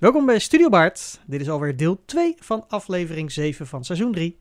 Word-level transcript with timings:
Welkom 0.00 0.26
bij 0.26 0.38
Studio 0.38 0.68
Baard. 0.68 1.20
Dit 1.26 1.40
is 1.40 1.48
alweer 1.48 1.76
deel 1.76 2.04
2 2.04 2.34
van 2.38 2.64
aflevering 2.68 3.32
7 3.32 3.66
van 3.66 3.84
seizoen 3.84 4.12
3. 4.12 4.36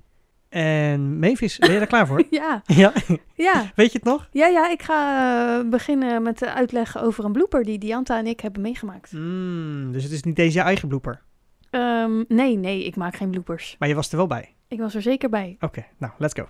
En 0.50 1.20
Mavis, 1.20 1.58
ben 1.58 1.72
je 1.72 1.80
er 1.80 1.88
klaar 1.88 2.08
voor? 2.08 2.24
Ja, 2.30 2.62
ja, 2.66 2.94
ja. 3.36 3.72
weet 3.76 3.92
je 3.92 3.98
het 3.98 4.04
nog? 4.08 4.28
Ja, 4.32 4.48
ja, 4.48 4.70
ik 4.70 4.82
ga 4.82 5.60
eh, 5.60 5.70
beginnen 5.70 6.24
met 6.24 6.40
de 6.40 6.54
uitleg 6.54 6.98
over 7.04 7.26
een 7.26 7.32
blooper 7.32 7.64
die 7.64 7.78
Dianta 7.78 8.18
en 8.18 8.28
ik 8.28 8.40
hebben 8.40 8.62
meegemaakt. 8.62 9.12
Mm, 9.12 9.92
dus 9.92 10.04
het 10.04 10.12
is 10.12 10.24
niet 10.24 10.36
deze 10.36 10.58
je 10.58 10.64
eigen 10.64 10.88
blooper, 10.88 11.22
Ehm, 11.70 12.24
nee, 12.28 12.58
nee, 12.58 12.86
ik 12.86 12.96
maak 12.96 13.16
geen 13.16 13.30
bloopers. 13.30 13.76
maar 13.80 13.88
je 13.88 13.96
was 13.96 14.12
er 14.12 14.18
wel 14.18 14.28
bij. 14.28 14.54
Ik 14.68 14.80
was 14.80 14.96
er 14.96 15.02
zeker 15.02 15.30
bij. 15.30 15.58
Oké, 15.60 15.86
nou, 15.98 16.14
let's 16.18 16.34
go. 16.40 16.48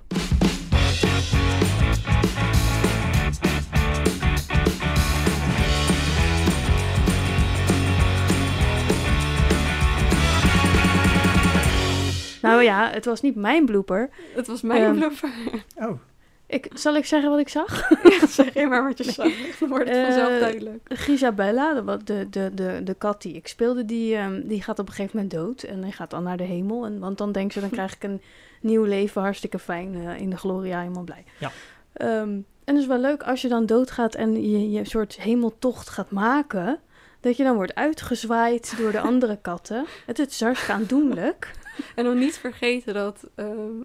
Nou 12.49 12.63
ja, 12.63 12.89
het 12.91 13.05
was 13.05 13.21
niet 13.21 13.35
mijn 13.35 13.65
blooper. 13.65 14.09
Het 14.35 14.47
was 14.47 14.61
mijn 14.61 14.81
Ehm, 14.83 14.93
blooper. 14.97 15.29
Oh, 15.77 15.99
Ik, 16.47 16.67
zal 16.73 16.95
ik 16.95 17.05
zeggen 17.05 17.29
wat 17.29 17.39
ik 17.39 17.49
zag? 17.49 17.89
Ja, 18.19 18.27
zeg 18.27 18.53
je 18.53 18.67
maar 18.67 18.83
wat 18.83 18.97
je 18.97 19.11
zag. 19.11 19.31
Dan 19.59 19.69
wordt 19.69 19.89
het 19.89 19.97
vanzelf 20.03 20.29
Eh, 20.29 20.39
duidelijk. 20.39 20.79
Gisabella, 20.93 21.73
de, 21.73 21.83
wat- 21.83 22.07
de, 22.07 22.27
de, 22.29 22.51
de, 22.53 22.81
de 22.83 22.93
kat 22.93 23.21
die 23.21 23.33
ik 23.33 23.47
speelde, 23.47 23.85
die, 23.85 24.15
ehm, 24.15 24.41
die 24.47 24.61
gaat 24.61 24.79
op 24.79 24.87
een 24.87 24.93
gegeven 24.93 25.15
moment 25.19 25.33
dood. 25.33 25.63
En 25.63 25.81
die 25.81 25.91
gaat 25.91 26.09
dan 26.09 26.23
naar 26.23 26.37
de 26.37 26.43
hemel. 26.43 26.85
En, 26.85 26.99
want 26.99 27.17
dan 27.17 27.31
denkt 27.31 27.53
ze, 27.53 27.59
dan 27.59 27.69
krijg 27.69 27.95
ik 27.95 28.03
een 28.03 28.21
nieuw 28.61 28.83
leven, 28.83 29.21
hartstikke 29.21 29.59
fijn, 29.59 29.95
eh, 29.95 30.19
in 30.19 30.29
de 30.29 30.37
gloria, 30.37 30.79
helemaal 30.79 31.03
blij. 31.03 31.23
Ja. 31.39 31.51
Ehm, 31.93 32.29
en 32.63 32.73
het 32.73 32.77
is 32.77 32.87
wel 32.87 32.97
leuk 32.99 33.23
als 33.23 33.41
je 33.41 33.47
dan 33.47 33.65
doodgaat 33.65 34.15
en 34.15 34.49
je 34.51 34.71
je 34.71 34.79
een 34.79 34.85
soort 34.85 35.15
hemeltocht 35.21 35.89
gaat 35.89 36.11
maken. 36.11 36.79
Dat 37.19 37.37
je 37.37 37.43
dan 37.43 37.55
wordt 37.55 37.75
uitgezwaaid 37.75 38.73
door 38.77 38.91
de 38.91 38.99
andere 38.99 39.37
katten. 39.41 39.85
Het 40.05 40.19
is 40.19 40.41
hartstikke 40.41 40.73
aandoenlijk. 40.73 41.51
En 41.95 42.03
dan 42.03 42.17
niet 42.19 42.37
vergeten 42.37 42.93
dat 42.93 43.29
ehm 43.35 43.81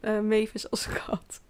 eh, 0.00 0.20
Mavis 0.20 0.70
als 0.70 0.88
kat 1.06 1.40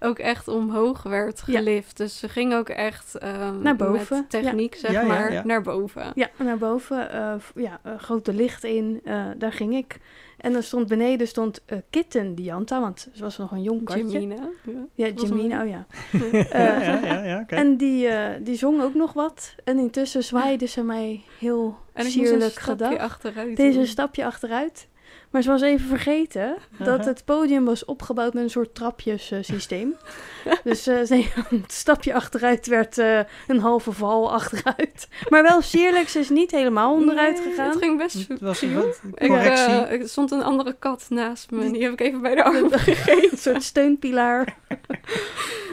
ook 0.00 0.18
echt 0.18 0.48
omhoog 0.48 1.02
werd 1.02 1.42
Ja. 1.46 1.58
gelift. 1.58 1.96
Dus 1.96 2.18
ze 2.18 2.28
ging 2.28 2.54
ook 2.54 2.68
echt 2.68 3.14
ehm, 3.18 3.62
Naar 3.62 3.76
boven, 3.76 4.16
met 4.16 4.30
techniek, 4.30 4.74
zeg 4.74 4.90
Ja, 4.90 5.02
maar, 5.02 5.32
ja. 5.32 5.44
naar 5.44 5.62
boven. 5.62 6.12
Ja, 6.14 6.30
naar 6.38 6.58
boven. 6.58 7.10
eh, 7.10 7.34
ja, 7.54 7.80
eh, 7.82 7.92
grote 7.98 8.32
licht 8.34 8.64
in. 8.64 9.00
eh, 9.04 9.24
daar 9.36 9.52
ging 9.52 9.74
ik. 9.76 9.96
En 10.36 10.52
dan 10.52 10.62
stond 10.62 10.86
beneden 10.88 11.26
stond 11.28 11.62
eh, 11.66 11.78
Kitten 11.90 12.34
Dianta, 12.34 12.80
want 12.80 13.08
ze 13.14 13.22
was 13.22 13.36
nog 13.38 13.50
een 13.50 13.62
jong 13.62 13.84
katje. 13.84 14.20
Ja. 14.20 14.36
Een- 14.64 15.60
oh 15.60 15.68
ja. 15.68 15.86
ja, 16.52 16.80
ja, 16.82 17.00
ja, 17.06 17.24
ja 17.24 17.40
oké. 17.40 17.54
En 17.54 17.76
die, 17.76 18.06
eh, 18.08 18.34
die 18.44 18.56
zong 18.56 18.82
ook 18.82 18.94
nog 18.94 19.12
wat. 19.12 19.54
En 19.64 19.78
intussen 19.78 20.24
zwaaide 20.24 20.66
ze 20.66 20.82
mij 20.82 21.22
heel 21.38 21.76
En 21.92 22.06
ik 22.06 22.14
moest 22.16 22.16
een 22.16 22.26
sierlijk 22.26 22.50
stapje 22.60 22.84
gedag. 22.84 22.98
achteruit 22.98 23.56
Deze 23.56 23.78
een 23.78 23.86
stapje 23.86 24.24
achteruit. 24.24 24.88
Maar 25.30 25.42
ze 25.42 25.48
was 25.48 25.62
even 25.62 25.86
vergeten 25.88 26.56
dat 26.78 27.04
het 27.04 27.24
podium 27.24 27.64
was 27.64 27.84
opgebouwd 27.84 28.34
met 28.34 28.42
een 28.42 28.50
soort 28.50 28.74
trapjesysteem. 28.74 29.94
dus 30.64 30.86
eh, 30.86 31.02
ze- 31.02 31.26
het 31.62 31.72
stapje 31.72 32.14
achteruit 32.14 32.66
werd 32.66 32.98
eh, 32.98 33.20
een 33.46 33.58
halve 33.58 33.92
val 33.92 34.32
achteruit. 34.32 35.08
Maar 35.28 35.42
wel 35.42 35.60
sierlijk, 35.62 36.08
ze 36.08 36.18
is 36.18 36.28
niet 36.28 36.50
helemaal 36.50 36.92
onderuit 36.94 37.38
Nee, 37.38 37.48
gegaan. 37.50 37.68
Het 37.70 37.78
ging 37.78 37.98
best 37.98 38.28
Het 38.28 38.40
was 38.40 38.60
wat 38.60 39.00
Ik, 39.14 39.28
correctie. 39.28 39.64
eh, 39.74 40.00
er 40.00 40.08
stond 40.08 40.30
een 40.30 40.42
andere 40.42 40.76
kat 40.78 41.06
naast 41.08 41.50
me. 41.50 41.64
en 41.64 41.72
Die 41.72 41.82
heb 41.82 41.92
ik 41.92 42.00
even 42.00 42.22
bij 42.22 42.34
de 42.34 42.44
arm 42.50 42.70
gegeven. 42.70 43.30
Een 43.32 43.38
soort 43.48 43.62
steunpilaar. 43.62 44.56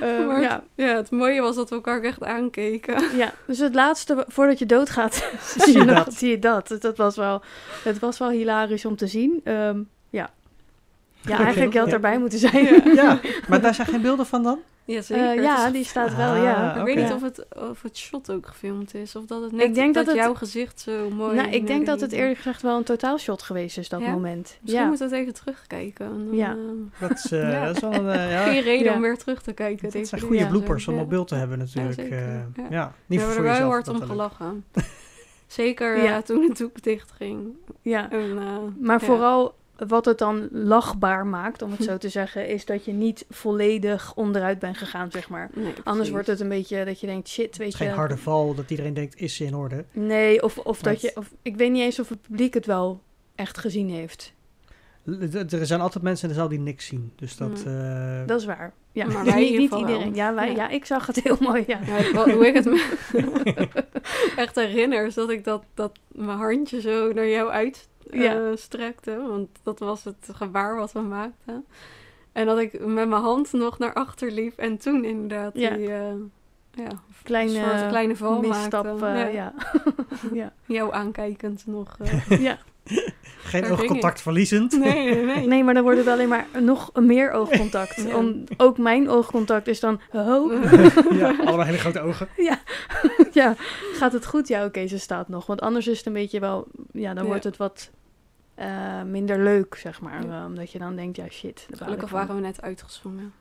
Eh, 0.02 0.26
Maar- 0.28 0.42
ja, 0.42 0.64
Ja, 0.76 0.96
het 0.96 1.12
mooie 1.12 1.42
was 1.42 1.56
dat 1.56 1.70
we 1.70 1.76
elkaar 1.76 1.98
ook 1.98 2.04
echt 2.04 2.24
aankeken. 2.24 3.18
ja, 3.18 3.34
dus 3.48 3.60
het 3.60 3.76
laatste, 3.76 4.26
voordat 4.28 4.60
je 4.60 4.66
doodgaat, 4.66 5.30
zie 5.58 5.78
je, 5.80 5.86
dat. 5.86 6.14
zie 6.14 6.30
je 6.30 6.40
dat. 6.40 6.76
Dat 6.80 6.98
was 6.98 7.16
wel, 7.16 7.42
het 7.84 8.00
was 8.00 8.18
wel 8.18 8.30
hilarisch 8.30 8.86
om 8.86 8.96
te 8.96 9.08
zien. 9.08 9.42
Ehm, 9.44 9.80
ja. 10.10 10.30
Ja, 11.28 11.40
eigenlijk 11.44 11.76
had 11.76 11.88
ja. 11.88 11.94
erbij 11.94 12.20
moeten 12.20 12.40
zijn. 12.40 12.64
Ja. 12.66 12.82
Ja, 13.04 13.20
maar 13.48 13.62
daar 13.62 13.74
zijn 13.74 13.88
geen 13.88 14.02
beelden 14.02 14.26
van 14.26 14.44
dan? 14.44 14.60
Ja, 14.86 14.98
Eh, 14.98 15.04
zeker. 15.04 15.42
ja, 15.42 15.56
Het 15.58 15.66
is- 15.68 15.72
die 15.74 15.84
staat 15.86 16.16
wel, 16.16 16.32
Ah, 16.34 16.44
ja. 16.44 16.76
Ik 16.76 16.86
weet 16.86 16.96
niet 16.96 17.08
Ja. 17.08 17.14
of 17.16 17.22
het, 17.22 17.46
of 17.72 17.82
het 17.82 17.98
shot 17.98 18.32
ook 18.32 18.48
gefilmd 18.48 18.96
is. 18.96 19.16
Of 19.16 19.26
dat 19.26 19.42
het 19.42 19.52
net 19.52 19.62
Ik 19.68 19.76
denk 19.76 19.94
dat, 19.94 20.06
dat 20.06 20.16
het- 20.16 20.24
jouw 20.24 20.34
gezicht 20.34 20.80
zo 20.80 21.10
mooi... 21.10 21.36
Nou, 21.36 21.50
ik 21.50 21.68
denk 21.68 21.80
de- 21.80 21.86
dat 21.86 22.02
het 22.02 22.12
eerlijk 22.12 22.38
gezegd 22.38 22.62
wel 22.62 22.78
een 22.78 22.84
totaalshot 22.84 23.42
geweest 23.42 23.78
is, 23.78 23.90
dat 23.90 24.02
Ja? 24.02 24.12
moment. 24.12 24.58
Misschien 24.62 24.82
ja. 24.82 24.88
moeten 24.88 25.10
we 25.10 25.16
het 25.16 25.22
even 25.24 25.34
terugkijken. 25.44 26.06
En 26.06 26.26
dan, 26.28 26.36
Ja. 26.36 26.52
eh, 26.52 26.58
Dat 27.08 27.12
is, 27.12 27.32
eh, 27.32 27.52
Ja. 27.52 27.66
dat 27.66 27.76
is 27.76 27.82
wel 27.82 27.94
een, 27.94 28.30
ja, 28.30 28.44
Geen 28.44 28.62
reden 28.62 28.86
Ja. 28.86 28.94
om 28.96 29.02
weer 29.02 29.18
terug 29.18 29.42
te 29.42 29.54
kijken. 29.54 29.90
dat 29.92 30.08
zijn 30.08 30.22
goede 30.22 30.36
dingen. 30.38 30.52
bloopers 30.52 30.88
om 30.88 30.96
Ja. 30.96 31.02
op 31.02 31.10
beeld 31.10 31.28
te 31.28 31.36
hebben 31.36 31.58
natuurlijk. 31.58 31.94
zeker, 32.00 32.18
eh, 32.18 32.34
ja. 32.56 32.66
ja. 32.70 32.88
We 32.88 32.94
niet 33.06 33.20
hebben 33.20 33.38
voor 33.38 33.46
er 33.48 33.60
wel 33.60 33.70
hard 33.70 33.86
dat 33.86 33.96
om 33.96 34.08
gelachen. 34.08 34.66
Zeker 35.48 36.04
Ja. 36.04 36.16
eh, 36.18 36.22
toen 36.24 36.44
het 36.44 36.58
doek 36.58 36.84
dicht 36.84 37.12
ging. 37.12 37.48
ja. 37.82 38.12
En, 38.12 38.38
eh, 38.38 38.58
Maar 38.80 39.00
ja. 39.00 39.06
vooral 39.06 39.56
wat 39.88 40.06
het 40.06 40.18
dan 40.18 40.48
lachbaar 40.52 41.26
maakt, 41.26 41.62
om 41.62 41.72
het 41.72 41.84
zo 41.84 41.98
te 41.98 42.10
zeggen, 42.10 42.48
is 42.48 42.66
dat 42.66 42.86
je 42.86 42.92
niet 42.92 43.26
volledig 43.30 44.14
onderuit 44.16 44.60
bent 44.60 44.78
gegaan, 44.78 45.12
zeg 45.12 45.30
maar. 45.30 45.50
Nee, 45.54 45.74
Anders 45.84 46.10
wordt 46.10 46.28
het 46.28 46.40
een 46.40 46.50
beetje 46.50 46.86
dat 46.86 47.00
je 47.00 47.08
denkt, 47.08 47.28
shit, 47.28 47.58
weet 47.58 47.58
Het 47.58 47.74
is 47.74 47.80
je. 47.80 47.86
geen 47.86 47.94
harde 47.94 48.18
val 48.18 48.56
dat 48.56 48.70
iedereen 48.72 48.94
denkt, 48.94 49.20
is 49.20 49.36
ze 49.36 49.44
in 49.46 49.56
orde? 49.56 49.86
Nee, 49.92 50.44
of, 50.44 50.58
of 50.58 50.84
Maar 50.84 50.92
dat 50.94 51.02
je. 51.02 51.12
Of, 51.16 51.32
ik 51.42 51.56
weet 51.56 51.72
niet 51.72 51.82
eens 51.82 52.00
of 52.00 52.10
het 52.10 52.22
publiek 52.22 52.54
het 52.54 52.66
wel 52.66 53.02
echt 53.36 53.58
gezien 53.58 53.90
heeft. 53.90 54.34
Er 55.50 55.66
zijn 55.66 55.82
altijd 55.82 56.04
mensen 56.04 56.28
in 56.28 56.34
de 56.34 56.40
zaal 56.40 56.50
die 56.50 56.60
niks 56.60 56.86
zien. 56.86 57.12
Dus 57.16 57.36
dat... 57.38 57.66
Mm. 57.66 57.78
eh, 57.80 58.28
Dat 58.28 58.40
is 58.40 58.46
waar. 58.46 58.74
Ja, 58.92 59.06
Maar 59.06 59.24
Dus 59.24 59.34
wij 59.34 59.48
in 59.52 59.58
niet, 59.58 59.70
wel. 59.70 59.80
iedereen. 59.80 60.16
Ja, 60.16 60.34
wij, 60.34 60.50
ja. 60.50 60.56
Ja. 60.56 60.70
ik 60.70 60.86
zag 60.86 61.08
het 61.08 61.24
heel 61.24 61.38
mooi. 61.40 61.64
Ja. 61.68 61.80
Ja, 61.86 61.92
het- 61.94 62.12
wat- 62.12 62.30
hoe 62.32 62.48
ik 62.48 62.54
het 62.54 62.66
me 62.66 62.98
echt 64.36 64.56
herinner, 64.56 65.06
is 65.06 65.14
dat 65.14 65.30
ik 65.30 65.44
dat, 65.44 65.64
dat 65.74 65.92
mijn 66.12 66.38
handje 66.38 66.82
zo 66.82 67.14
naar 67.14 67.28
jou 67.28 67.52
Ja. 68.22 68.34
uitstrekte. 68.34 69.18
want 69.28 69.48
dat 69.64 69.80
was 69.80 70.04
het 70.04 70.30
gebaar 70.34 70.76
wat 70.76 70.92
we 70.92 71.00
maakten. 71.00 71.66
En 72.32 72.46
dat 72.46 72.60
ik 72.60 72.80
met 72.86 73.08
mijn 73.10 73.22
hand 73.22 73.54
nog 73.54 73.78
naar 73.80 73.94
achter 73.94 74.32
liep. 74.32 74.58
En 74.58 74.78
toen 74.78 75.04
inderdaad 75.06 75.52
Ja. 75.56 75.70
die 75.70 75.88
eh, 75.94 76.14
ja, 76.72 76.88
Kleine, 77.24 77.54
soort 77.54 77.88
kleine 77.88 78.16
val 78.16 78.40
misstap. 78.42 78.84
maakte. 78.86 79.06
eh, 79.06 79.34
Ja. 79.34 79.54
ja. 79.54 79.54
ja. 80.42 80.54
Jou 80.66 80.94
aankijkend 80.94 81.64
nog. 81.68 81.96
eh. 82.00 82.42
ja. 82.42 82.58
geen 83.44 83.66
oogcontact 83.72 84.22
verliezend. 84.22 84.78
nee, 84.80 85.14
nee, 85.14 85.24
nee. 85.26 85.48
Nee, 85.54 85.64
maar 85.64 85.74
dan 85.74 85.84
wordt 85.84 85.98
het 86.00 86.08
alleen 86.08 86.28
maar 86.28 86.48
nog 86.62 86.92
meer 86.94 87.32
oogcontact. 87.32 88.04
Ja. 88.08 88.18
Om, 88.18 88.44
ook 88.58 88.78
mijn 88.78 89.10
oogcontact 89.10 89.68
is 89.68 89.80
dan... 89.80 90.00
Oh, 90.12 90.54
ja, 91.12 91.36
allemaal 91.46 91.66
hele 91.66 91.78
grote 91.78 92.00
ogen. 92.02 92.28
ja, 93.32 93.56
gaat 93.94 94.14
het 94.14 94.26
goed? 94.26 94.48
Ja, 94.48 94.66
oké, 94.66 94.88
ze 94.88 95.00
staat 95.00 95.28
nog. 95.28 95.46
Want 95.46 95.62
anders 95.62 95.88
is 95.88 95.98
het 95.98 96.06
een 96.08 96.14
beetje 96.14 96.40
wel... 96.40 96.68
Ja, 96.92 97.14
dan 97.14 97.24
Ja. 97.24 97.30
wordt 97.30 97.44
het 97.44 97.58
wat 97.58 97.92
eh, 98.56 99.02
minder 99.04 99.40
leuk, 99.44 99.76
zeg 99.76 100.02
maar. 100.02 100.26
Ja. 100.28 100.40
Eh, 100.40 100.46
omdat 100.46 100.72
je 100.72 100.80
dan 100.80 100.96
denkt, 100.96 101.16
ja 101.18 101.30
shit. 101.30 101.68
Gelukkig 101.72 102.10
waren 102.10 102.36
we 102.36 102.42
net 102.42 102.62
uitgezongen. 102.62 103.34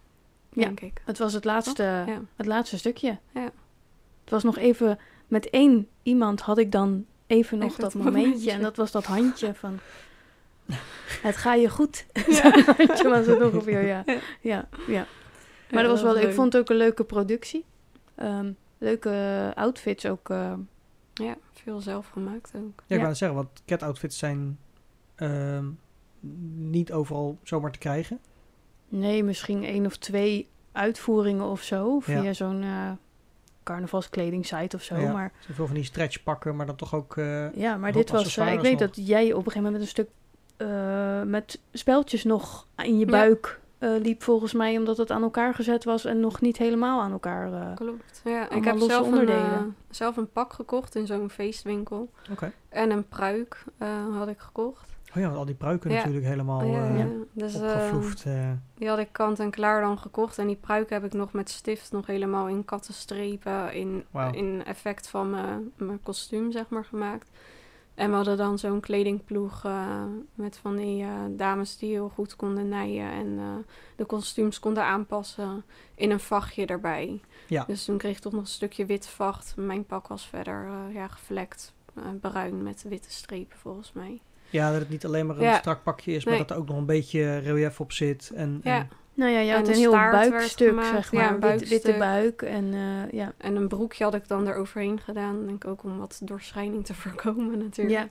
Ja. 0.52 0.64
Denk 0.64 0.80
ik. 0.80 1.00
Het 1.04 1.18
was 1.18 1.32
het 1.32 1.44
laatste, 1.44 1.82
Ja. 1.82 2.20
het 2.36 2.46
laatste 2.46 2.78
stukje. 2.78 3.18
Ja. 3.30 3.50
Het 4.20 4.30
was 4.30 4.42
nog 4.42 4.56
even... 4.58 4.98
Met 5.28 5.50
één 5.50 5.88
iemand 6.02 6.40
had 6.40 6.58
ik 6.58 6.72
dan 6.72 7.06
even 7.26 7.58
nog 7.58 7.70
Even 7.70 7.82
dat 7.82 7.94
momentje. 7.94 8.20
momentje. 8.22 8.50
En 8.50 8.60
dat 8.62 8.76
was 8.76 8.90
dat 8.90 9.04
handje 9.04 9.54
van... 9.54 9.78
Het 11.22 11.36
ga 11.36 11.54
je 11.54 11.68
goed. 11.68 12.06
Ja. 12.28 12.52
Zo'n 12.52 12.74
handje 12.76 13.08
was 13.08 13.26
het 13.26 13.42
ongeveer, 13.42 13.86
ja. 13.86 14.02
Ja. 14.06 14.18
Ja, 14.40 14.68
ja. 14.86 15.06
Maar 15.70 15.82
dat 15.82 15.92
was 15.92 16.02
wel, 16.02 16.18
ik 16.18 16.32
vond 16.34 16.52
het 16.52 16.62
ook 16.62 16.70
een 16.70 16.76
leuke 16.76 17.04
productie. 17.04 17.64
Ehm, 18.14 18.52
leuke 18.78 19.52
outfits 19.54 20.06
ook. 20.06 20.30
eh, 20.30 20.52
Ja, 21.14 21.36
veel 21.52 21.80
zelf 21.80 22.08
gemaakt 22.08 22.52
ook. 22.56 22.62
Ja, 22.86 22.94
ik 22.94 22.96
Ja. 22.96 23.00
wou 23.02 23.14
zeggen, 23.14 23.36
want 23.36 23.62
cat 23.66 23.82
outfits 23.82 24.18
zijn 24.18 24.58
niet 26.54 26.92
overal 26.92 27.38
zomaar 27.42 27.72
te 27.72 27.78
krijgen. 27.78 28.18
nee, 28.88 29.24
misschien 29.24 29.64
één 29.64 29.86
of 29.86 29.96
twee 29.96 30.48
uitvoeringen 30.72 31.44
of 31.46 31.62
zo. 31.62 32.00
Via 32.00 32.22
Ja. 32.22 32.32
zo'n 32.32 32.62
eh 32.62 32.90
carnavalskledingsite 33.64 34.76
of 34.76 34.82
zo. 34.82 34.96
Ja. 34.96 35.12
Maar 35.12 35.32
Zoveel 35.48 35.66
van 35.66 35.74
die 35.74 35.84
stretch 35.84 36.22
pakken, 36.22 36.56
maar 36.56 36.66
dan 36.66 36.76
toch 36.76 36.94
ook... 36.94 37.16
eh, 37.16 37.54
ja, 37.54 37.76
maar 37.76 37.92
dit 37.92 38.10
was... 38.10 38.36
eh, 38.36 38.52
ik 38.52 38.60
weet 38.60 38.70
nog. 38.78 38.80
dat 38.80 39.06
jij 39.06 39.32
op 39.32 39.46
een 39.46 39.52
gegeven 39.52 39.62
moment 39.62 39.72
met 39.72 39.82
een 39.82 39.88
stuk... 39.88 40.08
eh, 40.56 41.22
met 41.22 41.60
speltjes 41.72 42.24
nog 42.24 42.66
in 42.76 42.98
je 42.98 43.04
Ja. 43.06 43.10
buik 43.10 43.60
eh, 43.78 43.90
liep 44.00 44.22
volgens 44.22 44.52
mij. 44.52 44.76
Omdat 44.78 44.96
het 44.96 45.10
aan 45.10 45.22
elkaar 45.22 45.54
gezet 45.54 45.84
was 45.84 46.04
en 46.04 46.20
nog 46.20 46.40
niet 46.40 46.56
helemaal 46.56 47.00
aan 47.00 47.12
elkaar... 47.12 47.52
eh, 47.52 47.74
Klopt. 47.74 48.20
Ja, 48.24 48.50
ik 48.50 48.64
heb 48.64 48.78
zelf 48.78 49.06
een, 49.06 49.12
onderdelen. 49.12 49.76
zelf 49.90 50.16
een 50.16 50.30
pak 50.32 50.52
gekocht 50.52 50.94
in 50.94 51.06
zo'n 51.06 51.30
feestwinkel. 51.30 52.10
Oké. 52.30 52.52
En 52.68 52.90
een 52.90 53.08
pruik 53.08 53.64
eh, 53.78 53.88
had 54.16 54.28
ik 54.28 54.38
gekocht. 54.38 54.91
Oh 55.14 55.18
ja, 55.18 55.26
want 55.26 55.36
al 55.36 55.44
die 55.44 55.54
pruiken 55.54 55.90
Ja. 55.90 55.96
natuurlijk 55.96 56.24
helemaal 56.24 56.64
ja, 56.64 56.86
eh, 56.88 56.98
ja. 56.98 57.06
Dus 57.32 57.54
eh, 57.54 57.62
opgevloefd. 57.62 58.24
eh. 58.24 58.50
die 58.74 58.88
had 58.88 58.98
ik 58.98 59.08
kant 59.12 59.40
en 59.40 59.50
klaar 59.50 59.80
dan 59.80 59.98
gekocht. 59.98 60.38
En 60.38 60.46
die 60.46 60.56
pruik 60.56 60.90
heb 60.90 61.04
ik 61.04 61.12
nog 61.12 61.32
met 61.32 61.50
stift 61.50 61.92
nog 61.92 62.06
helemaal 62.06 62.48
in 62.48 62.64
kattenstrepen. 62.64 63.72
In, 63.74 64.04
in 64.32 64.64
effect 64.64 65.08
van 65.08 65.30
mijn- 65.30 65.72
mijn 65.76 66.00
kostuum, 66.02 66.52
zeg 66.52 66.68
maar, 66.68 66.84
gemaakt. 66.84 67.30
En 67.94 68.10
we 68.10 68.16
hadden 68.16 68.36
dan 68.36 68.58
zo'n 68.58 68.80
kledingploeg 68.80 69.64
eh, 69.64 70.02
met 70.34 70.58
van 70.58 70.76
die 70.76 71.02
eh, 71.02 71.10
dames 71.30 71.76
die 71.78 71.90
heel 71.90 72.08
goed 72.08 72.36
konden 72.36 72.68
naaien. 72.68 73.10
En 73.12 73.38
eh, 73.38 73.44
de 73.96 74.04
kostuums 74.04 74.58
konden 74.58 74.84
aanpassen 74.84 75.64
in 75.94 76.10
een 76.10 76.20
vachtje 76.20 76.66
erbij. 76.66 77.20
Ja. 77.48 77.64
Dus 77.66 77.84
toen 77.84 77.96
kreeg 77.98 78.16
ik 78.16 78.22
toch 78.22 78.32
nog 78.32 78.40
een 78.40 78.46
stukje 78.46 78.86
wit 78.86 79.06
vacht. 79.08 79.54
Mijn 79.56 79.84
pak 79.84 80.08
was 80.08 80.26
verder 80.26 80.66
eh, 80.66 80.94
ja, 80.94 81.08
gevlekt. 81.08 81.74
bruin 82.20 82.62
met 82.62 82.84
witte 82.88 83.10
strepen 83.10 83.58
volgens 83.58 83.92
mij. 83.92 84.20
Ja, 84.52 84.70
dat 84.70 84.80
het 84.80 84.88
niet 84.88 85.04
alleen 85.06 85.26
maar 85.26 85.36
een 85.36 85.42
Ja. 85.42 85.58
strak 85.58 85.82
pakje 85.82 86.12
is, 86.12 86.24
maar 86.24 86.34
Nee. 86.34 86.42
dat 86.42 86.50
er 86.50 86.62
ook 86.62 86.68
nog 86.68 86.76
een 86.76 86.86
beetje 86.86 87.38
relief 87.38 87.80
op 87.80 87.92
zit. 87.92 88.32
En, 88.34 88.60
Ja. 88.64 88.76
en- 88.78 88.88
Nou 89.14 89.30
ja, 89.30 89.38
je 89.38 89.52
had 89.52 89.64
de 89.64 89.72
een 89.72 89.78
heel 89.78 89.92
buikstuk, 89.92 90.82
zeg 90.82 91.10
Ja, 91.10 91.18
maar. 91.30 91.32
een 91.52 91.58
wit- 91.58 91.68
witte 91.68 91.94
buik. 91.98 92.42
En 92.42 92.74
eh, 92.74 93.10
ja. 93.12 93.32
En 93.38 93.56
een 93.56 93.68
broekje 93.68 94.04
had 94.04 94.14
ik 94.14 94.28
dan 94.28 94.46
eroverheen 94.46 95.00
gedaan. 95.00 95.46
Denk 95.46 95.64
ik 95.64 95.70
ook 95.70 95.82
om 95.82 95.98
wat 95.98 96.20
doorschijning 96.24 96.84
te 96.84 96.94
voorkomen 97.00 97.58
natuurlijk. 97.58 97.98
Ja. 97.98 98.08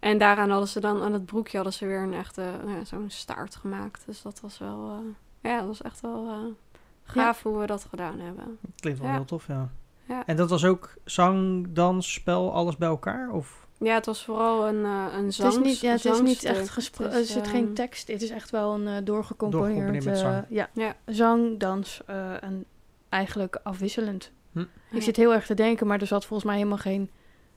En 0.00 0.18
daaraan 0.18 0.50
hadden 0.50 0.68
ze 0.68 0.80
dan, 0.80 1.02
aan 1.02 1.12
het 1.12 1.26
broekje 1.26 1.56
hadden 1.56 1.74
ze 1.74 1.86
weer 1.86 2.02
een 2.02 2.14
echte, 2.14 2.40
nou 2.64 2.76
ja, 2.78 2.84
zo'n 2.84 3.10
staart 3.10 3.56
gemaakt. 3.56 4.02
Dus 4.06 4.22
dat 4.22 4.40
was 4.40 4.58
wel, 4.58 4.90
eh, 4.90 5.50
ja, 5.50 5.58
dat 5.58 5.66
was 5.66 5.82
echt 5.82 6.00
wel 6.00 6.28
eh, 6.28 6.78
gaaf 7.02 7.42
hoe 7.42 7.58
we 7.58 7.66
dat 7.66 7.84
gedaan 7.90 8.18
hebben. 8.20 8.58
klinkt 8.80 9.00
wel 9.00 9.08
Ja. 9.08 9.14
heel 9.14 9.24
tof, 9.24 9.46
ja. 9.46 9.68
Ja. 10.04 10.22
En 10.26 10.36
dat 10.36 10.50
was 10.50 10.64
ook 10.64 10.94
zang, 11.04 11.66
dans, 11.72 12.12
spel, 12.12 12.52
alles 12.54 12.76
bij 12.76 12.88
elkaar? 12.88 13.30
Of? 13.30 13.66
Ja, 13.78 13.94
het 13.94 14.06
was 14.06 14.24
vooral 14.24 14.68
een, 14.68 14.84
eh 14.84 15.06
een 15.18 15.24
Het 15.24 15.34
zang, 15.34 15.52
is 15.52 15.58
niet, 15.58 15.80
ja, 15.80 15.90
het 15.90 16.04
is 16.04 16.20
niet 16.20 16.44
echt 16.44 16.68
gesproken. 16.68 17.14
Het 17.14 17.22
Er 17.22 17.28
is, 17.28 17.32
zit 17.32 17.48
geen 17.48 17.64
ehm, 17.64 17.74
tekst. 17.74 18.08
Het 18.08 18.22
is 18.22 18.30
echt 18.30 18.50
wel 18.50 18.74
een 18.74 18.86
eh, 18.86 19.04
doorgecomponeerd. 19.04 20.06
Eh, 20.06 20.14
zang. 20.14 20.44
ja, 20.48 20.70
Ja. 20.72 20.96
zang, 21.06 21.58
dans 21.58 22.00
eh, 22.06 22.42
en 22.42 22.64
eigenlijk 23.08 23.60
afwisselend. 23.62 24.32
Hm. 24.52 24.58
Ja. 24.58 24.66
Ik 24.90 25.02
zit 25.02 25.16
heel 25.16 25.32
erg 25.34 25.46
te 25.46 25.54
denken, 25.54 25.86
maar 25.86 26.00
er 26.00 26.06
zat 26.06 26.24
volgens 26.24 26.48
mij 26.48 26.56
helemaal 26.58 26.78
geen... 26.78 27.10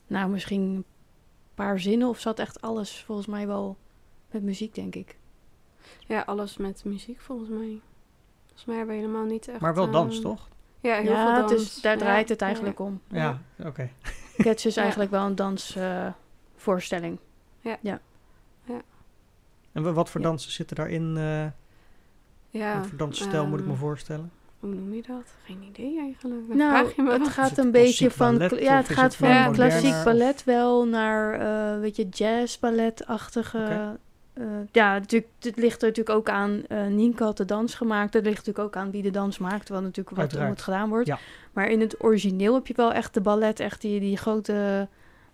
Nou, 0.08 0.30
misschien 0.30 0.62
een 0.62 0.86
paar 1.56 1.80
zinnen 1.80 2.08
of 2.08 2.20
zat 2.20 2.40
echt 2.40 2.62
alles 2.62 3.04
volgens 3.06 3.28
mij 3.28 3.48
wel 3.48 3.78
met 4.32 4.44
muziek, 4.44 4.76
denk 4.76 4.96
ik. 4.96 5.18
Ja, 6.08 6.22
alles 6.22 6.58
met 6.58 6.82
muziek 6.86 7.20
volgens 7.22 7.50
mij. 7.50 7.82
Volgens 8.46 8.66
mij 8.66 8.76
hebben 8.78 8.96
we 8.96 9.02
helemaal 9.02 9.26
niet 9.26 9.48
echt... 9.48 9.60
Maar 9.60 9.76
wel 9.76 9.92
dans, 9.92 10.22
toch? 10.22 10.50
Ja, 10.80 10.96
heel 10.96 11.12
ja, 11.12 11.26
veel 11.26 11.42
het 11.42 11.50
dans. 11.50 11.62
is, 11.76 11.82
daar 11.82 11.94
Ja, 11.94 12.00
draait 12.00 12.30
het 12.30 12.40
ja, 12.40 12.46
eigenlijk 12.46 12.80
om. 12.80 13.02
Ja, 13.08 13.42
oké. 13.64 13.90
Cats 14.42 14.66
is 14.66 14.76
Ja. 14.76 14.82
eigenlijk 14.82 15.12
wel 15.12 15.26
een 15.26 15.36
dansvoorstelling. 15.36 17.18
En 19.74 19.84
wa- 19.84 19.92
wat 19.92 20.10
voor 20.10 20.22
Ja. 20.22 20.28
dansen 20.28 20.52
zitten 20.52 20.76
daarin? 20.76 21.18
eh 21.18 21.46
Ja, 22.50 22.78
wat 22.78 22.88
voor 22.88 22.98
dansstijl 22.98 23.46
moet 23.48 23.60
ik 23.60 23.66
me 23.66 23.72
ehm, 23.72 23.80
voorstellen? 23.80 24.32
Hoe 24.60 24.70
noem 24.74 24.94
je 24.94 25.02
dat? 25.08 25.34
Geen 25.46 25.62
idee 25.70 26.00
eigenlijk. 26.00 26.48
Dan 26.48 26.58
Nou, 26.58 26.70
vraag 26.72 26.96
je 26.96 27.02
me 27.02 27.12
het 27.12 27.22
wat. 27.22 27.30
Gaat 27.30 27.50
het 27.50 27.58
een 27.58 27.72
beetje 27.72 28.12
van... 28.12 28.38
ballet 28.38 28.62
ja, 28.62 28.76
het 28.78 28.90
gaat 28.90 29.04
het 29.04 29.16
van 29.16 29.52
klassiek 29.54 30.04
ballet 30.04 30.44
wel 30.44 30.86
naar, 30.88 31.34
eh 31.74 31.80
weet 31.80 31.96
je, 31.96 32.10
jazz 32.10 32.58
balletachtige... 32.60 33.98
Eh, 34.34 34.46
ja, 34.72 34.94
natuurlijk, 34.94 35.32
het 35.40 35.58
ligt 35.58 35.82
er 35.82 35.88
natuurlijk 35.88 36.16
ook 36.18 36.30
aan... 36.30 36.64
eh 36.68 36.86
Nienke 36.86 37.24
had 37.24 37.38
de 37.38 37.46
dans 37.46 37.76
gemaakt. 37.76 38.14
Het 38.14 38.24
ligt 38.24 38.38
natuurlijk 38.46 38.66
ook 38.66 38.76
aan 38.84 38.92
wie 38.92 39.02
de 39.02 39.12
dans 39.12 39.38
maakt. 39.38 39.70
Wat 39.70 39.82
natuurlijk 39.82 40.16
wat 40.18 40.34
er 40.34 40.48
moet 40.48 40.62
gedaan 40.62 40.90
wordt. 40.90 41.08
Ja. 41.08 41.20
Maar 41.54 41.70
in 41.70 41.80
het 41.80 42.04
origineel 42.04 42.54
heb 42.54 42.68
je 42.68 42.74
wel 42.76 42.94
echt 42.94 43.14
de 43.14 43.22
ballet. 43.22 43.60
Echt 43.60 43.82
die, 43.82 44.00
die 44.00 44.18
grote... 44.18 44.88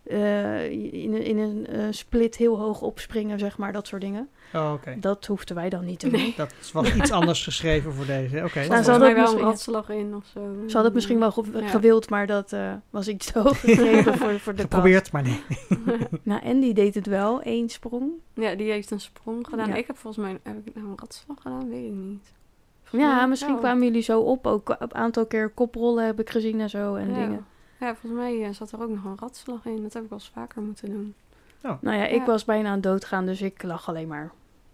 eh, 0.04 0.72
in, 0.72 1.14
een- 1.14 1.24
in 1.25 1.38
een 1.38 1.68
eh, 1.68 1.84
split 1.90 2.36
heel 2.36 2.58
hoog 2.60 2.81
opspringen, 2.81 3.40
zeg 3.40 3.58
maar. 3.58 3.72
Dat 3.74 3.88
soort 3.88 4.02
dingen. 4.02 4.30
Oh, 4.54 4.72
oké. 4.74 4.96
Dat 5.00 5.25
hoefden 5.25 5.56
wij 5.56 5.69
dan 5.69 5.86
niet 5.86 6.00
te 6.00 6.10
doen. 6.10 6.19
Nee. 6.19 6.34
Dat 6.38 6.54
was 6.74 6.96
iets 6.96 7.12
anders 7.12 7.44
geschreven 7.44 7.94
voor 7.94 8.06
deze. 8.06 8.44
Oké. 8.44 8.60
Er 8.60 8.68
Nou, 8.69 8.75
zat 8.75 8.86
ze 8.86 8.92
hadden 8.92 9.08
het 9.10 9.18
wel 9.18 9.34
een 9.34 9.40
ratslag 9.44 9.90
in 9.90 10.16
of 10.16 10.25
zo. 10.34 10.40
Ze 10.56 10.62
hadden 10.64 10.84
het 10.84 10.94
misschien 10.94 11.19
wel 11.19 11.46
Ja. 11.54 11.68
gewild, 11.68 12.10
maar 12.10 12.28
dat 12.28 12.54
eh, 12.54 12.74
was 12.90 13.08
iets 13.08 13.31
te 13.31 13.40
hoog 13.40 13.60
gegrepen 13.60 14.18
voor, 14.20 14.40
voor 14.40 14.56
de 14.56 14.62
Geprobeerd, 14.62 15.12
maar 15.12 15.24
nee. 15.24 15.42
Nou, 16.24 16.42
Andy 16.46 16.74
deed 16.74 16.96
het 16.96 17.08
wel, 17.08 17.42
één 17.42 17.70
sprong. 17.70 18.12
ja, 18.34 18.56
die 18.56 18.72
heeft 18.72 18.92
een 18.92 19.00
sprong 19.00 19.48
gedaan. 19.50 19.68
Ja. 19.68 19.75
Ik 19.75 19.88
heb 19.88 19.98
volgens 19.98 20.25
mij... 20.25 20.40
Heb 20.44 20.68
ik 20.68 20.75
nou 20.75 20.88
een 20.88 20.98
ratslag 20.98 21.38
gedaan? 21.42 21.70
Weet 21.70 21.86
ik 21.86 21.94
niet. 21.94 22.34
Volgens 22.89 23.12
Ja, 23.12 23.18
mij 23.18 23.28
misschien 23.28 23.51
wel. 23.51 23.60
kwamen 23.60 23.84
jullie 23.84 24.01
zo 24.01 24.19
op. 24.19 24.48
Ook 24.48 24.75
een 24.80 24.95
aantal 24.95 25.25
keer 25.25 25.50
koprollen 25.50 26.06
heb 26.06 26.19
ik 26.19 26.30
gezien 26.30 26.60
en 26.60 26.69
zo 26.69 26.95
en 26.95 27.07
ja. 27.10 27.13
dingen. 27.13 27.45
Ja, 27.80 27.95
volgens 27.95 28.22
mij 28.22 28.44
eh, 28.44 28.50
zat 28.54 28.72
er 28.72 28.81
ook 28.81 28.89
nog 28.89 29.04
een 29.04 29.18
ratslag 29.19 29.66
in. 29.66 29.81
Dat 29.84 29.94
heb 29.94 30.04
ik 30.04 30.10
wel 30.10 30.18
eens 30.19 30.31
vaker 30.34 30.62
moeten 30.62 30.89
doen. 30.89 31.13
Nou 31.81 31.98
ja, 31.98 32.06
ik 32.06 32.19
Ja. 32.19 32.25
was 32.25 32.45
bijna 32.45 32.68
aan 32.68 32.74
het 32.74 32.84
doodgaan, 32.84 33.25
dus 33.25 33.42
ik 33.42 33.63
lag 33.63 33.89
alleen 33.89 34.07
maar. 34.07 34.24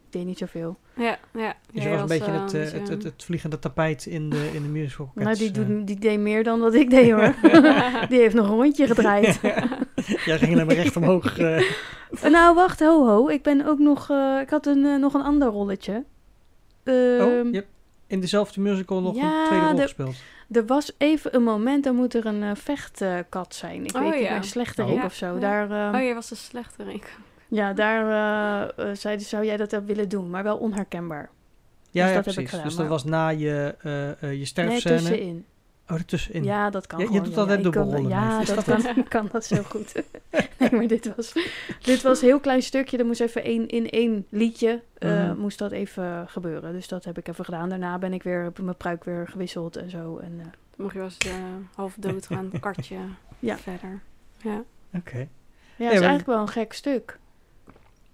Ik 0.06 0.19
deed 0.19 0.25
niet 0.25 0.38
zoveel. 0.38 0.77
Ja, 0.95 1.18
ja. 1.33 1.54
Dus 1.71 1.83
je 1.83 1.89
was 1.89 2.01
een 2.01 2.07
beetje 2.07 2.31
eh, 2.31 2.42
het, 2.42 2.54
eh, 2.54 2.62
beetje- 2.62 2.80
het, 2.80 2.88
het, 2.89 3.04
het 3.04 3.24
vliegende 3.24 3.60
tapijt 3.60 4.06
in 4.06 4.30
de, 4.30 4.50
in 4.54 4.62
de 4.62 4.68
musical. 4.69 5.12
nou, 5.15 5.36
die, 5.38 5.48
eh. 5.48 5.54
doet, 5.54 5.88
die 5.88 6.00
deed 6.00 6.19
meer 6.19 6.44
dan 6.44 6.60
wat 6.60 6.74
ik 6.74 6.89
deed 6.89 7.12
hoor. 7.12 7.33
die 8.10 8.19
heeft 8.19 8.36
nog 8.36 8.48
een 8.50 8.56
rondje 8.56 8.88
gedraaid. 8.88 9.39
Jij 10.25 10.38
ging 10.38 10.54
alleen 10.54 10.65
maar 10.65 10.75
recht 10.75 10.95
omhoog. 10.95 11.38
eh. 11.39 11.57
Eh, 11.60 12.31
nou, 12.31 12.56
wacht, 12.56 12.80
ho 12.80 13.06
ho. 13.07 13.27
Ik 13.27 13.44
ben 13.44 13.65
ook 13.65 13.80
nog... 13.80 14.10
eh, 14.10 14.38
ik 14.42 14.50
had 14.50 14.65
een, 14.65 14.86
eh, 14.86 14.95
nog 14.95 15.13
een 15.13 15.21
ander 15.24 15.48
rolletje. 15.48 16.04
oh, 16.86 16.94
Ehm, 16.94 17.62
in 18.13 18.19
dezelfde 18.19 18.62
musical 18.62 19.01
nog 19.01 19.15
ja, 19.15 19.39
een 19.42 19.45
tweede 19.48 19.65
rol 19.65 19.75
de- 19.75 19.81
gespeeld. 19.81 20.15
Er 20.51 20.65
was 20.65 20.92
even 20.98 21.36
een 21.36 21.44
moment, 21.44 21.83
dan 21.83 21.95
moet 21.95 22.13
er 22.13 22.25
een 22.25 22.44
eh, 22.44 22.51
vechtkat 22.56 23.56
zijn. 23.56 23.86
Ik 23.86 23.95
Oh, 23.95 24.01
weet 24.01 24.13
niet, 24.13 24.21
ja. 24.24 24.36
een 24.36 24.44
slechterik 24.44 24.95
Oh. 24.98 25.04
of 25.06 25.13
zo. 25.13 25.33
Ja. 25.33 25.39
Daar, 25.39 25.71
ehm, 25.71 25.95
Oh, 25.95 26.01
jij 26.01 26.13
was 26.13 26.30
de 26.30 26.36
slechterik. 26.36 27.18
Ja, 27.48 27.74
daar 27.74 28.06
zeiden 28.94 29.25
zou 29.25 29.45
jij 29.45 29.57
dat 29.57 29.71
wel 29.71 29.83
willen 29.83 30.10
doen, 30.10 30.30
maar 30.30 30.44
wel 30.44 30.57
onherkenbaar. 30.57 31.30
Ja, 31.92 32.07
ja 32.07 32.13
dat 32.13 32.15
heb 32.15 32.25
ik 32.25 32.33
precies. 32.33 32.50
gedaan, 32.50 32.65
dus 32.65 32.75
dat 32.75 32.81
maar- 32.86 32.92
was 32.94 33.04
na 33.04 33.27
je, 33.30 33.75
eh 33.81 34.10
eh 34.10 34.15
je 34.19 34.27
Nee, 34.27 34.45
sterfscène. 34.45 34.95
tussenin. 34.98 35.45
Oh, 35.89 35.97
ertussenin. 35.97 36.44
Ja, 36.44 36.69
dat 36.69 36.88
kan 36.88 37.00
Je- 37.00 37.06
je 37.06 37.09
gewoon. 37.12 37.24
doet 37.25 37.33
ja, 37.33 37.39
altijd 37.39 37.57
ja, 37.57 37.63
dubbelrollen, 37.63 38.07
Ja. 38.09 38.41
Is 38.41 38.47
dat, 38.47 38.65
dat 38.65 38.83
kan, 38.94 39.03
kan 39.07 39.30
dat 39.31 39.45
zo 39.45 39.63
goed. 39.63 39.94
nee, 40.59 40.71
maar 40.71 40.88
dit 40.88 41.15
was, 41.15 41.33
dit 41.81 42.01
was 42.01 42.21
een 42.21 42.27
heel 42.27 42.39
klein 42.39 42.62
stukje. 42.63 42.97
Er 42.97 43.06
moest 43.06 43.21
even 43.21 43.44
één, 43.44 43.68
in 43.68 43.89
één 43.89 44.25
liedje 44.30 44.81
eh, 44.97 45.30
Mhm. 45.30 45.38
moest 45.39 45.57
dat 45.59 45.71
even 45.71 46.25
gebeuren. 46.30 46.74
Dus 46.74 46.88
dat 46.88 47.03
heb 47.06 47.18
ik 47.18 47.27
even 47.27 47.45
gedaan. 47.45 47.69
Daarna 47.69 47.97
ben 47.97 48.13
ik 48.13 48.24
weer, 48.24 48.44
heb 48.44 48.57
ik 48.59 48.63
mijn 48.63 48.77
pruik 48.77 49.03
weer 49.03 49.27
gewisseld 49.27 49.75
en 49.75 49.89
zo. 49.89 50.18
En, 50.18 50.33
eh, 50.39 50.44
Dan 50.45 50.51
mocht 50.75 50.94
je 50.94 51.00
wel 51.00 51.07
eens 51.07 51.18
eh, 51.18 51.33
half 51.75 51.95
dood 52.00 52.25
gaan, 52.27 52.51
kartje 52.59 52.95
Ja. 53.39 53.57
verder. 53.57 54.01
Ja. 54.41 54.63
Oké. 54.94 55.18
ja, 55.18 55.25
Ja, 55.75 55.83
het 55.86 55.94
is 55.94 56.00
eigenlijk 56.00 56.25
wel 56.25 56.39
een 56.39 56.47
gek 56.47 56.74
stuk. 56.74 57.19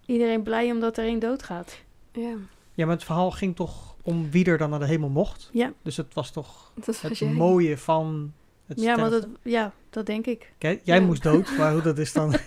Iedereen 0.06 0.44
blij 0.44 0.72
omdat 0.72 0.98
er 0.98 1.04
één 1.06 1.20
doodgaat. 1.20 1.78
ja, 2.12 2.34
Ja, 2.74 2.86
maar 2.86 2.96
het 2.96 3.04
verhaal 3.04 3.32
ging 3.32 3.56
toch 3.56 3.89
om 4.02 4.32
wie 4.32 4.46
er 4.46 4.58
dan 4.58 4.70
naar 4.70 4.80
de 4.80 4.86
hemel 4.86 5.10
mocht. 5.10 5.50
Ja, 5.54 5.74
Dus 5.82 5.98
het 5.98 6.14
was 6.14 6.32
toch 6.32 6.72
dat 6.86 7.02
het 7.02 7.22
mooie 7.34 7.78
van 7.78 8.34
het 8.66 8.82
ja, 8.82 8.96
maar 8.96 9.10
dat, 9.10 9.28
ja, 9.44 9.74
dat 9.90 10.06
denk 10.06 10.26
ik. 10.26 10.54
Kijk, 10.58 10.82
jij 10.84 11.00
Ja. 11.00 11.06
moest 11.06 11.24
dood, 11.24 11.58
maar 11.58 11.72
hoe 11.74 11.82
dat 11.82 11.98
is 11.98 12.14
dan... 12.14 12.34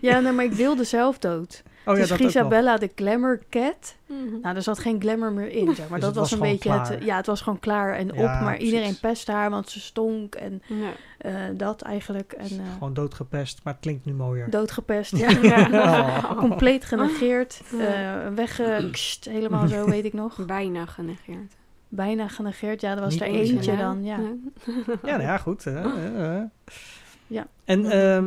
Ja, 0.00 0.20
nee, 0.20 0.32
maar 0.32 0.44
ik 0.44 0.52
wilde 0.52 0.84
zelf 0.84 1.18
dood. 1.18 1.62
Oh 1.86 1.96
ja, 1.96 2.00
dus. 2.06 2.10
Gisabella, 2.10 2.76
de 2.76 2.90
glamour 2.94 3.40
cat. 3.50 3.96
Mhm. 4.06 4.40
Nou, 4.42 4.56
er 4.56 4.62
zat 4.62 4.78
geen 4.78 5.00
glamour 5.00 5.32
meer 5.32 5.48
in, 5.48 5.74
zeg 5.74 5.88
maar. 5.88 6.00
Dus 6.00 6.00
dat 6.00 6.02
het 6.08 6.14
was 6.14 6.30
was, 6.30 6.32
een 6.32 6.38
beetje 6.40 6.70
klaar. 6.70 6.90
het... 6.90 7.04
Ja, 7.04 7.16
het 7.16 7.26
was 7.26 7.40
gewoon 7.40 7.58
klaar 7.60 7.94
en 7.94 8.10
op. 8.12 8.16
Maar 8.24 8.44
precies. 8.54 8.64
iedereen 8.64 8.98
pestte 9.00 9.32
haar, 9.32 9.50
want 9.50 9.68
ze 9.70 9.80
stonk. 9.80 10.34
En 10.34 10.62
Ja. 10.66 10.90
eh, 11.18 11.32
dat 11.56 11.82
eigenlijk. 11.82 12.32
En 12.32 12.46
eh, 12.46 12.72
Gewoon 12.72 12.94
doodgepest, 12.94 13.60
maar 13.64 13.72
het 13.72 13.82
klinkt 13.82 14.04
nu 14.04 14.12
mooier. 14.12 14.50
doodgepest, 14.50 15.16
ja. 15.16 15.28
Oh. 15.72 16.36
Compleet 16.46 16.84
genegeerd. 16.84 17.60
Ja. 17.78 18.20
eh 18.22 18.34
weggekst, 18.34 19.24
helemaal 19.24 19.68
zo, 19.68 19.84
weet 19.90 20.04
ik 20.04 20.12
nog. 20.12 20.46
Bijna 20.46 20.86
genegeerd. 20.86 21.52
Bijna 21.88 22.28
genegeerd. 22.28 22.80
Ja, 22.80 22.94
er 22.94 23.00
was 23.00 23.12
Niet 23.12 23.22
er 23.22 23.28
eentje, 23.28 23.76
dan, 23.76 24.04
ja. 24.04 24.18
Ja, 25.02 25.10
nou 25.10 25.22
ja, 25.22 25.36
goed. 25.38 25.62
Ja. 27.26 27.46
En, 27.64 27.82
Ja. 27.82 28.22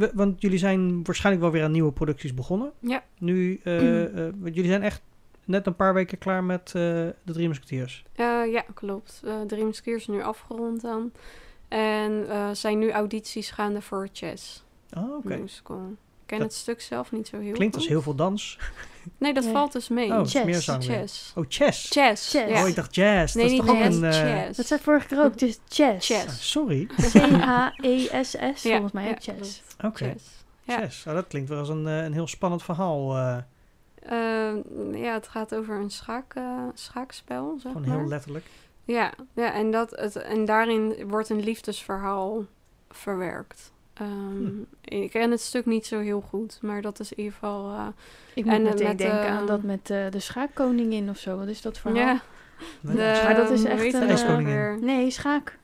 We- 0.00 0.10
want 0.14 0.40
jullie 0.42 0.58
zijn 0.58 1.04
waarschijnlijk 1.04 1.44
wel 1.44 1.52
weer 1.54 1.64
aan 1.64 1.70
nieuwe 1.72 1.92
producties 1.92 2.34
begonnen. 2.34 2.72
Ja. 2.78 3.04
Nu, 3.18 3.60
want 4.38 4.54
jullie 4.54 4.70
zijn 4.70 4.82
echt 4.82 5.02
net 5.44 5.66
een 5.66 5.76
paar 5.76 5.94
weken 5.94 6.18
klaar 6.18 6.44
met 6.44 6.66
eh, 6.66 6.72
de 6.72 7.14
Drie 7.24 7.48
Musketeers. 7.48 8.04
Ja, 8.16 8.64
klopt. 8.74 9.22
Uh, 9.24 9.40
Dream 9.40 9.72
is 9.84 10.06
nu 10.06 10.22
afgerond 10.22 10.80
dan. 10.80 11.12
En 11.68 12.26
zijn 12.52 12.78
nu 12.78 12.90
audities 12.90 13.50
gaande 13.50 13.80
voor 13.82 14.08
Chess 14.12 14.64
Oh, 14.96 15.16
oké. 15.16 15.42
Ken 16.30 16.38
Dat 16.38 16.48
het 16.48 16.56
stuk 16.56 16.80
zelf 16.80 17.12
niet 17.12 17.28
zo 17.28 17.38
heel 17.38 17.52
Klinkt 17.52 17.74
als 17.74 17.88
heel 17.88 18.02
veel 18.02 18.14
dans. 18.14 18.58
Nee, 19.18 19.34
dat 19.34 19.44
Nee. 19.44 19.52
valt 19.52 19.72
dus 19.72 19.88
mee. 19.88 20.10
Oh, 20.12 20.18
Chess. 20.20 20.44
meer 20.44 20.60
zang. 20.60 20.84
Chess. 20.84 21.32
Oh, 21.36 21.44
chess. 21.48 21.88
Chess. 21.90 22.30
Chess. 22.30 22.48
Ja. 22.50 22.62
Oh, 22.62 22.68
ik 22.68 22.74
dacht 22.74 22.94
jazz. 22.94 23.34
nee, 23.34 23.44
dat 23.44 23.52
is 23.52 23.58
niet 23.58 23.66
toch 23.68 23.76
ook 23.76 23.82
jazz, 23.82 23.96
een... 23.96 24.04
eh, 24.04 24.42
chess. 24.44 24.56
Dat 24.56 24.66
zei 24.66 24.80
vorige 24.80 25.06
keer 25.06 25.22
ook. 25.24 25.30
Het 25.32 25.42
is 25.42 25.58
chess. 25.68 26.10
ah, 26.12 26.18
Chess. 26.18 26.50
sorry. 26.50 26.86
C-H-E-S-S, 26.86 28.62
Ja, 28.62 28.70
volgens 28.72 28.92
mij. 28.92 29.04
ja, 29.04 29.10
ook 29.10 29.22
chess. 29.22 29.62
Oké. 29.84 30.04
Chess. 30.04 30.24
Ja. 30.62 30.78
Chess. 30.80 31.06
Oh, 31.06 31.14
dat 31.14 31.26
klinkt 31.26 31.48
wel 31.48 31.58
als 31.58 31.68
een, 31.68 31.86
eh, 31.86 32.02
een 32.04 32.12
heel 32.12 32.26
spannend 32.26 32.62
verhaal. 32.62 33.16
eh, 33.16 33.36
Eh, 34.02 34.54
ja, 34.92 35.12
het 35.14 35.28
gaat 35.28 35.54
over 35.54 35.80
een 35.80 35.90
schaak, 35.90 36.34
eh, 36.34 36.58
schaakspel, 36.74 37.58
zeg 37.62 37.72
gewoon 37.72 37.88
maar. 37.88 37.98
heel 37.98 38.08
letterlijk. 38.08 38.44
Ja, 38.84 39.12
ja 39.34 39.52
en, 39.52 39.70
dat, 39.70 39.90
het, 39.90 40.16
en 40.16 40.44
daarin 40.44 41.08
wordt 41.08 41.28
een 41.28 41.40
liefdesverhaal 41.40 42.44
verwerkt. 42.90 43.72
Ehm, 44.00 44.44
Hm. 44.44 44.48
Ik 44.84 45.10
ken 45.10 45.30
het 45.30 45.40
stuk 45.40 45.66
niet 45.66 45.86
zo 45.86 45.98
heel 45.98 46.20
goed, 46.20 46.58
maar 46.62 46.82
dat 46.82 47.00
is 47.00 47.12
in 47.12 47.16
ieder 47.18 47.32
geval... 47.32 47.70
eh, 47.70 47.86
Ik 48.34 48.44
moet 48.44 48.54
En, 48.54 48.60
eh, 48.64 48.68
meteen 48.70 48.86
met, 48.86 48.98
denken 48.98 49.20
eh, 49.26 49.36
aan 49.38 49.46
dat 49.46 49.62
met 49.62 49.90
eh, 49.90 49.98
de 50.10 50.18
schaakkoningin 50.20 51.08
of 51.10 51.16
zo. 51.18 51.36
Wat 51.38 51.46
is 51.48 51.62
dat 51.62 51.78
verhaal? 51.78 51.98
ja, 52.00 52.20
de, 52.80 53.20
Maar 53.24 53.34
dat 53.34 53.50
is 53.50 53.64
echt 53.64 53.92
een, 53.94 54.08
eh, 54.08 54.36
weer? 54.44 54.78
Nee, 54.80 55.10
schaak. 55.10 55.58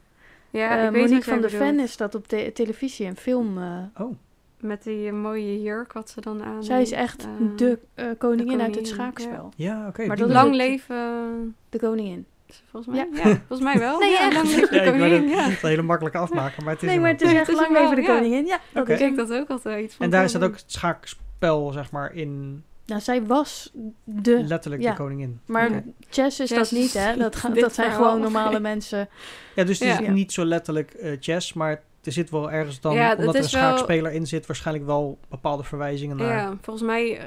Ja, 0.51 0.75
ik 0.85 0.91
weet 0.91 1.03
Monique 1.03 1.23
van 1.31 1.41
der 1.41 1.51
bedoelt. 1.51 1.63
Ven 1.71 1.81
is 1.81 1.97
dat 1.97 2.15
op 2.15 2.27
te- 2.29 2.51
televisie 2.55 3.07
en 3.07 3.17
film. 3.17 3.59
eh, 3.59 4.03
Oh, 4.05 4.15
Met 4.61 4.83
die 4.83 5.13
mooie 5.13 5.63
jurk 5.63 5.93
wat 5.93 6.11
ze 6.11 6.21
dan 6.21 6.43
aan 6.43 6.65
zij 6.65 6.83
is 6.83 6.91
echt 6.93 7.27
de 7.57 7.79
eh, 7.95 8.07
koningin 8.19 8.61
uit 8.61 8.61
het 8.61 8.69
koningin, 8.75 8.87
schaakspel. 8.87 9.53
ja, 9.57 9.87
oké. 9.89 10.07
Maar 10.07 10.17
dat. 10.17 10.31
Lang 10.31 10.47
het- 10.47 10.57
leven... 10.57 11.55
De 11.69 11.79
koningin. 11.79 12.27
Volgens 12.71 12.97
mij, 12.97 13.09
ja. 13.13 13.23
volgens 13.47 13.61
mij 13.73 13.79
wel. 13.79 13.99
Nee, 14.01 14.11
ja, 14.11 14.33
lang 14.33 14.45
leven 14.49 14.69
de 14.71 14.77
Ja, 14.77 14.83
ik 14.83 14.89
wou 14.99 14.99
koningin, 15.11 15.29
het 15.31 15.39
ja. 15.39 15.49
niet 15.49 15.63
een 15.63 15.69
hele 15.69 15.83
makkelijke 15.83 16.19
afmaken, 16.19 16.65
maar 16.65 16.73
het 16.73 16.83
is 16.83 16.89
Nee, 16.89 17.01
maar 17.01 17.11
het 17.11 17.23
is 17.23 17.31
echt 17.33 17.39
het 17.47 17.49
is 17.49 17.55
lang 17.55 17.73
leven 17.73 17.97
de 17.97 18.03
koningin. 18.05 18.47
Ja, 18.47 18.61
dat 18.73 18.83
Oké. 18.83 18.93
is 18.93 18.99
Ik 19.01 19.07
hem. 19.07 19.17
denk 19.17 19.29
dat 19.29 19.39
ook 19.41 19.49
altijd. 19.49 19.97
En 19.99 20.11
daar 20.11 20.29
zit 20.29 20.41
wel 20.41 20.49
ook 20.49 20.55
het 20.57 20.65
schaakspel, 20.67 21.71
zeg 21.73 21.91
maar, 21.91 22.15
in 22.15 22.63
Nou, 22.87 23.01
zij 23.01 23.23
was 23.27 23.71
de... 24.05 24.43
letterlijk 24.45 24.83
ja. 24.83 24.91
de 24.91 24.97
koningin. 24.97 25.41
Maar 25.47 25.71
chess 26.11 26.41
is 26.41 26.51
Chess 26.51 26.71
dat 26.71 26.79
niet, 26.81 26.93
hè? 26.93 27.11
is 27.13 27.19
Dat, 27.19 27.37
ga- 27.41 27.49
dat 27.49 27.75
zijn 27.75 27.93
gewoon 27.93 28.21
normale 28.21 28.61
mensen. 28.61 29.09
Ja, 29.55 29.65
dus 29.65 29.79
het 29.79 29.89
is 29.89 29.99
Ja. 30.07 30.11
niet 30.13 30.33
zo 30.33 30.45
letterlijk 30.45 30.91
eh, 30.91 31.17
chess, 31.21 31.53
maar 31.53 31.83
er 32.05 32.13
zit 32.13 32.31
wel 32.31 32.51
ergens 32.51 32.81
dan, 32.81 32.95
Ja, 32.95 33.09
het 33.09 33.19
omdat 33.19 33.35
er 33.35 33.41
een 33.41 33.47
is 33.47 33.53
wel- 33.53 33.63
schaakspeler 33.63 34.13
in 34.13 34.27
zit, 34.27 34.47
waarschijnlijk 34.47 34.87
wel 34.87 35.19
bepaalde 35.29 35.65
verwijzingen 35.65 36.17
naar... 36.17 36.37
Ja, 36.37 36.57
volgens 36.63 36.87
mij 36.87 37.19
eh, 37.19 37.25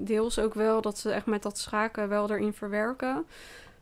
deels 0.00 0.38
ook 0.38 0.54
wel 0.54 0.80
dat 0.80 0.98
ze 0.98 1.10
echt 1.10 1.26
met 1.26 1.42
dat 1.42 1.58
schaken 1.58 2.08
wel 2.08 2.30
erin 2.30 2.52
verwerken. 2.52 3.24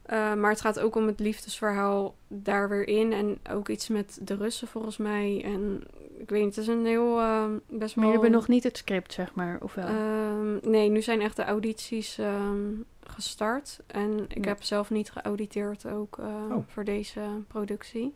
Eh, 0.07 0.35
maar 0.35 0.51
het 0.51 0.61
gaat 0.61 0.81
ook 0.81 0.97
om 0.97 1.07
het 1.07 1.21
liefdesverhaal 1.21 2.15
daar 2.29 2.69
weer 2.69 2.89
in. 2.89 3.13
En 3.13 3.39
ook 3.51 3.69
iets 3.69 3.89
met 3.89 4.19
de 4.23 4.37
Russen 4.37 4.69
volgens 4.69 4.97
mij. 4.97 5.43
En 5.45 5.83
ik 6.19 6.31
weet 6.31 6.45
niet, 6.45 6.55
het 6.57 6.65
is 6.65 6.75
een 6.75 6.87
heel 6.87 7.21
eh, 7.21 7.45
best 7.69 7.97
Maar 7.97 8.05
wel... 8.05 8.15
je 8.15 8.21
hebben 8.21 8.31
nog 8.39 8.49
niet 8.49 8.63
het 8.65 8.77
script, 8.77 9.13
zeg 9.13 9.35
maar, 9.35 9.59
of 9.63 9.75
wel? 9.75 9.87
Ehm, 9.87 10.71
nee, 10.71 10.89
nu 10.91 11.03
zijn 11.03 11.21
echt 11.21 11.37
de 11.37 11.45
audities 11.45 12.19
ehm, 12.19 12.59
gestart. 13.07 13.81
En 13.87 14.25
ik 14.29 14.45
Ja. 14.45 14.51
heb 14.51 14.63
zelf 14.63 14.91
niet 14.91 15.11
geauditeerd 15.11 15.87
ook 15.87 16.19
eh, 16.19 16.27
Oh. 16.57 16.65
voor 16.69 16.85
deze 16.85 17.21
productie. 17.49 18.15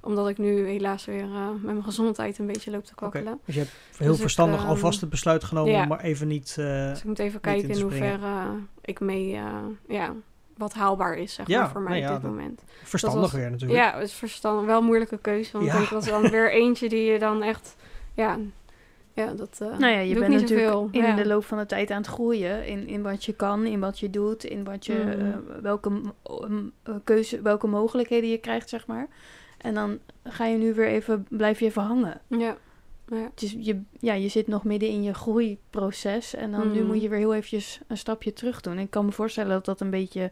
Omdat 0.00 0.28
ik 0.28 0.38
nu 0.38 0.66
helaas 0.66 1.04
weer 1.04 1.22
eh, 1.24 1.48
met 1.50 1.62
mijn 1.62 1.82
gezondheid 1.84 2.38
een 2.38 2.46
beetje 2.46 2.70
loop 2.70 2.84
te 2.84 2.94
kwakkelen. 2.94 3.40
Dus 3.44 3.54
je 3.54 3.60
hebt 3.60 3.72
heel 3.96 4.06
Dus 4.06 4.16
ik, 4.16 4.22
verstandig 4.22 4.66
alvast 4.66 5.00
het 5.00 5.10
besluit 5.10 5.44
genomen 5.44 5.72
ja. 5.72 5.84
maar 5.84 6.00
even 6.00 6.28
niet... 6.28 6.54
eh, 6.58 6.88
Dus 6.88 6.98
ik 6.98 7.04
moet 7.04 7.18
even 7.18 7.40
kijken 7.40 7.68
in 7.70 7.80
hoeverre 7.80 8.44
ik 8.80 9.00
mee, 9.00 9.34
eh, 9.34 9.56
ja, 9.88 10.14
wat 10.56 10.72
haalbaar 10.74 11.16
is, 11.16 11.34
zeg 11.34 11.46
Ja, 11.46 11.60
maar, 11.60 11.70
voor 11.70 11.80
mij 11.80 12.00
nou 12.00 12.02
op 12.02 12.08
ja, 12.08 12.14
dit 12.14 12.22
dat- 12.22 12.30
moment. 12.30 12.62
verstandig 12.82 13.20
was- 13.20 13.32
weer 13.32 13.50
natuurlijk. 13.50 13.80
Ja, 13.80 13.94
het 13.94 14.02
is 14.08 14.12
verstand, 14.14 14.66
wel 14.66 14.78
een 14.78 14.84
moeilijke 14.84 15.18
keuze, 15.18 15.52
want 15.52 15.64
Ja. 15.64 15.72
ik 15.72 15.78
denk 15.78 15.90
dat 15.90 16.02
is 16.02 16.08
dan 16.08 16.30
weer 16.30 16.52
eentje 16.62 16.88
die 16.88 17.02
je 17.12 17.18
dan 17.18 17.42
echt, 17.42 17.76
ja, 18.14 18.38
ja 19.12 19.32
dat 19.32 19.58
eh 19.62 19.78
nou 19.78 19.92
ja, 19.92 19.98
je 19.98 20.14
bent 20.14 20.28
niet 20.28 20.40
natuurlijk 20.40 20.68
zoveel. 20.70 20.88
in 20.90 21.02
ja. 21.02 21.14
de 21.16 21.26
loop 21.26 21.44
van 21.44 21.58
de 21.58 21.66
tijd 21.66 21.90
aan 21.90 21.96
het 21.96 22.06
groeien. 22.06 22.66
In, 22.66 22.86
in 22.88 23.02
wat 23.02 23.24
je 23.24 23.32
kan, 23.32 23.64
in 23.64 23.80
wat 23.80 23.98
je 23.98 24.10
doet, 24.10 24.44
in 24.44 24.64
wat 24.64 24.86
je, 24.86 24.92
Mhm. 24.94 25.08
eh, 25.20 25.36
welke, 25.62 25.90
eh, 26.22 26.94
keuze, 27.04 27.42
welke 27.42 27.66
mogelijkheden 27.66 28.30
je 28.30 28.38
krijgt, 28.38 28.68
zeg 28.68 28.86
maar. 28.86 29.06
En 29.58 29.74
dan 29.74 29.98
ga 30.24 30.46
je 30.46 30.56
nu 30.56 30.74
weer 30.74 30.86
even, 30.88 31.26
blijf 31.30 31.58
je 31.60 31.66
even 31.66 31.82
hangen. 31.82 32.20
Ja, 32.26 32.56
ja. 33.06 33.30
Dus 33.34 33.56
je, 33.58 33.80
ja, 34.00 34.12
je 34.14 34.28
zit 34.28 34.46
nog 34.46 34.64
midden 34.64 34.88
in 34.88 35.02
je 35.02 35.14
groeiproces. 35.14 36.34
En 36.34 36.50
dan 36.50 36.72
nu 36.72 36.78
Mhm. 36.78 36.86
moet 36.86 37.02
je 37.02 37.08
weer 37.08 37.18
heel 37.18 37.34
eventjes 37.34 37.80
een 37.86 37.96
stapje 37.98 38.32
terug 38.32 38.60
doen. 38.60 38.78
Ik 38.78 38.90
kan 38.90 39.04
me 39.04 39.12
voorstellen 39.12 39.50
dat 39.50 39.64
dat 39.64 39.80
een 39.80 39.90
beetje 39.90 40.30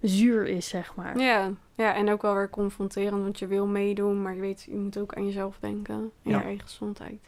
zuur 0.00 0.46
is, 0.46 0.68
zeg 0.68 0.94
maar. 0.94 1.18
Ja, 1.18 1.52
ja, 1.76 1.94
en 1.94 2.10
ook 2.10 2.22
wel 2.22 2.34
weer 2.34 2.50
confronterend, 2.50 3.22
want 3.22 3.38
je 3.38 3.46
wil 3.46 3.66
meedoen, 3.66 4.22
maar 4.22 4.34
je 4.34 4.40
weet, 4.40 4.62
je 4.70 4.76
moet 4.76 4.98
ook 4.98 5.14
aan 5.14 5.26
jezelf 5.26 5.56
denken, 5.60 5.94
en 5.94 6.10
Ja. 6.30 6.38
je 6.38 6.44
eigen 6.44 6.66
gezondheid. 6.68 7.20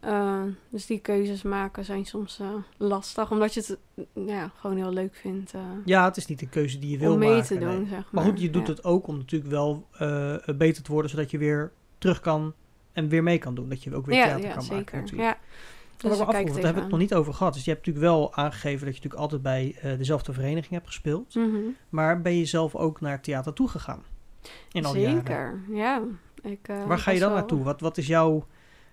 Eh, 0.00 0.42
dus 0.68 0.86
die 0.86 0.98
keuzes 0.98 1.42
maken 1.42 1.84
zijn 1.84 2.04
soms 2.04 2.38
eh, 2.40 2.46
lastig, 2.76 3.30
omdat 3.30 3.54
je 3.54 3.60
het 3.60 3.78
eh, 4.14 4.26
ja, 4.26 4.50
gewoon 4.56 4.76
heel 4.76 4.92
leuk 4.92 5.14
vindt 5.14 5.54
eh, 5.54 5.60
Ja, 5.84 6.04
het 6.04 6.16
is 6.16 6.26
niet 6.26 6.42
een 6.42 6.48
keuze 6.48 6.78
die 6.78 6.90
je 6.90 6.98
wil 6.98 7.12
om 7.12 7.18
mee 7.18 7.28
maken. 7.30 7.46
te 7.46 7.58
doen, 7.58 7.68
nee. 7.76 7.86
zeg 7.86 7.90
maar. 7.90 8.06
Maar 8.10 8.24
goed, 8.24 8.40
je 8.40 8.50
doet 8.50 8.66
Ja. 8.66 8.72
het 8.72 8.84
ook 8.84 9.06
om 9.06 9.16
natuurlijk 9.16 9.50
wel 9.50 9.86
eh, 9.98 10.36
beter 10.56 10.82
te 10.82 10.92
worden, 10.92 11.10
zodat 11.10 11.30
je 11.30 11.38
weer 11.38 11.72
terug 11.98 12.20
kan 12.20 12.54
en 12.94 13.08
weer 13.08 13.22
mee 13.22 13.38
kan 13.38 13.54
doen. 13.54 13.68
Dat 13.68 13.82
je 13.82 13.94
ook 13.94 14.06
weer 14.06 14.16
Ja, 14.16 14.24
theater 14.24 14.44
ja 14.48 14.54
kan 14.54 14.64
maken 14.64 14.76
zeker. 14.76 14.98
natuurlijk. 15.00 15.28
Ja. 15.28 15.36
Wat 16.08 16.12
ik 16.12 16.18
Dus 16.18 16.18
want 16.18 16.32
daar 16.32 16.54
hebben 16.54 16.74
we 16.74 16.80
het 16.80 16.90
nog 16.90 16.98
niet 16.98 17.14
over 17.14 17.34
gehad. 17.34 17.54
Dus 17.54 17.64
je 17.64 17.70
hebt 17.70 17.86
natuurlijk 17.86 18.14
wel 18.14 18.34
aangegeven 18.34 18.86
dat 18.86 18.96
je 18.96 19.02
natuurlijk 19.02 19.22
altijd 19.22 19.42
bij 19.42 19.74
eh, 19.82 19.98
dezelfde 19.98 20.32
vereniging 20.32 20.72
hebt 20.72 20.86
gespeeld. 20.86 21.34
Mhm. 21.34 21.56
Maar 21.88 22.20
ben 22.22 22.36
je 22.38 22.44
zelf 22.44 22.74
ook 22.74 23.00
naar 23.00 23.20
theater 23.20 23.52
toegegaan? 23.52 24.02
In 24.72 24.84
al 24.84 24.92
die 24.92 25.00
jaren. 25.02 25.16
Zeker, 25.16 25.60
ja. 25.70 26.02
Ik, 26.42 26.68
eh, 26.68 26.84
Waar 26.86 26.98
ga 26.98 27.10
je 27.10 27.18
dan 27.18 27.28
wel- 27.28 27.38
naartoe? 27.38 27.62
Wat, 27.62 27.80
wat 27.80 27.96
is 27.98 28.06
jouw, 28.06 28.46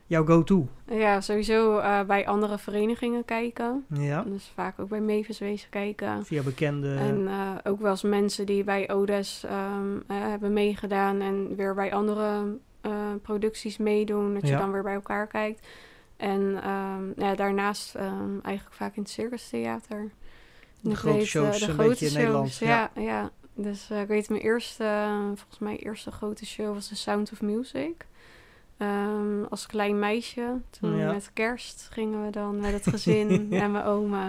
jouw 0.05 0.25
go-to? 0.25 0.67
Ja, 0.87 1.21
sowieso 1.21 1.77
eh, 1.77 2.01
bij 2.01 2.27
andere 2.27 2.57
verenigingen 2.57 3.25
kijken. 3.25 3.85
Ja, 3.89 4.23
Dus 4.23 4.51
vaak 4.55 4.79
ook 4.79 4.89
bij 4.89 5.01
Mavis 5.01 5.39
wezen 5.39 5.69
kijken. 5.69 6.25
via 6.25 6.41
bekende... 6.43 6.95
En 6.95 7.29
ook 7.63 7.79
wel 7.79 7.91
eens 7.91 8.01
mensen 8.03 8.45
die 8.45 8.63
bij 8.63 8.89
Odes 8.89 9.43
ehm, 9.43 9.95
eh, 10.07 10.17
hebben 10.19 10.53
meegedaan 10.53 11.21
en 11.21 11.55
weer 11.55 11.75
bij 11.75 11.93
andere 11.93 12.57
producties 13.21 13.77
meedoen. 13.77 14.33
Dat 14.33 14.41
je 14.41 14.47
Ja. 14.47 14.57
dan 14.59 14.71
weer 14.71 14.83
bij 14.83 14.93
elkaar 14.93 15.27
kijkt. 15.27 15.67
En 16.17 16.59
ehm, 16.63 17.03
ja, 17.15 17.35
daarnaast 17.35 17.95
ehm, 17.95 18.39
eigenlijk 18.43 18.75
vaak 18.75 18.95
in 18.95 19.01
het 19.01 19.11
Circus 19.11 19.49
Theater. 19.49 20.09
De 20.81 20.95
grote 20.95 21.17
weet, 21.17 21.23
eh, 21.25 21.29
shows 21.29 21.59
de 21.59 21.65
een 21.67 21.73
grote 21.73 21.89
beetje 21.89 22.07
in 22.07 22.13
Nederland, 22.13 22.55
Ja, 22.55 22.91
ja. 22.95 23.29
Dus 23.53 23.89
eh, 23.89 24.01
ik 24.01 24.07
weet 24.07 24.29
mijn 24.29 24.41
eerste, 24.41 24.83
eh, 24.83 25.25
volgens 25.25 25.59
mij 25.59 25.77
eerste 25.77 26.11
grote 26.11 26.45
show 26.45 26.73
was 26.73 26.87
The 26.87 26.95
Sound 26.95 27.31
of 27.31 27.41
Music. 27.41 28.05
Ehm, 28.77 29.43
als 29.49 29.65
klein 29.65 29.99
meisje. 29.99 30.61
Toen 30.69 30.97
Ja. 30.97 31.11
met 31.11 31.29
kerst 31.33 31.87
gingen 31.91 32.25
we 32.25 32.29
dan 32.31 32.59
met 32.59 32.73
het 32.73 32.87
gezin 32.87 33.29
en 33.53 33.71
mijn 33.71 33.85
oma. 33.85 34.25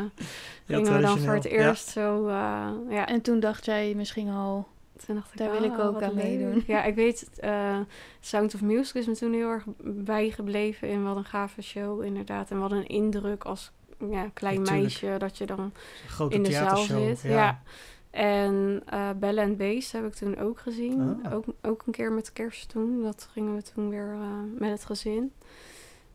Ja, 0.66 0.76
Gingen 0.76 0.92
we 0.96 1.00
dan 1.00 1.18
voor 1.18 1.34
het 1.34 1.44
eerst 1.44 1.88
zo, 1.88 2.26
eh, 2.28 2.68
ja. 2.88 3.06
En 3.06 3.20
toen 3.20 3.40
dacht 3.40 3.64
jij 3.64 3.94
misschien 3.94 4.28
al... 4.28 4.68
Toen 5.06 5.14
dacht 5.14 5.32
ik, 5.32 5.38
Daar 5.38 5.50
wil 5.50 5.62
ik 5.62 5.78
ah, 5.78 5.86
ook 5.86 6.02
aan 6.02 6.14
meedoen. 6.14 6.62
Ja, 6.66 6.84
ik 6.84 6.94
weet, 6.94 7.38
eh, 7.38 7.78
Sound 8.20 8.54
of 8.54 8.62
Music 8.62 8.94
is 8.94 9.06
me 9.06 9.14
toen 9.14 9.32
heel 9.32 9.48
erg 9.48 9.64
bijgebleven. 9.84 10.88
En 10.88 11.04
wat 11.04 11.16
een 11.16 11.24
gave 11.24 11.62
show, 11.62 12.02
inderdaad. 12.02 12.50
En 12.50 12.58
wat 12.58 12.72
een 12.72 12.86
indruk 12.86 13.44
als 13.44 13.72
ja, 14.10 14.28
klein 14.34 14.58
Natuurlijk. 14.58 14.82
meisje 14.82 15.18
dat 15.18 15.38
je 15.38 15.46
dan 15.46 15.72
grote 16.06 16.34
in 16.34 16.42
de 16.42 16.52
zaal 16.52 16.76
zit. 16.76 17.22
Ja. 17.22 17.62
En 18.10 18.82
eh 18.86 19.10
Bella 19.16 19.42
and 19.42 19.56
Beast 19.56 19.92
heb 19.92 20.06
ik 20.06 20.14
toen 20.14 20.38
ook 20.38 20.58
gezien. 20.58 21.20
Ah. 21.22 21.32
Ook, 21.32 21.44
ook 21.62 21.82
een 21.86 21.92
keer 21.92 22.12
met 22.12 22.32
kerst 22.32 22.68
toen. 22.68 23.02
Dat 23.02 23.28
gingen 23.32 23.54
we 23.54 23.62
toen 23.62 23.88
weer 23.88 24.12
eh, 24.12 24.58
met 24.58 24.70
het 24.70 24.84
gezin. 24.84 25.32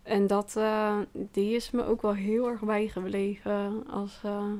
En 0.04 0.28
dat, 0.28 0.56
eh, 0.58 0.98
die 1.12 1.56
is 1.56 1.72
me 1.72 1.86
ook 1.86 2.02
wel 2.02 2.14
heel 2.14 2.48
erg 2.48 2.62
bijgebleven. 2.62 3.88
Als, 3.90 4.20
eh. 4.24 4.52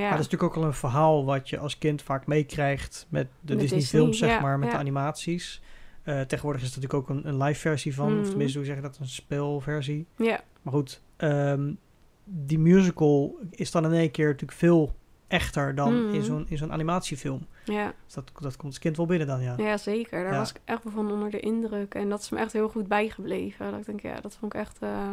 Maar 0.00 0.10
dat 0.10 0.18
is 0.18 0.24
natuurlijk 0.28 0.42
ook 0.42 0.56
al 0.56 0.64
een 0.64 0.74
verhaal 0.74 1.24
wat 1.24 1.48
je 1.48 1.58
als 1.58 1.78
kind 1.78 2.02
vaak 2.02 2.26
meekrijgt 2.26 3.06
met 3.08 3.26
de 3.40 3.52
Met 3.52 3.58
Disney, 3.60 3.78
Disney, 3.78 4.00
films, 4.00 4.18
zeg 4.18 4.40
maar, 4.40 4.58
met 4.58 4.70
de 4.70 4.76
animaties. 4.76 5.62
Eh, 6.02 6.20
tegenwoordig 6.20 6.62
is 6.62 6.74
er 6.74 6.80
natuurlijk 6.80 7.10
ook 7.10 7.16
een, 7.16 7.28
een 7.28 7.42
live 7.42 7.60
versie 7.60 7.94
van, 7.94 8.06
of 8.12 8.18
Mhm. 8.18 8.28
tenminste, 8.28 8.58
hoe 8.58 8.66
zeg 8.66 8.76
je 8.76 8.82
dat, 8.82 8.98
een 9.00 9.06
speelversie. 9.08 10.06
ja, 10.16 10.40
Maar 10.62 10.72
goed, 10.72 11.02
ehm, 11.16 11.72
die 12.24 12.58
musical 12.58 13.38
is 13.50 13.70
dan 13.70 13.84
in 13.84 13.92
één 13.92 14.10
keer 14.10 14.26
natuurlijk 14.26 14.58
veel 14.58 14.94
echter 15.28 15.74
dan 15.74 16.04
Mhm. 16.06 16.14
in 16.14 16.22
zo'n 16.22 16.46
in 16.48 16.56
zo'n 16.58 16.72
animatiefilm. 16.72 17.46
ja. 17.64 17.94
Dus 18.04 18.14
dat, 18.14 18.30
dat 18.40 18.56
komt 18.56 18.72
als 18.72 18.78
kind 18.78 18.96
wel 18.96 19.06
binnen 19.06 19.26
dan, 19.26 19.42
ja. 19.42 19.54
Ja, 19.56 19.76
zeker. 19.76 20.22
Daar 20.22 20.32
Ja. 20.32 20.38
was 20.38 20.50
ik 20.50 20.60
echt 20.64 20.82
van 20.86 21.10
onder 21.12 21.30
de 21.30 21.40
indruk. 21.40 21.94
En 21.94 22.08
dat 22.08 22.20
is 22.20 22.30
me 22.30 22.38
echt 22.38 22.52
heel 22.52 22.68
goed 22.68 22.88
bijgebleven. 22.88 23.70
Dat 23.70 23.80
ik 23.80 23.86
denk, 23.86 24.00
ja, 24.00 24.20
dat 24.20 24.36
vond 24.40 24.54
ik 24.54 24.60
echt... 24.60 24.78
eh, 24.80 25.08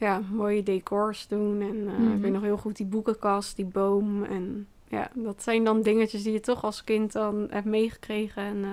ja, 0.00 0.20
mooie 0.32 0.62
decors 0.62 1.26
doen. 1.28 1.60
En 1.60 1.88
eh, 1.88 1.98
Mhm. 1.98 2.12
ik 2.14 2.20
weet 2.22 2.32
nog 2.32 2.42
heel 2.42 2.56
goed 2.56 2.76
die 2.76 2.86
boekenkast, 2.86 3.56
die 3.56 3.64
boom. 3.64 4.24
En 4.24 4.66
ja, 4.88 5.10
dat 5.14 5.42
zijn 5.42 5.64
dan 5.64 5.82
dingetjes 5.82 6.22
die 6.22 6.32
je 6.32 6.40
toch 6.40 6.64
als 6.64 6.84
kind 6.84 7.12
dan 7.12 7.46
hebt 7.50 7.64
meegekregen. 7.66 8.42
En 8.42 8.64
eh, 8.64 8.70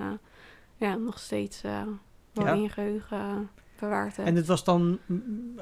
ja, 0.77 0.95
nog 0.95 1.19
steeds 1.19 1.63
eh, 1.63 1.81
wel 2.33 2.45
Ja. 2.45 2.51
in 2.53 2.61
je 2.61 2.69
geheugen 2.69 3.17
eh, 3.17 3.35
bewaard 3.79 4.15
hebt. 4.15 4.27
En 4.29 4.35
het 4.35 4.47
was 4.47 4.63
dan, 4.63 4.97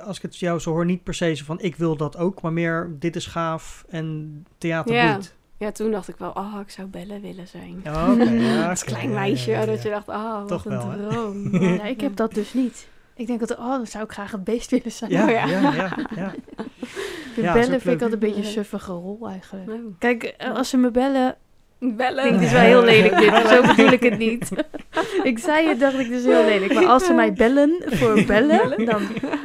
als 0.05 0.15
ik 0.17 0.21
het 0.21 0.37
jou 0.37 0.59
zo 0.59 0.71
hoor, 0.71 0.85
niet 0.85 1.03
per 1.03 1.13
se 1.13 1.33
zo 1.33 1.43
van 1.45 1.59
ik 1.61 1.75
wil 1.75 1.95
dat 1.97 2.17
ook, 2.17 2.41
maar 2.41 2.53
meer 2.53 2.95
dit 2.99 3.15
is 3.15 3.25
gaaf 3.25 3.85
en 3.89 4.45
theater 4.57 4.93
Ja. 4.95 5.13
boeit. 5.13 5.35
Ja, 5.57 5.71
toen 5.71 5.91
dacht 5.91 6.07
ik 6.07 6.15
wel, 6.17 6.33
ah, 6.33 6.59
ik 6.59 6.69
zou 6.69 6.87
Bellen 6.87 7.21
willen 7.21 7.47
zijn. 7.47 7.79
Ja, 7.83 8.11
oké, 8.13 8.23
ja, 8.31 8.69
Als 8.69 8.83
klein 8.83 9.09
ja, 9.09 9.13
meisje, 9.15 9.51
ja, 9.51 9.59
ja, 9.59 9.65
dat 9.65 9.83
je 9.83 9.89
dacht, 9.89 10.09
ah, 10.09 10.39
wat 10.39 10.47
Toch 10.47 10.65
een 10.65 10.97
wel, 10.97 11.09
droom. 11.09 11.47
Ja, 11.77 11.83
ik 11.85 12.01
heb 12.01 12.15
dat 12.15 12.33
dus 12.33 12.53
niet. 12.53 12.87
Ik 13.15 13.27
denk 13.27 13.39
dat, 13.39 13.57
oh, 13.57 13.69
dan 13.69 13.87
zou 13.87 14.03
ik 14.03 14.11
graag 14.11 14.31
het 14.31 14.43
beest 14.43 14.71
willen 14.71 14.91
zijn. 14.91 15.11
Ja, 15.11 15.23
Oh, 15.23 15.29
ja, 15.31 15.45
ja. 15.47 15.61
ja, 15.61 15.97
ja. 16.15 16.33
De 17.35 17.41
Ja, 17.41 17.53
is 17.55 17.65
bellen 17.65 17.81
vind 17.81 17.95
ik 17.95 18.01
altijd 18.01 18.11
een 18.13 18.19
beetje 18.19 18.35
een 18.43 18.51
suffige 18.51 18.91
rol 18.91 19.27
eigenlijk. 19.27 19.67
Nou, 19.67 19.95
Kijk, 19.99 20.23
eh, 20.23 20.55
als 20.55 20.69
ze 20.69 20.77
me 20.77 20.91
bellen... 20.91 21.35
Bellen. 21.79 22.23
Ik 22.25 22.29
denk, 22.29 22.33
dit 22.33 22.41
is 22.47 22.51
wel 22.51 22.61
heel 22.61 22.83
lelijk 22.83 23.17
dit. 23.17 23.47
Zo 23.51 23.61
bedoel 23.61 23.91
ik 23.91 24.03
het 24.03 24.17
niet. 24.17 24.51
ik 25.23 25.39
zei 25.39 25.67
het, 25.67 25.79
dacht 25.79 25.99
ik, 25.99 26.07
is 26.07 26.23
heel 26.25 26.43
lelijk. 26.43 26.73
Maar 26.73 26.85
als 26.85 27.05
ze 27.05 27.13
mij 27.13 27.33
bellen 27.33 27.83
voor 27.85 28.23
bellen, 28.25 28.85
dan 28.85 29.01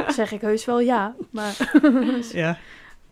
zeg 0.08 0.32
ik 0.32 0.40
heus 0.40 0.64
wel 0.64 0.80
ja. 0.80 1.14
Maar 1.30 1.70
ja. 2.32 2.58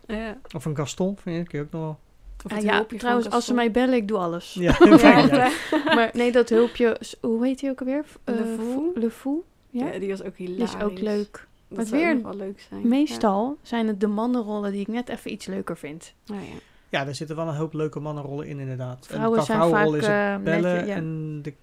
Ja. 0.07 0.37
Of 0.55 0.65
een 0.65 0.75
Gaston, 0.75 1.17
vind 1.21 1.35
je, 1.37 1.43
kun 1.43 1.59
je 1.59 1.65
ook 1.65 1.71
nog 1.71 1.81
wel. 1.81 1.99
Of 2.45 2.51
Ah, 2.51 2.63
ja, 2.63 2.85
trouwens, 2.97 3.29
als 3.29 3.45
ze 3.45 3.53
mij 3.53 3.71
bellen, 3.71 3.95
ik 3.95 4.07
doe 4.07 4.17
alles. 4.17 4.53
Ja, 4.59 4.75
Ja, 4.79 4.97
ja. 4.97 5.25
ja. 5.35 5.49
Maar 5.95 6.09
nee, 6.13 6.31
dat 6.31 6.49
hulpje, 6.49 6.97
hoe 7.21 7.45
heet 7.45 7.59
die 7.59 7.69
ook 7.69 7.79
alweer? 7.79 8.03
Le 8.25 8.33
Eh, 8.33 8.41
Fou? 8.57 8.91
Le 8.95 9.09
Fou? 9.09 9.43
Ja, 9.69 9.85
Ja, 9.93 9.99
die 9.99 10.09
was 10.09 10.23
ook 10.23 10.37
die 10.37 10.47
hilarisch. 10.47 10.75
is 10.75 10.81
ook 10.81 10.99
leuk. 10.99 11.47
Dat 11.67 11.77
Maar 11.77 11.85
zou 11.87 12.01
weer- 12.01 12.11
ook 12.15 12.21
nog 12.21 12.35
wel 12.35 12.45
leuk 12.47 12.59
zijn. 12.59 12.87
Meestal 12.87 13.57
zijn 13.61 13.87
het 13.87 13.99
de 13.99 14.07
mannenrollen 14.07 14.71
die 14.71 14.81
ik 14.81 14.87
net 14.87 15.09
even 15.09 15.31
iets 15.31 15.45
leuker 15.45 15.77
vind. 15.77 16.13
Ja. 16.23 16.35
Oh, 16.35 16.41
ja. 16.41 16.53
ja, 16.89 17.05
daar 17.05 17.15
zitten 17.15 17.35
wel 17.35 17.47
een 17.47 17.55
hoop 17.55 17.73
leuke 17.73 17.99
mannenrollen 17.99 18.47
in, 18.47 18.59
inderdaad. 18.59 19.05
Vrouwen 19.07 19.39
en 19.39 19.45
qua 19.45 19.53
zijn 19.55 19.57
vrouwenrollen 19.69 20.03
vaak 20.03 20.11
is 20.11 20.17
het 20.17 20.37
eh, 20.37 20.43
bellen 20.43 20.73
netje, 20.75 20.87
ja. 20.89 20.95
en 20.95 21.39
de 21.41 21.53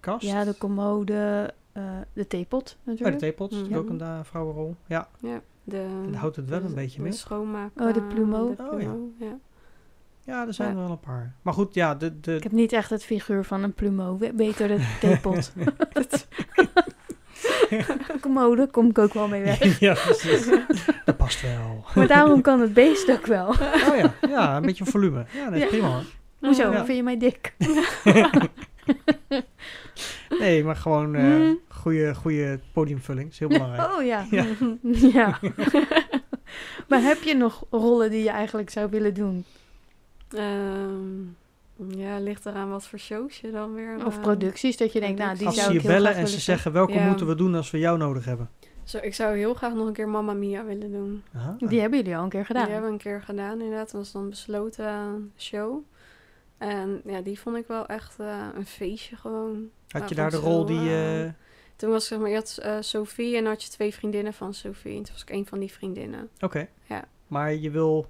kast. 0.00 0.26
Ja, 0.26 0.44
de 0.44 0.58
commode, 0.58 1.52
eh, 1.72 1.82
de 2.12 2.26
theepot 2.26 2.62
Oh, 2.78 2.84
de 2.84 2.90
natuurlijk. 2.90 3.18
theepot 3.18 3.50
is 3.50 3.56
Mhm. 3.56 3.62
natuurlijk 3.68 3.86
ook 3.92 3.92
een 4.00 4.06
da- 4.06 4.24
vrouwenrol. 4.24 4.74
Ja, 4.86 5.08
ja. 5.20 5.40
De, 5.64 5.86
en 6.06 6.14
houdt 6.14 6.36
het 6.36 6.48
wel 6.48 6.60
de- 6.60 6.66
een 6.66 6.74
beetje 6.74 6.96
de 6.96 7.02
mee. 7.02 7.12
schoonmaak. 7.12 7.70
Oh, 7.80 7.92
de 7.94 8.00
eh, 8.00 8.08
plumeau. 8.08 8.54
de 8.56 8.68
Oh, 8.72 8.80
ja. 8.80 8.94
ja. 9.18 9.38
Ja, 10.26 10.46
er 10.46 10.54
zijn 10.54 10.68
Ja. 10.68 10.74
er 10.76 10.80
wel 10.82 10.90
een 10.90 11.00
paar. 11.00 11.34
Maar 11.42 11.54
goed, 11.54 11.74
ja, 11.74 11.94
de... 11.94 12.20
de 12.20 12.34
Ik 12.36 12.42
heb 12.42 12.52
niet 12.52 12.72
echt 12.72 12.90
het 12.90 13.04
figuur 13.04 13.44
van 13.44 13.62
een 13.62 13.72
plumeau. 13.74 14.18
We- 14.18 14.32
Beter 14.34 14.68
de 14.68 14.96
theepot. 15.00 15.52
Commode, 18.20 18.66
kom 18.66 18.88
ik 18.90 18.98
ook 18.98 19.14
wel 19.14 19.28
mee 19.28 19.42
weg. 19.42 19.78
ja, 19.80 19.94
precies. 19.94 20.48
Dat 21.04 21.16
past 21.16 21.40
wel. 21.42 21.84
Maar 21.94 22.06
daarom 22.06 22.40
kan 22.40 22.60
het 22.60 22.74
beest 22.74 23.10
ook 23.10 23.26
wel. 23.26 23.46
Oh 23.48 23.96
ja, 23.96 24.14
ja, 24.28 24.56
een 24.56 24.62
beetje 24.62 24.84
volume. 24.84 25.24
Ja, 25.34 25.44
dat 25.44 25.54
is 25.54 25.60
Ja. 25.60 25.66
prima 25.66 25.88
hoor. 25.88 26.02
Hoezo? 26.40 26.70
Ja. 26.72 26.84
Vind 26.84 26.96
je 26.96 27.02
mij 27.02 27.18
dik? 27.18 27.54
Nee, 30.38 30.64
maar 30.64 30.76
gewoon 30.76 31.14
eh 31.14 31.22
Hmm. 31.22 31.58
goede, 31.68 32.14
goede 32.14 32.60
podiumvulling. 32.72 33.30
is 33.30 33.38
heel 33.38 33.48
belangrijk. 33.48 33.92
Oh 33.92 34.04
ja. 34.04 34.26
Ja. 34.30 34.44
ja. 35.12 35.38
maar 36.88 37.02
heb 37.02 37.22
je 37.22 37.34
nog 37.34 37.64
rollen 37.70 38.10
die 38.10 38.22
je 38.22 38.30
eigenlijk 38.30 38.70
zou 38.70 38.90
willen 38.90 39.14
doen? 39.14 39.44
Ehm, 40.30 41.20
ja, 41.88 42.18
ligt 42.18 42.46
eraan 42.46 42.70
wat 42.70 42.86
voor 42.86 42.98
shows 42.98 43.40
je 43.40 43.50
dan 43.50 43.74
weer... 43.74 44.06
Of 44.06 44.16
eh, 44.16 44.22
producties, 44.22 44.76
dat 44.76 44.92
je 44.92 45.00
denkt, 45.00 45.18
nou, 45.18 45.36
die 45.38 45.46
Als 45.46 45.56
zou 45.56 45.66
ze 45.70 45.74
ik 45.74 45.80
je 45.82 45.86
heel 45.88 45.96
bellen 45.96 46.10
graag 46.12 46.20
en 46.22 46.28
ze 46.28 46.32
willen 46.32 46.44
zeggen 46.44 46.72
welke 46.72 46.92
Ja. 46.92 47.06
moeten 47.08 47.26
we 47.26 47.34
doen 47.34 47.54
als 47.54 47.70
we 47.70 47.78
jou 47.78 47.98
nodig 47.98 48.24
hebben. 48.24 48.50
Zo, 48.84 48.98
ik 49.02 49.14
zou 49.14 49.36
heel 49.36 49.54
graag 49.54 49.74
nog 49.74 49.86
een 49.86 49.92
keer 49.92 50.08
Mamma 50.08 50.32
Mia 50.32 50.64
willen 50.64 50.92
doen. 50.92 51.22
Aha. 51.34 51.56
Die 51.58 51.80
hebben 51.80 51.98
jullie 51.98 52.16
al 52.16 52.22
een 52.22 52.28
keer 52.28 52.44
gedaan. 52.46 52.62
Die 52.64 52.72
hebben 52.72 52.90
we 52.90 52.96
een 52.96 53.02
keer 53.02 53.22
gedaan, 53.22 53.60
inderdaad. 53.60 53.90
Dat 53.90 54.00
was 54.00 54.12
dan 54.12 54.22
een 54.22 54.30
besloten 54.30 55.32
show. 55.38 55.82
En 56.58 57.00
ja, 57.04 57.20
die 57.20 57.40
vond 57.40 57.56
ik 57.56 57.66
wel 57.66 57.86
echt 57.86 58.18
eh, 58.20 58.46
een 58.54 58.66
feestje 58.66 59.16
gewoon. 59.16 59.68
Had 59.88 60.08
je 60.08 60.14
daar 60.14 60.30
de 60.30 60.36
rol 60.36 60.64
die... 60.64 60.78
eh, 60.78 61.24
eh, 61.24 61.32
Toen 61.76 61.90
was 61.90 62.06
zeg 62.06 62.18
maar, 62.18 62.28
je 62.28 62.34
had 62.34 62.58
eh, 62.62 62.76
Sophie 62.80 63.36
en 63.36 63.42
dan 63.42 63.52
had 63.52 63.62
je 63.62 63.68
twee 63.70 63.94
vriendinnen 63.94 64.32
van 64.32 64.54
Sophie. 64.54 64.96
En 64.96 65.02
toen 65.02 65.12
was 65.12 65.22
ik 65.22 65.30
een 65.30 65.46
van 65.46 65.58
die 65.58 65.72
vriendinnen. 65.72 66.28
Oké. 66.40 66.68
Ja. 66.88 67.04
Maar 67.26 67.54
je 67.54 67.70
wil... 67.70 68.06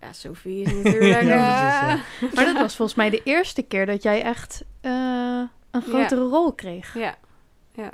Ja, 0.00 0.12
Sophie 0.12 0.62
is 0.64 0.72
natuurlijk... 0.82 1.22
Ja, 1.22 1.90
eh, 1.90 2.00
precies, 2.18 2.34
Maar 2.36 2.44
dat 2.44 2.56
was 2.56 2.76
volgens 2.76 2.96
mij 2.96 3.10
de 3.10 3.22
eerste 3.22 3.62
keer 3.62 3.86
dat 3.86 4.02
jij 4.02 4.22
echt 4.22 4.64
eh, 4.80 5.42
een 5.70 5.82
grotere 5.82 6.20
rol 6.28 6.52
kreeg. 6.52 6.94
ja. 6.94 7.14
ja. 7.74 7.90